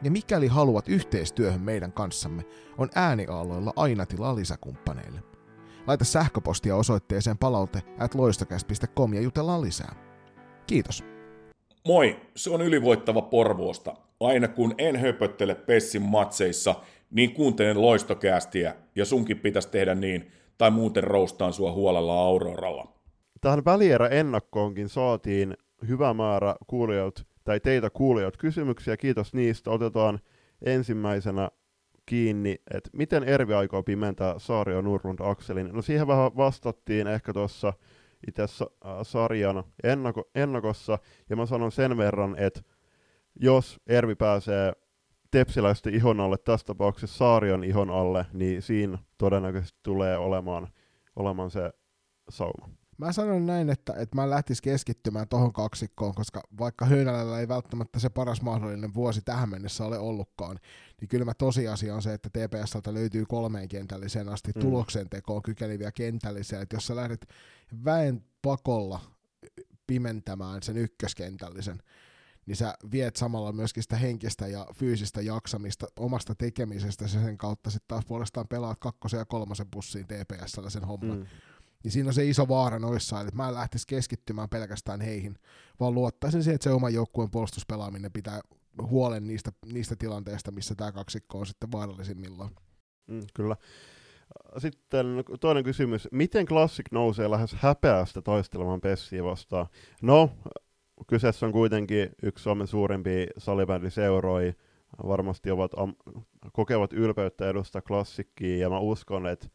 Ja 0.03 0.11
mikäli 0.11 0.47
haluat 0.47 0.89
yhteistyöhön 0.89 1.61
meidän 1.61 1.93
kanssamme, 1.93 2.45
on 2.77 2.89
ääniaaloilla 2.95 3.73
aina 3.75 4.05
tilaa 4.05 4.35
lisäkumppaneille. 4.35 5.23
Laita 5.87 6.05
sähköpostia 6.05 6.75
osoitteeseen 6.75 7.37
palaute 7.37 7.81
at 7.99 8.15
ja 9.13 9.21
jutellaan 9.21 9.61
lisää. 9.61 9.95
Kiitos. 10.67 11.03
Moi, 11.85 12.19
se 12.35 12.49
on 12.49 12.61
ylivoittava 12.61 13.21
Porvoosta. 13.21 13.93
Aina 14.19 14.47
kun 14.47 14.75
en 14.77 14.95
höpöttele 14.95 15.55
Pessin 15.55 16.01
matseissa, 16.01 16.75
niin 17.11 17.33
kuuntelen 17.33 17.81
loistokäästiä, 17.81 18.75
ja 18.95 19.05
sunkin 19.05 19.39
pitäisi 19.39 19.69
tehdä 19.69 19.95
niin, 19.95 20.31
tai 20.57 20.71
muuten 20.71 21.03
roustaan 21.03 21.53
sua 21.53 21.71
huolella 21.71 22.21
Auroralla. 22.21 22.93
Tähän 23.41 23.65
välierä 23.65 24.07
ennakkoonkin 24.07 24.89
saatiin 24.89 25.57
hyvä 25.87 26.13
määrä 26.13 26.55
kuulijoita, 26.67 27.23
tai 27.43 27.59
teitä 27.59 27.89
kuulijoita 27.89 28.37
kysymyksiä, 28.37 28.97
kiitos 28.97 29.33
niistä. 29.33 29.71
Otetaan 29.71 30.19
ensimmäisenä 30.65 31.49
kiinni, 32.05 32.55
että 32.73 32.89
miten 32.93 33.23
Ervi 33.23 33.53
aikoo 33.53 33.83
pimentää 33.83 34.35
Saario 34.37 34.81
Nurlund 34.81 35.19
Akselin. 35.21 35.69
No 35.73 35.81
siihen 35.81 36.07
vähän 36.07 36.37
vastattiin 36.37 37.07
ehkä 37.07 37.33
tuossa 37.33 37.73
itse 38.27 38.43
sarjan 39.03 39.63
ennako, 39.83 40.29
ennakossa, 40.35 40.99
ja 41.29 41.35
mä 41.35 41.45
sanon 41.45 41.71
sen 41.71 41.97
verran, 41.97 42.35
että 42.39 42.61
jos 43.39 43.79
Ervi 43.87 44.15
pääsee 44.15 44.73
tepsiläisten 45.37 45.93
ihon 45.93 46.19
alle, 46.19 46.37
tässä 46.37 46.65
tapauksessa 46.65 47.17
Saarion 47.17 47.63
ihon 47.63 47.89
alle, 47.89 48.25
niin 48.33 48.61
siinä 48.61 48.97
todennäköisesti 49.17 49.79
tulee 49.83 50.17
olemaan, 50.17 50.67
olemaan 51.15 51.51
se 51.51 51.71
sauma. 52.29 52.69
Mä 52.97 53.11
sanon 53.11 53.45
näin, 53.45 53.69
että, 53.69 53.93
että 53.97 54.15
mä 54.15 54.29
lähtis 54.29 54.61
keskittymään 54.61 55.27
tohon 55.27 55.53
kaksikkoon, 55.53 56.15
koska 56.15 56.41
vaikka 56.59 56.85
Höynälällä 56.85 57.39
ei 57.39 57.47
välttämättä 57.47 57.99
se 57.99 58.09
paras 58.09 58.41
mahdollinen 58.41 58.93
vuosi 58.93 59.21
tähän 59.21 59.49
mennessä 59.49 59.85
ole 59.85 59.99
ollutkaan, 59.99 60.59
niin 61.01 61.09
kyllä 61.09 61.25
mä 61.25 61.33
tosiasia 61.33 61.95
on 61.95 62.01
se, 62.01 62.13
että 62.13 62.29
TPSltä 62.29 62.93
löytyy 62.93 63.25
kolmeen 63.25 63.67
kentälliseen 63.67 64.29
asti 64.29 64.51
mm. 64.55 64.61
tuloksentekoon 64.61 65.41
kykeliviä 65.41 65.91
kentällisiä, 65.91 66.61
että 66.61 66.75
jos 66.75 66.87
sä 66.87 66.95
lähdet 66.95 67.27
väen 67.85 68.23
pakolla 68.41 68.99
pimentämään 69.87 70.63
sen 70.63 70.77
ykköskentällisen, 70.77 71.79
niin 72.47 72.55
sä 72.55 72.73
viet 72.91 73.15
samalla 73.15 73.51
myöskin 73.51 73.83
sitä 73.83 73.95
henkistä 73.95 74.47
ja 74.47 74.67
fyysistä 74.73 75.21
jaksamista 75.21 75.87
omasta 75.99 76.35
tekemisestä 76.35 77.05
ja 77.05 77.09
sen 77.09 77.37
kautta 77.37 77.69
sitten 77.69 77.87
taas 77.87 78.05
puolestaan 78.05 78.47
pelaat 78.47 78.77
kakkosen 78.79 79.17
ja 79.17 79.25
kolmosen 79.25 79.67
bussiin 79.71 80.05
TPSllä 80.07 80.69
sen 80.69 80.83
homman. 80.83 81.17
Mm 81.17 81.25
niin 81.83 81.91
siinä 81.91 82.09
on 82.09 82.13
se 82.13 82.25
iso 82.25 82.47
vaara 82.47 82.79
noissa, 82.79 83.21
että 83.21 83.35
mä 83.35 83.47
en 83.47 83.53
lähtisi 83.53 83.87
keskittymään 83.87 84.49
pelkästään 84.49 85.01
heihin, 85.01 85.39
vaan 85.79 85.93
luottaisin 85.93 86.43
siihen, 86.43 86.55
että 86.55 86.63
se 86.63 86.69
oman 86.69 86.93
joukkueen 86.93 87.31
puolustuspelaaminen 87.31 88.11
pitää 88.11 88.41
huolen 88.81 89.27
niistä, 89.27 89.51
niistä 89.65 89.95
tilanteista, 89.95 90.51
missä 90.51 90.75
tämä 90.75 90.91
kaksikko 90.91 91.39
on 91.39 91.45
sitten 91.45 91.71
vaarallisimmillaan. 91.71 92.49
Mm, 93.07 93.21
kyllä. 93.33 93.55
Sitten 94.57 95.05
toinen 95.39 95.63
kysymys. 95.63 96.07
Miten 96.11 96.45
Classic 96.45 96.85
nousee 96.91 97.31
lähes 97.31 97.53
häpeästä 97.53 98.21
taistelemaan 98.21 98.81
Pessiä 98.81 99.23
vastaan? 99.23 99.67
No, 100.01 100.29
kyseessä 101.07 101.45
on 101.45 101.51
kuitenkin 101.51 102.09
yksi 102.23 102.43
Suomen 102.43 102.67
suurimpia 102.67 103.27
salibändiseuroja. 103.37 104.53
Varmasti 105.07 105.51
ovat 105.51 105.71
am- 105.77 105.95
kokevat 106.53 106.93
ylpeyttä 106.93 107.49
edustaa 107.49 107.81
klassikkiä, 107.81 108.57
ja 108.57 108.69
mä 108.69 108.79
uskon, 108.79 109.27
että 109.27 109.47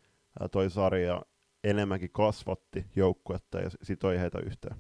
toi 0.53 0.71
sarja 0.71 1.23
enemmänkin 1.65 2.11
kasvatti 2.13 2.87
joukkuetta 2.97 3.59
ja 3.59 3.71
sitoi 3.83 4.19
heitä 4.19 4.39
yhteen. 4.39 4.77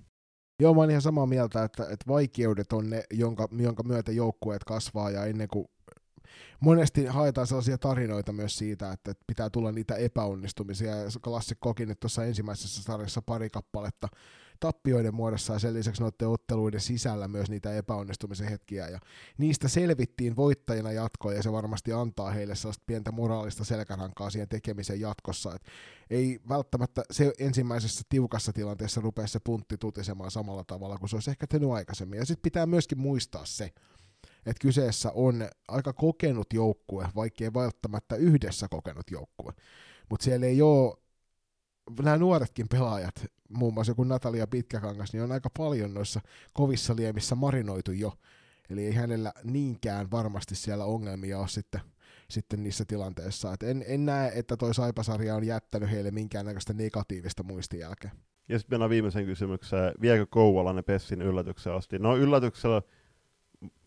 Joo, 0.60 0.74
mä 0.74 0.80
oon 0.80 0.90
ihan 0.90 1.02
samaa 1.02 1.26
mieltä, 1.26 1.64
että, 1.64 1.82
että 1.82 2.04
vaikeudet 2.08 2.72
on 2.72 2.90
ne, 2.90 3.04
jonka, 3.10 3.48
jonka 3.52 3.82
myötä 3.82 4.12
joukkueet 4.12 4.64
kasvaa, 4.64 5.10
ja 5.10 5.24
ennen 5.24 5.48
kuin 5.48 5.68
monesti 6.60 7.04
haetaan 7.04 7.46
sellaisia 7.46 7.78
tarinoita 7.78 8.32
myös 8.32 8.58
siitä, 8.58 8.92
että 8.92 9.14
pitää 9.26 9.50
tulla 9.50 9.72
niitä 9.72 9.94
epäonnistumisia, 9.94 10.96
ja 10.96 11.08
Klassikko 11.24 11.68
koki 11.68 11.86
nyt 11.86 12.00
tuossa 12.00 12.24
ensimmäisessä 12.24 12.82
sarjassa 12.82 13.22
pari 13.22 13.50
kappaletta 13.50 14.08
tappioiden 14.62 15.14
muodossa 15.14 15.52
ja 15.52 15.58
sen 15.58 15.74
lisäksi 15.74 16.02
noiden 16.02 16.28
otteluiden 16.28 16.80
sisällä 16.80 17.28
myös 17.28 17.50
niitä 17.50 17.76
epäonnistumisen 17.76 18.48
hetkiä. 18.48 18.88
Ja 18.88 19.00
niistä 19.38 19.68
selvittiin 19.68 20.36
voittajina 20.36 20.92
jatkoa 20.92 21.32
ja 21.32 21.42
se 21.42 21.52
varmasti 21.52 21.92
antaa 21.92 22.30
heille 22.30 22.54
sellaista 22.54 22.84
pientä 22.86 23.12
moraalista 23.12 23.64
selkärankaa 23.64 24.30
siihen 24.30 24.48
tekemisen 24.48 25.00
jatkossa, 25.00 25.54
että 25.54 25.70
ei 26.10 26.40
välttämättä 26.48 27.02
se 27.10 27.32
ensimmäisessä 27.38 28.02
tiukassa 28.08 28.52
tilanteessa 28.52 29.00
rupea 29.00 29.26
se 29.26 29.40
puntti 29.44 29.76
tutisemaan 29.76 30.30
samalla 30.30 30.64
tavalla 30.64 30.98
kuin 30.98 31.08
se 31.08 31.16
olisi 31.16 31.30
ehkä 31.30 31.46
tehnyt 31.46 31.70
aikaisemmin. 31.70 32.18
Ja 32.18 32.26
sitten 32.26 32.42
pitää 32.42 32.66
myöskin 32.66 33.00
muistaa 33.00 33.44
se, 33.44 33.64
että 34.46 34.60
kyseessä 34.60 35.10
on 35.14 35.48
aika 35.68 35.92
kokenut 35.92 36.52
joukkue, 36.52 37.08
vaikkei 37.14 37.54
välttämättä 37.54 38.16
yhdessä 38.16 38.68
kokenut 38.68 39.10
joukkue. 39.10 39.52
Mutta 40.10 40.24
siellä 40.24 40.46
ei 40.46 40.62
ole 40.62 41.01
nämä 42.02 42.16
nuoretkin 42.16 42.68
pelaajat, 42.68 43.14
muun 43.48 43.74
muassa 43.74 43.90
joku 43.90 44.04
Natalia 44.04 44.46
Pitkäkangas, 44.46 45.12
niin 45.12 45.22
on 45.22 45.32
aika 45.32 45.50
paljon 45.58 45.94
noissa 45.94 46.20
kovissa 46.52 46.96
liemissä 46.96 47.34
marinoitu 47.34 47.92
jo. 47.92 48.12
Eli 48.70 48.86
ei 48.86 48.92
hänellä 48.92 49.32
niinkään 49.44 50.10
varmasti 50.10 50.54
siellä 50.54 50.84
ongelmia 50.84 51.38
ole 51.38 51.48
sitten, 51.48 51.80
sitten 52.30 52.62
niissä 52.62 52.84
tilanteissa. 52.84 53.52
Et 53.52 53.62
en, 53.62 53.84
en 53.86 54.06
näe, 54.06 54.32
että 54.34 54.56
toi 54.56 54.74
Saipasarja 54.74 55.34
on 55.34 55.44
jättänyt 55.44 55.90
heille 55.90 56.10
minkäännäköistä 56.10 56.72
negatiivista 56.72 57.42
muistijälkeä. 57.42 58.10
Ja 58.48 58.58
sitten 58.58 58.74
mennään 58.74 58.90
viimeiseen 58.90 59.26
kysymykseen. 59.26 59.94
Viekö 60.00 60.26
Kouvola 60.26 60.72
ne 60.72 60.82
Pessin 60.82 61.22
yllätyksen 61.22 61.72
asti? 61.72 61.98
No 61.98 62.16
yllätyksellä 62.16 62.82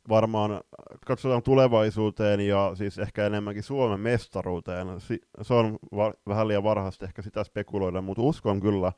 varmaan 0.10 0.62
katsotaan 1.06 1.44
tulevaisuuteen 1.44 2.40
ja 2.40 2.72
siis 2.76 3.00
ehkä 3.00 3.26
enemmänkin 3.26 3.64
Suomen 3.64 4.00
mestaruuteen. 4.00 4.88
Se 5.42 5.54
on 5.54 5.80
va- 5.96 6.14
vähän 6.28 6.48
liian 6.48 6.64
varhaista 6.64 7.06
ehkä 7.06 7.22
sitä 7.22 7.44
spekuloida, 7.44 8.02
mutta 8.02 8.22
uskon 8.22 8.60
kyllä, 8.60 8.92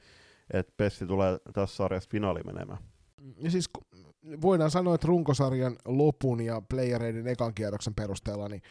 että 0.53 0.73
Pessi 0.77 1.07
tulee 1.07 1.37
tässä 1.53 1.75
sarjassa 1.75 2.09
finaali 2.09 2.39
menemään. 2.45 2.79
Ja 3.37 3.51
siis 3.51 3.69
voidaan 4.41 4.71
sanoa, 4.71 4.95
että 4.95 5.07
runkosarjan 5.07 5.75
lopun 5.85 6.41
ja 6.41 6.61
playereiden 6.69 7.27
ekan 7.27 7.53
kierroksen 7.53 7.95
perusteella, 7.95 8.49
niin 8.49 8.61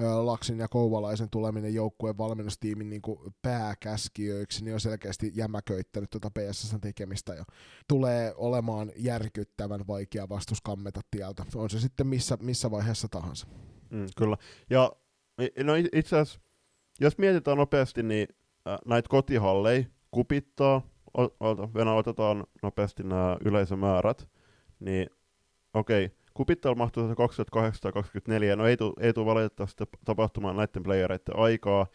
Laksin 0.00 0.58
ja 0.58 0.68
Kouvalaisen 0.68 1.30
tuleminen 1.30 1.74
joukkueen 1.74 2.18
valmennustiimin 2.18 2.90
niin 2.90 3.02
kuin 3.02 3.34
pääkäskijöiksi, 3.42 4.64
niin 4.64 4.74
on 4.74 4.80
selkeästi 4.80 5.32
jämäköittänyt 5.34 6.10
tuota 6.10 6.30
PSS 6.30 6.76
tekemistä 6.80 7.34
ja 7.34 7.44
tulee 7.88 8.34
olemaan 8.36 8.92
järkyttävän 8.96 9.86
vaikea 9.86 10.28
vastus 10.28 10.60
kammeta 10.60 11.00
tieltä. 11.10 11.44
On 11.54 11.70
se 11.70 11.80
sitten 11.80 12.06
missä, 12.06 12.38
missä 12.40 12.70
vaiheessa 12.70 13.08
tahansa. 13.08 13.46
Mm, 13.90 14.06
kyllä. 14.16 14.36
Ja 14.70 14.92
no 15.64 15.72
itse 15.92 16.18
asiassa, 16.18 16.40
jos 17.00 17.18
mietitään 17.18 17.56
nopeasti, 17.56 18.02
niin 18.02 18.28
näitä 18.86 19.08
kotihalleja 19.08 19.84
kupittaa, 20.10 20.82
Venä 21.74 21.94
otetaan 21.94 22.44
nopeasti 22.62 23.02
nämä 23.02 23.36
yleisömäärät, 23.44 24.28
niin 24.80 25.10
okei, 25.74 26.04
okay, 26.04 26.16
Kupittel 26.40 26.74
mahtuu 26.74 27.14
2824, 27.14 28.56
no 28.56 28.66
ei 28.66 28.76
tule 28.76 28.92
ei 29.00 29.12
tuu 29.12 29.26
valitettavasti 29.26 29.84
tapahtumaan 30.04 30.56
näiden 30.56 30.82
playereiden 30.82 31.36
aikaa, 31.36 31.86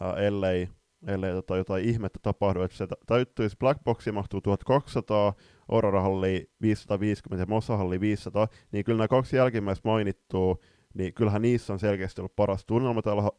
ää, 0.00 0.14
ellei, 0.14 0.68
ellei 1.06 1.32
tota 1.32 1.56
jotain 1.56 1.84
ihmettä 1.84 2.18
tapahdu, 2.22 2.62
että 2.62 2.76
se 2.76 2.88
täyttyisi. 3.06 3.56
Blackboxi 3.58 4.12
mahtuu 4.12 4.40
1200, 4.40 5.32
Aurora-halli 5.68 6.50
550 6.62 7.42
ja 7.42 7.46
Mossa-halli 7.46 8.00
500, 8.00 8.48
niin 8.72 8.84
kyllä 8.84 8.98
nämä 8.98 9.08
kaksi 9.08 9.36
jälkimmäistä 9.36 9.88
mainittua, 9.88 10.56
niin 10.94 11.14
kyllähän 11.14 11.42
niissä 11.42 11.72
on 11.72 11.78
selkeästi 11.78 12.20
ollut 12.20 12.36
paras 12.36 12.64
tunnelma 12.66 13.02
tällä, 13.02 13.30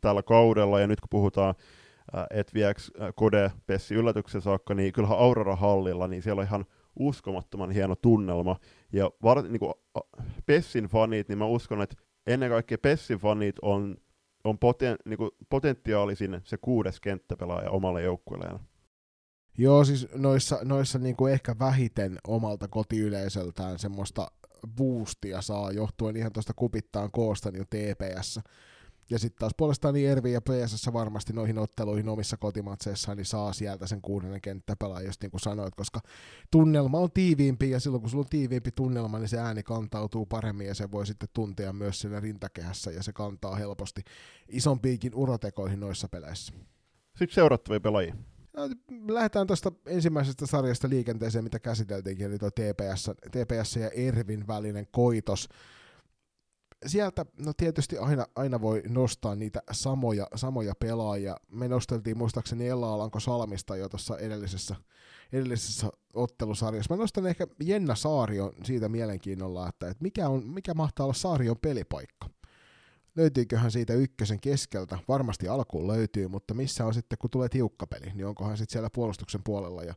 tällä 0.00 0.22
kaudella, 0.22 0.80
ja 0.80 0.86
nyt 0.86 1.00
kun 1.00 1.08
puhutaan 1.10 1.54
et 2.30 2.54
vieks 2.54 2.92
Kode 3.14 3.50
Pessi 3.66 3.94
yllätyksen 3.94 4.40
saakka, 4.40 4.74
niin 4.74 4.92
kyllähän 4.92 5.18
Aurora-hallilla, 5.18 6.08
niin 6.08 6.22
siellä 6.22 6.40
on 6.40 6.46
ihan 6.46 6.64
uskomattoman 6.98 7.70
hieno 7.70 7.96
tunnelma. 7.96 8.56
Ja 8.92 9.10
var, 9.22 9.42
niin 9.42 9.60
kuin, 9.60 9.74
Pessin 10.46 10.84
fanit, 10.84 11.28
niin 11.28 11.38
mä 11.38 11.46
uskon, 11.46 11.82
että 11.82 11.96
ennen 12.26 12.50
kaikkea 12.50 12.78
Pessin 12.78 13.18
fanit 13.18 13.56
on, 13.62 13.96
on 14.44 14.58
poten, 14.58 14.96
niin 15.04 15.18
kuin, 15.18 15.30
potentiaalisin 15.50 16.40
se 16.44 16.56
kuudes 16.56 17.00
kenttäpelaaja 17.00 17.70
omalle 17.70 18.02
joukkueelleen. 18.02 18.60
Joo, 19.58 19.84
siis 19.84 20.08
noissa, 20.14 20.58
noissa 20.64 20.98
niin 20.98 21.16
kuin 21.16 21.32
ehkä 21.32 21.56
vähiten 21.58 22.18
omalta 22.28 22.68
kotiyleisöltään 22.68 23.78
semmoista 23.78 24.30
boostia 24.76 25.40
saa 25.40 25.72
johtuen 25.72 26.16
ihan 26.16 26.32
tuosta 26.32 26.52
kupittaan 26.56 27.10
koosta 27.10 27.50
niin 27.50 27.66
TPS. 27.66 28.40
Ja 29.10 29.18
sitten 29.18 29.38
taas 29.38 29.52
puolestaan 29.56 29.94
niin 29.94 30.08
Ervi 30.08 30.32
ja 30.32 30.40
PSS 30.40 30.92
varmasti 30.92 31.32
noihin 31.32 31.58
otteluihin 31.58 32.08
omissa 32.08 32.36
kotimatseissaan, 32.36 33.16
niin 33.16 33.24
saa 33.24 33.52
sieltä 33.52 33.86
sen 33.86 34.02
kuudennen 34.02 34.40
kenttäpelaajan, 34.40 35.06
just 35.06 35.22
niin 35.22 35.30
kuin 35.30 35.40
sanoit, 35.40 35.74
koska 35.74 36.00
tunnelma 36.50 36.98
on 36.98 37.10
tiiviimpi, 37.12 37.70
ja 37.70 37.80
silloin 37.80 38.00
kun 38.00 38.10
sulla 38.10 38.24
on 38.24 38.30
tiiviimpi 38.30 38.70
tunnelma, 38.72 39.18
niin 39.18 39.28
se 39.28 39.38
ääni 39.38 39.62
kantautuu 39.62 40.26
paremmin, 40.26 40.66
ja 40.66 40.74
se 40.74 40.90
voi 40.90 41.06
sitten 41.06 41.28
tuntea 41.32 41.72
myös 41.72 42.00
siinä 42.00 42.20
rintakehässä, 42.20 42.90
ja 42.90 43.02
se 43.02 43.12
kantaa 43.12 43.56
helposti 43.56 44.02
isompiinkin 44.48 45.14
urotekoihin 45.14 45.80
noissa 45.80 46.08
peleissä. 46.08 46.52
Sitten 47.18 47.34
seurattavia 47.34 47.80
pelaajia. 47.80 48.14
No, 48.56 48.68
lähdetään 49.08 49.46
tuosta 49.46 49.72
ensimmäisestä 49.86 50.46
sarjasta 50.46 50.88
liikenteeseen, 50.88 51.44
mitä 51.44 51.58
käsiteltiinkin, 51.58 52.26
eli 52.26 52.38
tuo 52.38 52.50
TPS, 52.50 53.10
TPS 53.30 53.76
ja 53.76 53.90
Ervin 53.90 54.46
välinen 54.46 54.86
koitos 54.90 55.48
sieltä 56.86 57.26
no 57.44 57.52
tietysti 57.56 57.98
aina, 57.98 58.26
aina 58.36 58.60
voi 58.60 58.82
nostaa 58.88 59.34
niitä 59.34 59.62
samoja, 59.72 60.26
samoja 60.34 60.74
pelaajia. 60.80 61.36
Me 61.50 61.68
nosteltiin 61.68 62.18
muistaakseni 62.18 62.68
Ella 62.68 62.94
Alanko 62.94 63.20
Salmista 63.20 63.76
jo 63.76 63.88
tuossa 63.88 64.18
edellisessä, 64.18 64.76
edellisessä 65.32 65.86
ottelusarjassa. 66.14 66.94
Mä 66.94 67.00
nostan 67.00 67.26
ehkä 67.26 67.46
Jenna 67.62 67.94
Saarion 67.94 68.52
siitä 68.64 68.88
mielenkiinnolla, 68.88 69.68
että, 69.68 69.88
että 69.88 70.02
mikä, 70.02 70.28
on, 70.28 70.46
mikä 70.46 70.74
mahtaa 70.74 71.06
olla 71.06 71.14
Saarion 71.14 71.56
pelipaikka. 71.62 72.28
Löytyyköhän 73.16 73.70
siitä 73.70 73.94
ykkösen 73.94 74.40
keskeltä? 74.40 74.98
Varmasti 75.08 75.48
alkuun 75.48 75.86
löytyy, 75.86 76.28
mutta 76.28 76.54
missä 76.54 76.86
on 76.86 76.94
sitten, 76.94 77.18
kun 77.18 77.30
tulee 77.30 77.48
tiukka 77.48 77.86
peli, 77.86 78.12
niin 78.14 78.26
onkohan 78.26 78.56
sitten 78.56 78.72
siellä 78.72 78.90
puolustuksen 78.90 79.40
puolella 79.44 79.82
ja 79.82 79.94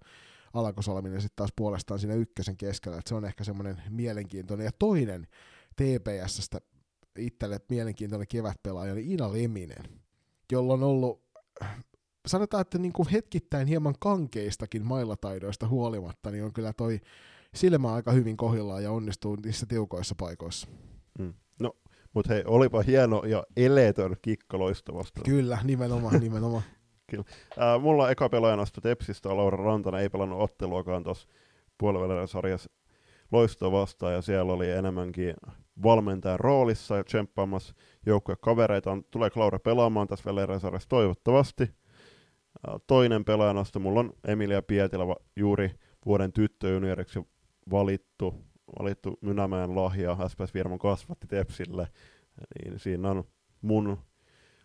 Alanko 0.53 0.81
Salminen 0.81 1.21
sitten 1.21 1.35
taas 1.35 1.49
puolestaan 1.55 1.99
siinä 1.99 2.15
ykkösen 2.15 2.57
keskellä, 2.57 2.97
että 2.97 3.09
se 3.09 3.15
on 3.15 3.25
ehkä 3.25 3.43
semmoinen 3.43 3.81
mielenkiintoinen. 3.89 4.65
Ja 4.65 4.71
toinen 4.79 5.27
TPSstä 5.75 6.59
itselle 7.19 7.59
mielenkiintoinen 7.69 8.27
kevätpelaaja 8.27 8.93
oli 8.93 9.13
Ina 9.13 9.33
Leminen, 9.33 9.83
jolla 10.51 10.73
on 10.73 10.83
ollut 10.83 11.27
sanotaan, 12.27 12.61
että 12.61 12.77
niin 12.77 12.93
kuin 12.93 13.09
hetkittäin 13.09 13.67
hieman 13.67 13.95
kankeistakin 13.99 14.85
mailataidoista 14.85 15.67
huolimatta, 15.67 16.31
niin 16.31 16.43
on 16.43 16.53
kyllä 16.53 16.73
toi 16.73 16.99
silmä 17.55 17.93
aika 17.93 18.11
hyvin 18.11 18.37
kohillaan 18.37 18.83
ja 18.83 18.91
onnistuu 18.91 19.35
niissä 19.35 19.65
tiukoissa 19.65 20.15
paikoissa. 20.17 20.67
Mm. 21.19 21.33
No, 21.59 21.75
mutta 22.13 22.33
hei, 22.33 22.43
olipa 22.45 22.81
hieno 22.81 23.23
ja 23.25 23.43
eleetön 23.57 24.15
kikka 24.21 24.59
loistavasta. 24.59 25.21
Kyllä, 25.25 25.57
nimenomaan, 25.63 26.19
nimenomaan. 26.29 26.63
Kyllä. 27.11 27.23
Äh, 27.51 27.81
mulla 27.81 28.11
eka 28.11 28.29
pelaajana 28.29 28.63
Tepsistä 28.81 29.37
Laura 29.37 29.63
Rantanen 29.63 30.01
ei 30.01 30.09
pelannut 30.09 30.41
otteluakaan 30.41 31.03
tuossa 31.03 31.27
puolivälillä 31.77 32.27
sarjassa 32.27 32.69
loistoa 33.31 33.71
vastaan, 33.71 34.13
ja 34.13 34.21
siellä 34.21 34.53
oli 34.53 34.71
enemmänkin 34.71 35.33
valmentajan 35.83 36.39
roolissa 36.39 36.97
ja 36.97 37.03
tsemppaamassa 37.03 37.73
kavereita. 38.41 38.97
Tulee 39.11 39.29
Laura 39.35 39.59
pelaamaan 39.59 40.07
tässä 40.07 40.25
Veleresarjassa 40.25 40.89
toivottavasti. 40.89 41.71
Toinen 42.87 43.25
pelaajanosto 43.25 43.79
mulla 43.79 43.99
on 43.99 44.13
Emilia 44.27 44.61
Pietilä 44.61 45.03
juuri 45.35 45.71
vuoden 46.05 46.33
tyttöjunioriksi 46.33 47.19
valittu, 47.71 48.35
valittu 48.79 49.17
Mynämäen 49.21 49.75
lahja 49.75 50.17
SPS 50.27 50.53
Virman 50.53 50.79
kasvatti 50.79 51.27
Tepsille. 51.27 51.87
Niin 52.63 52.79
siinä 52.79 53.11
on 53.11 53.23
mun, 53.61 53.97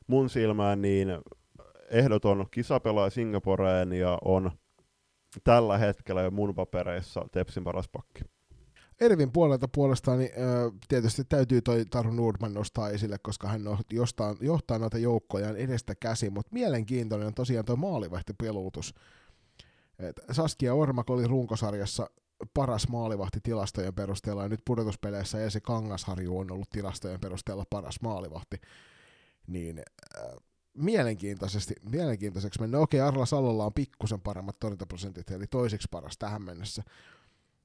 mun 0.06 0.30
silmään 0.30 0.82
niin 0.82 1.08
ehdoton 1.90 2.46
kisapelaaja 2.50 3.10
Singaporeen 3.10 3.92
ja 3.92 4.18
on 4.24 4.50
tällä 5.44 5.78
hetkellä 5.78 6.22
jo 6.22 6.30
mun 6.30 6.54
papereissa 6.54 7.28
Tepsin 7.32 7.64
paras 7.64 7.88
pakki. 7.88 8.24
Ervin 9.00 9.32
puolelta 9.32 9.68
puolestaan 9.68 10.18
niin, 10.18 10.30
ö, 10.36 10.72
tietysti 10.88 11.24
täytyy 11.24 11.62
toi 11.62 11.84
Taru 11.84 12.12
Nordman 12.12 12.54
nostaa 12.54 12.90
esille, 12.90 13.18
koska 13.18 13.48
hän 13.48 13.62
jostain, 13.90 14.36
johtaa 14.40 14.78
noita 14.78 14.98
joukkojaan 14.98 15.56
edestä 15.56 15.94
käsin, 15.94 16.32
mutta 16.32 16.52
mielenkiintoinen 16.52 17.26
on 17.26 17.34
tosiaan 17.34 17.64
tuo 17.64 17.76
maalivahtipeluutus. 17.76 18.94
Et 19.98 20.20
Saskia 20.30 20.74
Ormak 20.74 21.10
oli 21.10 21.26
runkosarjassa 21.26 22.10
paras 22.54 22.88
maalivahti 22.88 23.38
tilastojen 23.42 23.94
perusteella, 23.94 24.42
ja 24.42 24.48
nyt 24.48 24.60
pudotuspeleissä 24.64 25.44
Esi 25.44 25.60
Kangasharju 25.60 26.38
on 26.38 26.52
ollut 26.52 26.70
tilastojen 26.70 27.20
perusteella 27.20 27.64
paras 27.70 28.00
maalivahti. 28.02 28.56
Niin 29.46 29.82
äh, 30.18 30.36
mielenkiintoisesti, 30.74 31.74
mielenkiintoiseksi 31.90 32.60
mennä. 32.60 32.78
Okei, 32.78 33.00
Arla 33.00 33.26
Salolla 33.26 33.66
on 33.66 33.74
pikkusen 33.74 34.20
paremmat 34.20 34.56
torjuntaprosentit, 34.60 35.30
eli 35.30 35.46
toiseksi 35.46 35.88
paras 35.90 36.18
tähän 36.18 36.42
mennessä 36.42 36.82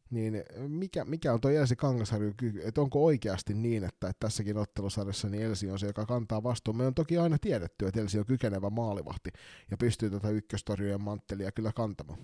niin 0.09 0.43
mikä, 0.67 1.05
mikä 1.05 1.33
on 1.33 1.41
tuo 1.41 1.51
Elsi 1.51 1.75
Kangasharjun 1.75 2.33
kyky, 2.37 2.61
että 2.63 2.81
onko 2.81 3.05
oikeasti 3.05 3.53
niin, 3.53 3.83
että, 3.83 4.09
että 4.09 4.19
tässäkin 4.19 4.57
ottelusarjassa 4.57 5.29
niin 5.29 5.43
Elsi 5.43 5.69
on 5.69 5.79
se, 5.79 5.87
joka 5.87 6.05
kantaa 6.05 6.43
vastuun. 6.43 6.77
Me 6.77 6.87
on 6.87 6.93
toki 6.93 7.17
aina 7.17 7.37
tiedetty, 7.41 7.87
että 7.87 8.01
Elsi 8.01 8.19
on 8.19 8.25
kykenevä 8.25 8.69
maalivahti 8.69 9.29
ja 9.71 9.77
pystyy 9.77 10.09
tätä 10.09 10.29
ykköstorjujen 10.29 11.01
manttelia 11.01 11.51
kyllä 11.51 11.71
kantamaan. 11.75 12.19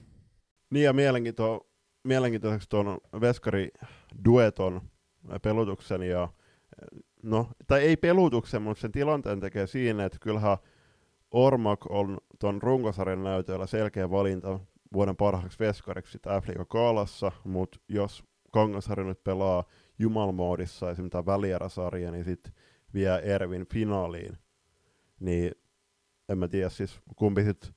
Niin 0.70 0.84
ja 0.84 0.94
mielenkiinto, 0.94 1.68
mielenkiintoiseksi 2.04 2.70
tuon 2.70 2.98
Veskari 3.22 3.70
Dueton 4.26 4.82
pelutuksen 5.42 6.02
ja 6.02 6.30
no, 7.24 7.50
tai 7.68 7.82
ei 7.82 7.98
pelutuksen, 7.98 8.62
mutta 8.62 8.82
sen 8.82 8.92
tilanteen 8.92 9.40
tekee 9.40 9.68
siinä, 9.68 10.06
että 10.06 10.18
kyllähän 10.22 10.58
Ormak 11.32 11.92
on 11.92 12.18
tuon 12.40 12.62
runkosarjan 12.62 13.24
näytöllä 13.24 13.68
selkeä 13.68 14.10
valinta 14.10 14.60
vuoden 14.94 15.16
parhaaksi 15.16 15.60
veskariksi 15.60 16.18
F-liiga 16.18 16.66
kaalassa, 16.66 17.32
mutta 17.44 17.80
jos 17.90 18.24
Kangasharju 18.52 19.08
nyt 19.08 19.24
pelaa 19.24 19.64
Jumalmoodissa 20.00 20.92
esimerkiksi 20.92 21.12
tämä 21.12 21.26
välieräsarja, 21.26 22.12
niin 22.12 22.24
sitten 22.24 22.54
vie 22.94 23.22
Ervin 23.24 23.66
finaaliin, 23.74 24.38
niin 25.20 25.52
en 26.30 26.38
mä 26.38 26.48
tiedä 26.48 26.70
siis 26.70 27.00
kumpi 27.16 27.44
sitten 27.44 27.70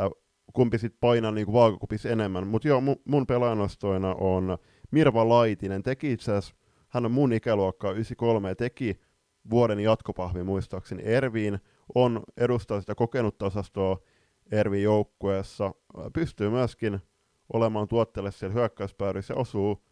äh, 0.00 0.10
kumpi 0.52 0.78
sit 0.78 0.94
painaa 1.00 1.30
niinku 1.30 1.52
vaakakupissa 1.52 2.08
enemmän. 2.08 2.46
Mutta 2.46 2.68
joo, 2.68 2.80
mun, 2.80 2.96
mun 3.04 3.26
pelaajanostoina 3.26 4.14
on 4.14 4.58
Mirva 4.90 5.28
Laitinen. 5.28 5.82
Teki 5.82 6.12
itse 6.12 6.32
asiassa, 6.32 6.54
hän 6.88 7.04
on 7.04 7.12
mun 7.12 7.32
ikäluokkaa 7.32 7.90
93 7.90 8.48
ja 8.48 8.56
teki 8.56 9.00
vuoden 9.50 9.80
jatkopahvi 9.80 10.42
muistaakseni 10.42 11.02
Erviin. 11.04 11.58
On 11.94 12.22
edustaa 12.36 12.80
sitä 12.80 12.94
kokenutta 12.94 13.46
osastoa 13.46 13.98
Ervin 14.52 14.82
joukkueessa. 14.82 15.74
Pystyy 16.12 16.50
myöskin 16.50 17.00
olemaan 17.52 17.88
tuotteelle 17.88 18.32
siellä 18.32 18.54
hyökkäyspäädyssä 18.54 19.34
ja 19.34 19.40
osuu 19.40 19.84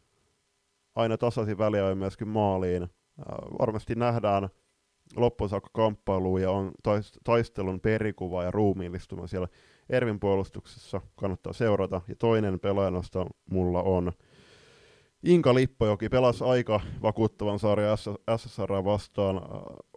aina 0.95 1.19
tasaisin 1.19 1.59
väliajoin 1.59 1.99
myöskin 1.99 2.29
maaliin. 2.29 2.89
Varmasti 3.59 3.95
nähdään 3.95 4.49
loppuun 5.17 5.51
saakka 5.51 5.93
ja 6.41 6.51
on 6.51 6.73
taistelun 7.25 7.81
perikuva 7.81 8.45
ja 8.45 8.51
ruumiillistuma 8.51 9.27
siellä 9.27 9.49
Ervin 9.91 10.21
puolustuksessa. 10.21 11.01
Kannattaa 11.17 11.53
seurata. 11.53 12.01
Ja 12.09 12.17
toinen 12.17 12.61
pelaajanosta 12.61 13.27
mulla 13.51 13.83
on 13.83 14.13
Inka 15.23 15.55
Lippojoki 15.55 16.09
pelasi 16.09 16.45
aika 16.45 16.81
vakuuttavan 17.03 17.59
sarjan 17.59 17.99
SSR 18.37 18.73
vastaan, 18.85 19.41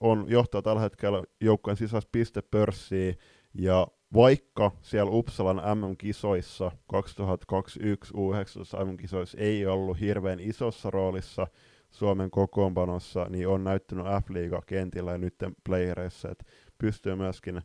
on 0.01 0.25
johtaa 0.27 0.61
tällä 0.61 0.81
hetkellä 0.81 1.23
joukkueen 1.41 1.77
sisäistä 1.77 2.09
pistepörssiä 2.11 3.13
ja 3.53 3.87
vaikka 4.13 4.71
siellä 4.81 5.11
Uppsalan 5.11 5.61
MM-kisoissa 5.79 6.71
2021 6.87 8.13
U19 8.13 8.85
MM-kisoissa 8.85 9.37
ei 9.37 9.65
ollut 9.65 9.99
hirveän 9.99 10.39
isossa 10.39 10.89
roolissa 10.89 11.47
Suomen 11.91 12.31
kokoonpanossa, 12.31 13.25
niin 13.29 13.47
on 13.47 13.63
näyttänyt 13.63 14.05
F-liiga 14.05 14.61
kentillä 14.65 15.11
ja 15.11 15.17
nyt 15.17 15.35
playereissa, 15.65 16.29
että 16.31 16.45
pystyy 16.77 17.15
myöskin 17.15 17.61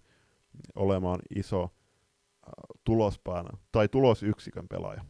olemaan 0.75 1.21
iso 1.37 1.63
äh, 1.63 1.71
tulospään 2.85 3.47
tai 3.73 3.89
tulosyksikön 3.89 4.69
pelaaja. 4.69 5.05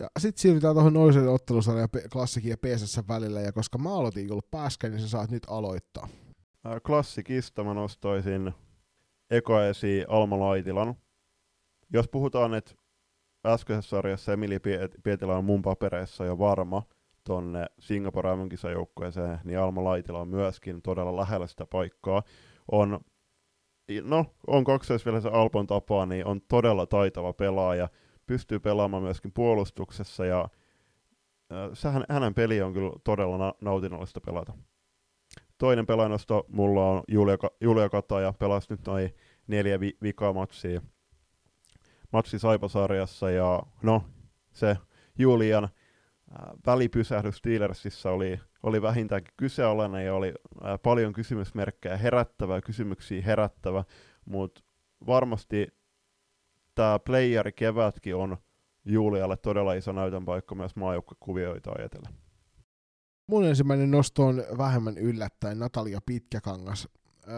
Ja 0.00 0.08
sitten 0.18 0.40
siirrytään 0.40 0.74
tuohon 0.74 0.92
noisen 0.92 1.28
ottelusarjan 1.28 1.88
klassikin 2.12 2.50
ja 2.50 2.56
PSS 2.56 3.00
välillä, 3.08 3.40
ja 3.40 3.52
koska 3.52 3.78
mä 3.78 3.94
aloitin 3.94 4.26
kyllä 4.26 4.40
pääsken, 4.50 4.90
niin 4.90 5.00
sä 5.00 5.08
saat 5.08 5.30
nyt 5.30 5.46
aloittaa. 5.48 6.08
Äh, 6.66 6.80
klassikista 6.86 7.64
mä 7.64 7.74
nostoisin 7.74 8.52
eka 9.30 9.66
esi 9.66 10.04
Alma 10.08 10.40
Laitilan. 10.40 10.94
Jos 11.92 12.08
puhutaan, 12.08 12.54
että 12.54 12.74
äskeisessä 13.46 13.90
sarjassa 13.90 14.32
Emili 14.32 14.58
Pietilä 15.02 15.36
on 15.36 15.44
mun 15.44 15.62
papereissa 15.62 16.24
jo 16.24 16.38
varma 16.38 16.82
tonne 17.24 17.66
Singapore 17.78 18.36
MM-kisajoukkueeseen, 18.36 19.40
niin 19.44 19.58
Alma 19.58 19.84
Laitila 19.84 20.20
on 20.20 20.28
myöskin 20.28 20.82
todella 20.82 21.16
lähellä 21.16 21.46
sitä 21.46 21.66
paikkaa. 21.66 22.22
On, 22.72 23.00
no, 24.02 24.26
on 24.46 24.64
kaksoisvielisen 24.64 25.32
Alpon 25.32 25.66
tapaa, 25.66 26.06
niin 26.06 26.26
on 26.26 26.40
todella 26.48 26.86
taitava 26.86 27.32
pelaaja, 27.32 27.88
pystyy 28.26 28.58
pelaamaan 28.60 29.02
myöskin 29.02 29.32
puolustuksessa 29.32 30.26
ja 30.26 30.48
äh, 31.86 32.04
hänen 32.08 32.34
peli 32.34 32.62
on 32.62 32.72
kyllä 32.72 32.92
todella 33.04 33.38
na- 33.38 33.54
nautinnollista 33.60 34.20
pelata. 34.20 34.52
Toinen 35.58 35.86
pelaajanosto 35.86 36.46
mulla 36.48 36.90
on 36.90 37.02
Julia, 37.08 37.36
Julia 37.60 37.88
Kataja, 37.88 38.32
pelasi 38.38 38.66
nyt 38.70 38.86
noin 38.86 39.14
neljä 39.46 39.80
vi- 39.80 39.96
vikaa 40.02 40.32
matsia, 40.32 40.82
matsi 42.12 42.38
Saipasarjassa 42.38 43.30
ja 43.30 43.62
no 43.82 44.02
se 44.52 44.76
Julian 45.18 45.68
välipysähdys 46.66 47.36
Steelersissa 47.36 48.10
oli, 48.10 48.40
oli 48.62 48.82
vähintäänkin 48.82 49.34
kyseenalainen 49.36 50.06
ja 50.06 50.14
oli 50.14 50.34
ää, 50.62 50.78
paljon 50.78 51.12
kysymysmerkkejä 51.12 51.96
herättävä, 51.96 52.60
kysymyksiä 52.60 53.22
herättävä, 53.22 53.84
mutta 54.24 54.62
varmasti 55.06 55.68
tämä 56.74 56.98
playeri 56.98 57.52
kevätkin 57.52 58.16
on 58.16 58.36
Julialle 58.84 59.36
todella 59.36 59.74
iso 59.74 59.92
näytön 59.92 60.24
paikka 60.24 60.54
myös 60.54 60.76
maajoukkuekuvioita 60.76 61.72
ajatellen. 61.78 62.25
Mun 63.28 63.44
ensimmäinen 63.44 63.90
nosto 63.90 64.26
on 64.26 64.44
vähemmän 64.58 64.98
yllättäen 64.98 65.58
Natalia 65.58 66.00
Pitkäkangas. 66.06 66.88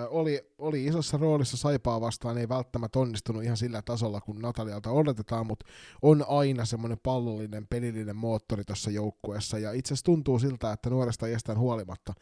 Oli, 0.09 0.41
oli 0.59 0.85
isossa 0.85 1.17
roolissa 1.17 1.57
Saipaa 1.57 2.01
vastaan, 2.01 2.39
ei 2.39 2.49
välttämättä 2.49 2.99
onnistunut 2.99 3.43
ihan 3.43 3.57
sillä 3.57 3.83
tasolla, 3.83 4.21
kun 4.21 4.39
Natalialta 4.39 4.91
odotetaan, 4.91 5.47
mutta 5.47 5.67
on 6.03 6.25
aina 6.29 6.65
semmoinen 6.65 6.99
pallollinen, 7.03 7.67
pelillinen 7.67 8.17
moottori 8.17 8.65
tuossa 8.65 8.91
joukkueessa, 8.91 9.59
ja 9.59 9.73
itse 9.73 9.89
asiassa 9.89 10.05
tuntuu 10.05 10.39
siltä, 10.39 10.73
että 10.73 10.91
nuoresta 10.91 11.27
iästään 11.27 11.59
huolimatta, 11.59 12.15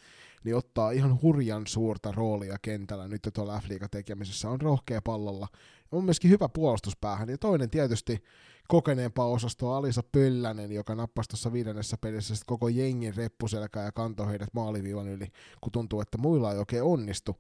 niin 0.45 0.57
ottaa 0.57 0.91
ihan 0.91 1.23
hurjan 1.23 1.67
suurta 1.67 2.12
roolia 2.12 2.57
kentällä 2.62 3.09
nyt 3.09 3.29
tuolla 3.35 3.61
f 3.61 3.64
tekemisessä, 3.91 4.51
on 4.51 4.61
rohkea 4.61 5.03
pallolla, 5.03 5.49
on 5.93 6.05
myöskin 6.05 6.31
hyvä 6.31 6.49
puolustuspäähän, 6.49 7.29
ja 7.29 7.39
toinen 7.39 7.71
tietysti 7.71 8.23
kokeneempaa 8.69 9.27
osastoa 9.27 9.77
Alisa 9.77 10.03
Pöllänen, 10.12 10.73
joka 10.73 10.95
nappasi 10.95 11.29
tuossa 11.29 11.53
viidennessä 11.53 11.97
pelissä 12.01 12.35
koko 12.47 12.69
jengin 12.69 13.17
reppuselkää 13.17 13.85
ja 13.85 13.93
kantoi 13.93 14.29
heidät 14.29 14.55
maaliviivan 14.55 15.09
yli, 15.09 15.27
kun 15.61 15.73
tuntuu, 15.73 16.01
että 16.01 16.19
muilla 16.19 16.53
ei 16.53 16.59
oikein 16.59 16.83
onnistu. 16.83 17.37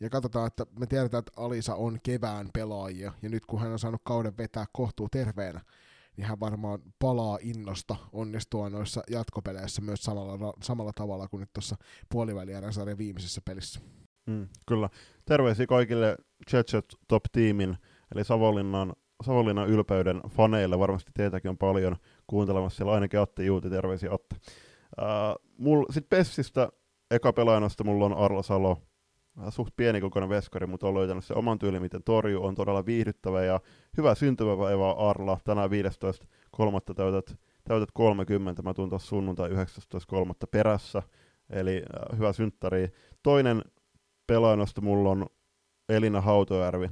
Ja 0.00 0.10
katsotaan, 0.10 0.46
että 0.46 0.66
me 0.78 0.86
tiedetään, 0.86 1.18
että 1.18 1.32
Alisa 1.36 1.74
on 1.74 1.98
kevään 2.02 2.48
pelaajia, 2.54 3.12
ja 3.22 3.28
nyt 3.28 3.46
kun 3.46 3.60
hän 3.60 3.72
on 3.72 3.78
saanut 3.78 4.00
kauden 4.04 4.36
vetää 4.36 4.66
kohtuu 4.72 5.08
terveenä, 5.08 5.60
niin 6.16 6.26
hän 6.26 6.40
varmaan 6.40 6.78
palaa 6.98 7.38
innosta 7.40 7.96
onnistua 8.12 8.70
noissa 8.70 9.02
jatkopeleissä 9.10 9.82
myös 9.82 10.02
samalla, 10.02 10.54
samalla 10.62 10.92
tavalla 10.94 11.28
kuin 11.28 11.40
nyt 11.40 11.52
tuossa 11.52 11.76
puolivälierän 12.08 12.72
sarjan 12.72 12.98
viimeisessä 12.98 13.40
pelissä. 13.44 13.80
Mm, 14.26 14.48
kyllä. 14.66 14.88
Terveisiä 15.24 15.66
kaikille 15.66 16.16
Chetchet 16.50 16.84
Top-tiimin, 17.08 17.76
eli 18.14 18.24
Savonlinnan, 18.24 18.92
Savonlinnan 19.22 19.68
ylpeyden 19.68 20.20
faneille. 20.28 20.78
Varmasti 20.78 21.10
teitäkin 21.14 21.48
on 21.48 21.58
paljon 21.58 21.96
kuuntelemassa 22.26 22.76
siellä, 22.76 22.92
ainakin 22.92 23.20
Atte 23.20 23.44
Juuti, 23.44 23.70
terveisiä 23.70 24.10
Atte. 24.12 24.36
Uh, 25.66 25.86
Sitten 25.90 26.18
Pessistä 26.18 26.68
eka 27.10 27.32
pelaajanosta 27.32 27.84
mulla 27.84 28.04
on 28.04 28.14
Arla 28.14 28.42
Salo, 28.42 28.78
suht 29.50 29.74
pienikokoinen 29.76 30.28
veskari, 30.28 30.66
mutta 30.66 30.86
on 30.86 30.94
löytänyt 30.94 31.24
se 31.24 31.34
oman 31.34 31.58
tyylin, 31.58 31.82
miten 31.82 32.02
torjuu, 32.02 32.44
on 32.44 32.54
todella 32.54 32.86
viihdyttävä 32.86 33.44
ja 33.44 33.60
hyvä 33.96 34.14
syntymäpäivä 34.14 34.90
Arla. 34.90 35.38
Tänään 35.44 35.70
15.3. 35.70 36.94
täytät, 36.94 37.38
täytät 37.64 37.88
30, 37.92 38.62
mä 38.62 38.74
tuun 38.74 38.88
tuossa 38.88 39.08
sunnuntai 39.08 39.50
19.3. 39.50 39.56
perässä, 40.50 41.02
eli 41.50 41.76
äh, 41.76 42.18
hyvä 42.18 42.32
synttäri. 42.32 42.88
Toinen 43.22 43.62
pelaajanosta 44.26 44.80
mulla 44.80 45.10
on 45.10 45.26
Elina 45.88 46.20
Hautojärvi. 46.20 46.90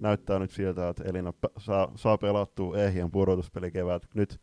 Näyttää 0.00 0.38
nyt 0.38 0.50
siltä, 0.50 0.88
että 0.88 1.04
Elina 1.04 1.32
saa, 1.58 1.92
saa 1.96 2.18
pelattua 2.18 2.78
ehjän 2.78 3.10
pudotuspeli 3.10 3.70
kevät. 3.70 4.02
Nyt 4.14 4.40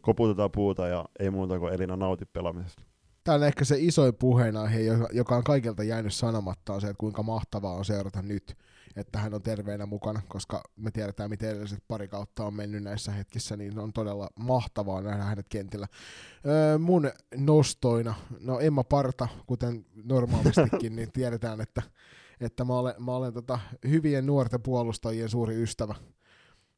koputetaan 0.00 0.50
puuta 0.50 0.88
ja 0.88 1.04
ei 1.18 1.30
muuta 1.30 1.58
kuin 1.58 1.72
Elina 1.72 1.96
nauti 1.96 2.24
pelaamisesta. 2.24 2.82
Tämä 3.24 3.34
on 3.34 3.42
ehkä 3.42 3.64
se 3.64 3.76
isoin 3.78 4.14
puheenaihe, 4.14 4.80
joka 5.12 5.36
on 5.36 5.44
kaikilta 5.44 5.82
jäänyt 5.82 6.14
sanomatta, 6.14 6.74
on 6.74 6.80
se, 6.80 6.86
että 6.86 7.00
kuinka 7.00 7.22
mahtavaa 7.22 7.74
on 7.74 7.84
seurata 7.84 8.22
nyt, 8.22 8.56
että 8.96 9.18
hän 9.18 9.34
on 9.34 9.42
terveenä 9.42 9.86
mukana, 9.86 10.20
koska 10.28 10.62
me 10.76 10.90
tiedetään, 10.90 11.30
miten 11.30 11.50
edelliset 11.50 11.84
pari 11.88 12.08
kautta 12.08 12.44
on 12.44 12.54
mennyt 12.54 12.82
näissä 12.82 13.12
hetkissä, 13.12 13.56
niin 13.56 13.78
on 13.78 13.92
todella 13.92 14.28
mahtavaa 14.38 15.00
nähdä 15.00 15.24
hänet 15.24 15.46
kentillä. 15.48 15.86
Öö, 16.46 16.78
mun 16.78 17.10
nostoina, 17.36 18.14
no 18.40 18.60
Emma 18.60 18.84
Parta, 18.84 19.28
kuten 19.46 19.86
normaalistikin, 20.04 20.96
niin 20.96 21.12
tiedetään, 21.12 21.60
että, 21.60 21.82
että 22.42 22.64
mä 22.64 22.74
olen, 22.74 22.94
mä 22.98 23.12
olen 23.12 23.32
tota 23.32 23.58
hyvien 23.88 24.26
nuorten 24.26 24.62
puolustajien 24.62 25.28
suuri 25.28 25.62
ystävä. 25.62 25.94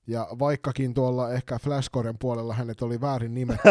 Ja 0.06 0.28
vaikkakin 0.38 0.94
tuolla 0.94 1.32
ehkä 1.32 1.58
Flashcoren 1.58 2.18
puolella 2.18 2.54
hänet 2.54 2.82
oli 2.82 3.00
väärin 3.00 3.34
nimetty, 3.34 3.68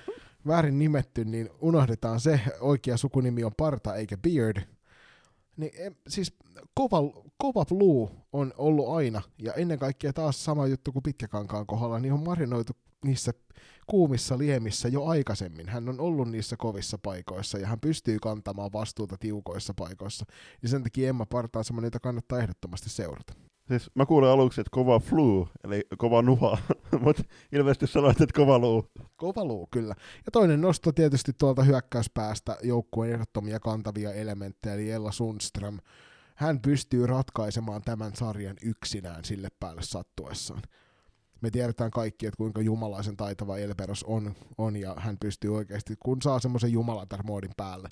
väärin 0.46 0.78
nimetty, 0.78 1.24
niin 1.24 1.50
unohdetaan 1.60 2.20
se, 2.20 2.40
oikea 2.60 2.96
sukunimi 2.96 3.44
on 3.44 3.52
Parta 3.56 3.94
eikä 3.94 4.16
Beard. 4.16 4.62
Niin, 5.56 5.96
siis 6.08 6.36
kova, 6.74 6.98
kova 7.36 7.64
blue 7.64 8.10
on 8.32 8.52
ollut 8.58 8.88
aina, 8.88 9.22
ja 9.38 9.54
ennen 9.54 9.78
kaikkea 9.78 10.12
taas 10.12 10.44
sama 10.44 10.66
juttu 10.66 10.92
kuin 10.92 11.02
pitkäkankaan 11.02 11.66
kohdalla, 11.66 11.98
niin 11.98 12.12
on 12.12 12.24
marinoitu 12.24 12.72
niissä 13.04 13.32
kuumissa 13.86 14.38
liemissä 14.38 14.88
jo 14.88 15.04
aikaisemmin. 15.04 15.68
Hän 15.68 15.88
on 15.88 16.00
ollut 16.00 16.30
niissä 16.30 16.56
kovissa 16.56 16.98
paikoissa, 16.98 17.58
ja 17.58 17.66
hän 17.66 17.80
pystyy 17.80 18.18
kantamaan 18.18 18.72
vastuuta 18.72 19.16
tiukoissa 19.20 19.74
paikoissa. 19.74 20.24
Ja 20.62 20.68
sen 20.68 20.82
takia 20.82 21.08
Emma 21.08 21.26
Parta 21.26 21.58
on 21.58 21.64
semmoinen, 21.64 21.86
jota 21.86 22.00
kannattaa 22.00 22.38
ehdottomasti 22.38 22.90
seurata. 22.90 23.34
Siis 23.68 23.90
mä 23.94 24.06
kuulen 24.06 24.30
aluksi, 24.30 24.60
että 24.60 24.70
kova 24.70 25.00
flu, 25.00 25.48
eli 25.64 25.82
kova 25.98 26.22
nuha, 26.22 26.58
mutta 27.04 27.22
ilmeisesti 27.52 27.86
sanoit, 27.86 28.20
että 28.20 28.36
kova 28.36 28.58
luu. 28.58 28.90
Kova 29.16 29.44
luu, 29.44 29.68
kyllä. 29.70 29.94
Ja 30.26 30.32
toinen 30.32 30.60
nosto 30.60 30.92
tietysti 30.92 31.32
tuolta 31.38 31.62
hyökkäyspäästä 31.62 32.58
joukkueen 32.62 33.12
ehdottomia 33.12 33.60
kantavia 33.60 34.12
elementtejä, 34.12 34.74
eli 34.74 34.90
Ella 34.90 35.12
Sundström. 35.12 35.78
Hän 36.34 36.60
pystyy 36.60 37.06
ratkaisemaan 37.06 37.82
tämän 37.82 38.12
sarjan 38.16 38.56
yksinään 38.62 39.24
sille 39.24 39.48
päälle 39.60 39.82
sattuessaan. 39.82 40.62
Me 41.40 41.50
tiedetään 41.50 41.90
kaikki, 41.90 42.26
että 42.26 42.36
kuinka 42.36 42.60
jumalaisen 42.60 43.16
taitava 43.16 43.58
Elperos 43.58 44.04
on, 44.04 44.34
on 44.58 44.76
ja 44.76 44.94
hän 44.98 45.16
pystyy 45.20 45.56
oikeasti, 45.56 45.94
kun 46.00 46.22
saa 46.22 46.38
semmoisen 46.38 46.72
jumalatar-moodin 46.72 47.52
päälle, 47.56 47.88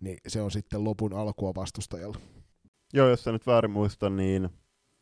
niin 0.00 0.18
se 0.28 0.42
on 0.42 0.50
sitten 0.50 0.84
lopun 0.84 1.14
alkua 1.14 1.54
vastustajalle. 1.54 2.18
Joo, 2.92 3.08
jos 3.08 3.24
sä 3.24 3.32
nyt 3.32 3.46
väärin 3.46 3.70
muista, 3.70 4.10
niin 4.10 4.48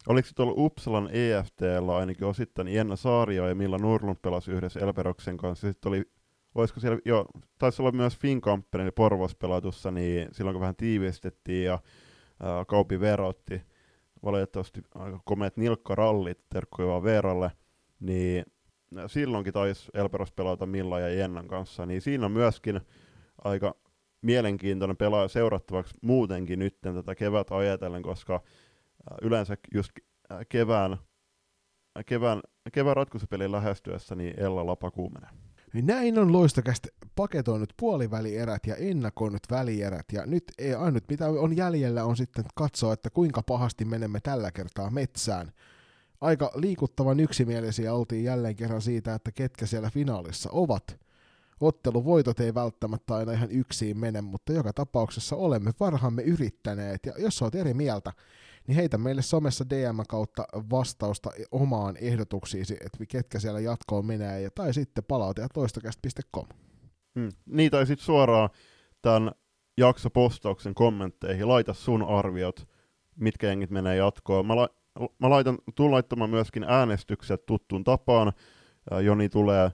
Oliko 0.09 0.29
se 0.29 0.35
tuolla 0.35 0.55
Uppsalan 0.57 1.09
EFTllä 1.13 1.97
ainakin 1.97 2.25
osittain 2.25 2.69
Jenna 2.69 2.97
Saario 2.97 3.49
ja 3.49 3.55
Milla 3.55 3.79
Nurlund 3.79 4.17
pelasi 4.23 4.51
yhdessä 4.51 4.81
Elperoksen 4.81 5.37
kanssa. 5.37 5.69
Sitten 5.69 5.89
oli, 5.89 6.05
olisiko 6.55 6.81
siellä, 6.81 6.99
joo, 7.05 7.27
taisi 7.59 7.83
olla 7.83 7.93
myös 7.93 8.19
Finkampen 8.19 8.81
eli 8.81 8.91
Porvos 8.91 9.35
pelatussa, 9.35 9.91
niin 9.91 10.29
silloin 10.33 10.55
kun 10.55 10.61
vähän 10.61 10.77
tiivistettiin 10.77 11.65
ja 11.65 11.79
ää, 12.43 12.65
Kaupi 12.65 13.01
verotti 13.01 13.63
valitettavasti 14.25 14.83
aika 14.95 15.21
komeat 15.25 15.57
nilkkarallit, 15.57 16.39
terkkuja 16.51 16.89
vaan 16.89 17.03
Veeralle, 17.03 17.51
niin 18.01 18.45
silloinkin 19.07 19.53
taisi 19.53 19.91
Elperos 19.95 20.33
pelata 20.33 20.67
Milla 20.67 21.01
ja 21.01 21.09
Jennan 21.09 21.49
kanssa, 21.49 21.87
niin 21.87 22.01
siinä 22.01 22.27
on 22.27 22.33
myöskin 22.33 22.81
aika 23.45 23.75
mielenkiintoinen 24.23 24.97
pelaaja 24.97 25.29
seurattavaksi 25.29 25.95
muutenkin 26.03 26.59
nyt 26.59 26.81
tätä 26.81 27.15
kevät 27.15 27.51
ajatellen, 27.51 28.03
koska 28.03 28.41
yleensä 29.23 29.57
just 29.75 29.91
kevään, 30.49 30.99
kevään, 32.07 32.41
kevään 32.73 32.97
ratkaisupelin 32.97 33.53
lähestyessä 33.53 34.15
niin 34.15 34.41
Ella 34.41 34.67
Lapa 34.67 34.91
kuumenee. 34.91 35.31
Näin 35.83 36.19
on 36.19 36.33
loistokästä 36.33 36.89
paketoinut 37.15 37.73
puolivälierät 37.77 38.67
ja 38.67 38.77
ennakoinut 38.77 39.43
välierät, 39.51 40.07
ja 40.13 40.27
nyt 40.27 40.45
ei 40.59 40.75
ainut 40.75 41.05
mitä 41.09 41.27
on 41.29 41.57
jäljellä 41.57 42.05
on 42.05 42.17
sitten 42.17 42.45
katsoa, 42.55 42.93
että 42.93 43.11
kuinka 43.11 43.43
pahasti 43.43 43.85
menemme 43.85 44.21
tällä 44.21 44.53
kertaa 44.53 44.91
metsään. 44.91 45.53
Aika 46.21 46.51
liikuttavan 46.55 47.21
yksimielisiä 47.21 47.95
oltiin 47.95 48.25
jälleen 48.25 48.57
kerran 48.57 48.83
siitä, 48.83 49.15
että 49.15 49.33
ketkä 49.33 49.67
siellä 49.67 49.91
finaalissa 49.91 50.51
ovat. 50.53 51.01
Otteluvoitot 51.61 52.41
ei 52.41 52.55
välttämättä 52.55 53.15
aina 53.15 53.33
ihan 53.33 53.51
yksin 53.51 53.99
mene, 53.99 54.21
mutta 54.21 54.53
joka 54.53 54.73
tapauksessa 54.73 55.37
olemme 55.37 55.73
parhaamme 55.79 56.23
yrittäneet, 56.23 57.07
ja 57.07 57.13
jos 57.19 57.43
olet 57.43 57.55
eri 57.55 57.75
mieltä, 57.75 58.13
niin 58.67 58.77
heitä 58.77 58.99
meille 58.99 59.23
somessa 59.23 59.65
DM 59.71 60.01
kautta 60.09 60.45
vastausta 60.71 61.31
omaan 61.51 61.97
ehdotuksiisi, 62.01 62.75
että 62.75 63.07
ketkä 63.09 63.39
siellä 63.39 63.61
jatkoon 63.61 64.07
menee, 64.07 64.41
ja, 64.41 64.51
tai 64.55 64.75
sitten 64.75 65.05
palautajat 65.05 65.57
loistokäst.com. 65.57 66.47
Hmm. 67.15 67.29
Niin, 67.47 67.71
tai 67.71 67.87
sitten 67.87 68.05
suoraan 68.05 68.49
tämän 69.03 69.31
jaksopostauksen 69.79 70.75
kommentteihin, 70.75 71.49
laita 71.49 71.75
sun 71.75 72.03
arviot, 72.03 72.69
mitkä 73.17 73.47
jengit 73.47 73.71
menee 73.71 73.97
jatkoon. 73.97 74.47
Mä, 74.47 74.57
la- 74.57 74.69
mä 75.19 75.31
laitan, 75.31 75.59
tuun 75.75 75.91
laittamaan 75.91 76.31
myöskin 76.31 76.65
äänestykset 76.65 77.47
tuttuun 77.47 77.85
tapaan. 77.85 78.33
Joni 79.03 79.29
tulee 79.29 79.71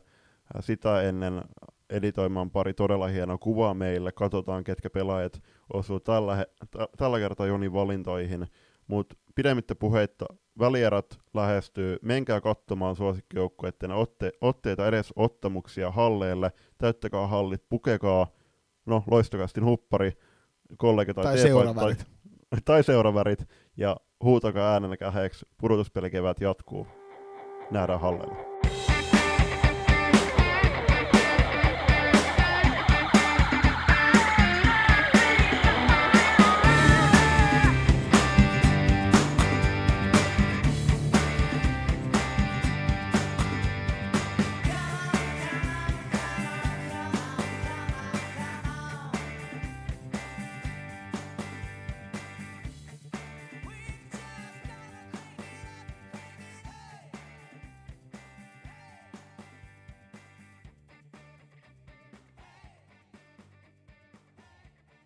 sitä 0.61 1.03
ennen 1.03 1.43
editoimaan 1.91 2.51
pari 2.51 2.75
todella 2.75 3.07
hienoa 3.07 3.39
kuvaa 3.39 3.75
meille. 3.75 4.13
Katsotaan, 4.13 4.65
ketkä 4.65 4.91
pelaajat 4.91 5.43
osuu 5.73 6.01
tällä, 6.01 6.37
he- 6.37 6.47
t- 6.71 6.97
tällä 6.97 7.19
kertaa 7.19 7.47
Joni 7.47 7.73
valintoihin. 7.73 8.47
Mutta 8.87 9.17
pidemmittä 9.35 9.75
puheitta, 9.75 10.27
välierät 10.59 11.19
lähestyy, 11.35 11.97
menkää 12.03 12.41
katsomaan 12.41 12.97
suosikkijoukkueiden 12.97 13.91
otte, 13.91 14.33
otteita 14.41 14.87
edes 14.87 15.13
ottamuksia 15.17 15.91
halleille, 15.91 16.53
täyttäkää 16.79 17.27
hallit, 17.27 17.63
pukekaa, 17.69 18.27
no 18.87 19.05
loistokastin 19.11 19.65
huppari, 19.65 20.13
kollega 20.77 21.15
tai, 21.15 21.25
tai 21.25 21.39
seuravärit. 21.39 21.99
Tai, 21.99 22.61
tai 22.65 22.85
seuravärit, 22.85 23.49
ja 23.77 23.97
huutakaa 24.23 24.73
äänenä 24.73 24.97
käheeksi, 24.97 25.47
pudotuspelikevät 25.61 26.41
jatkuu. 26.41 26.87
Nähdään 27.71 28.01
halleilla. 28.01 28.52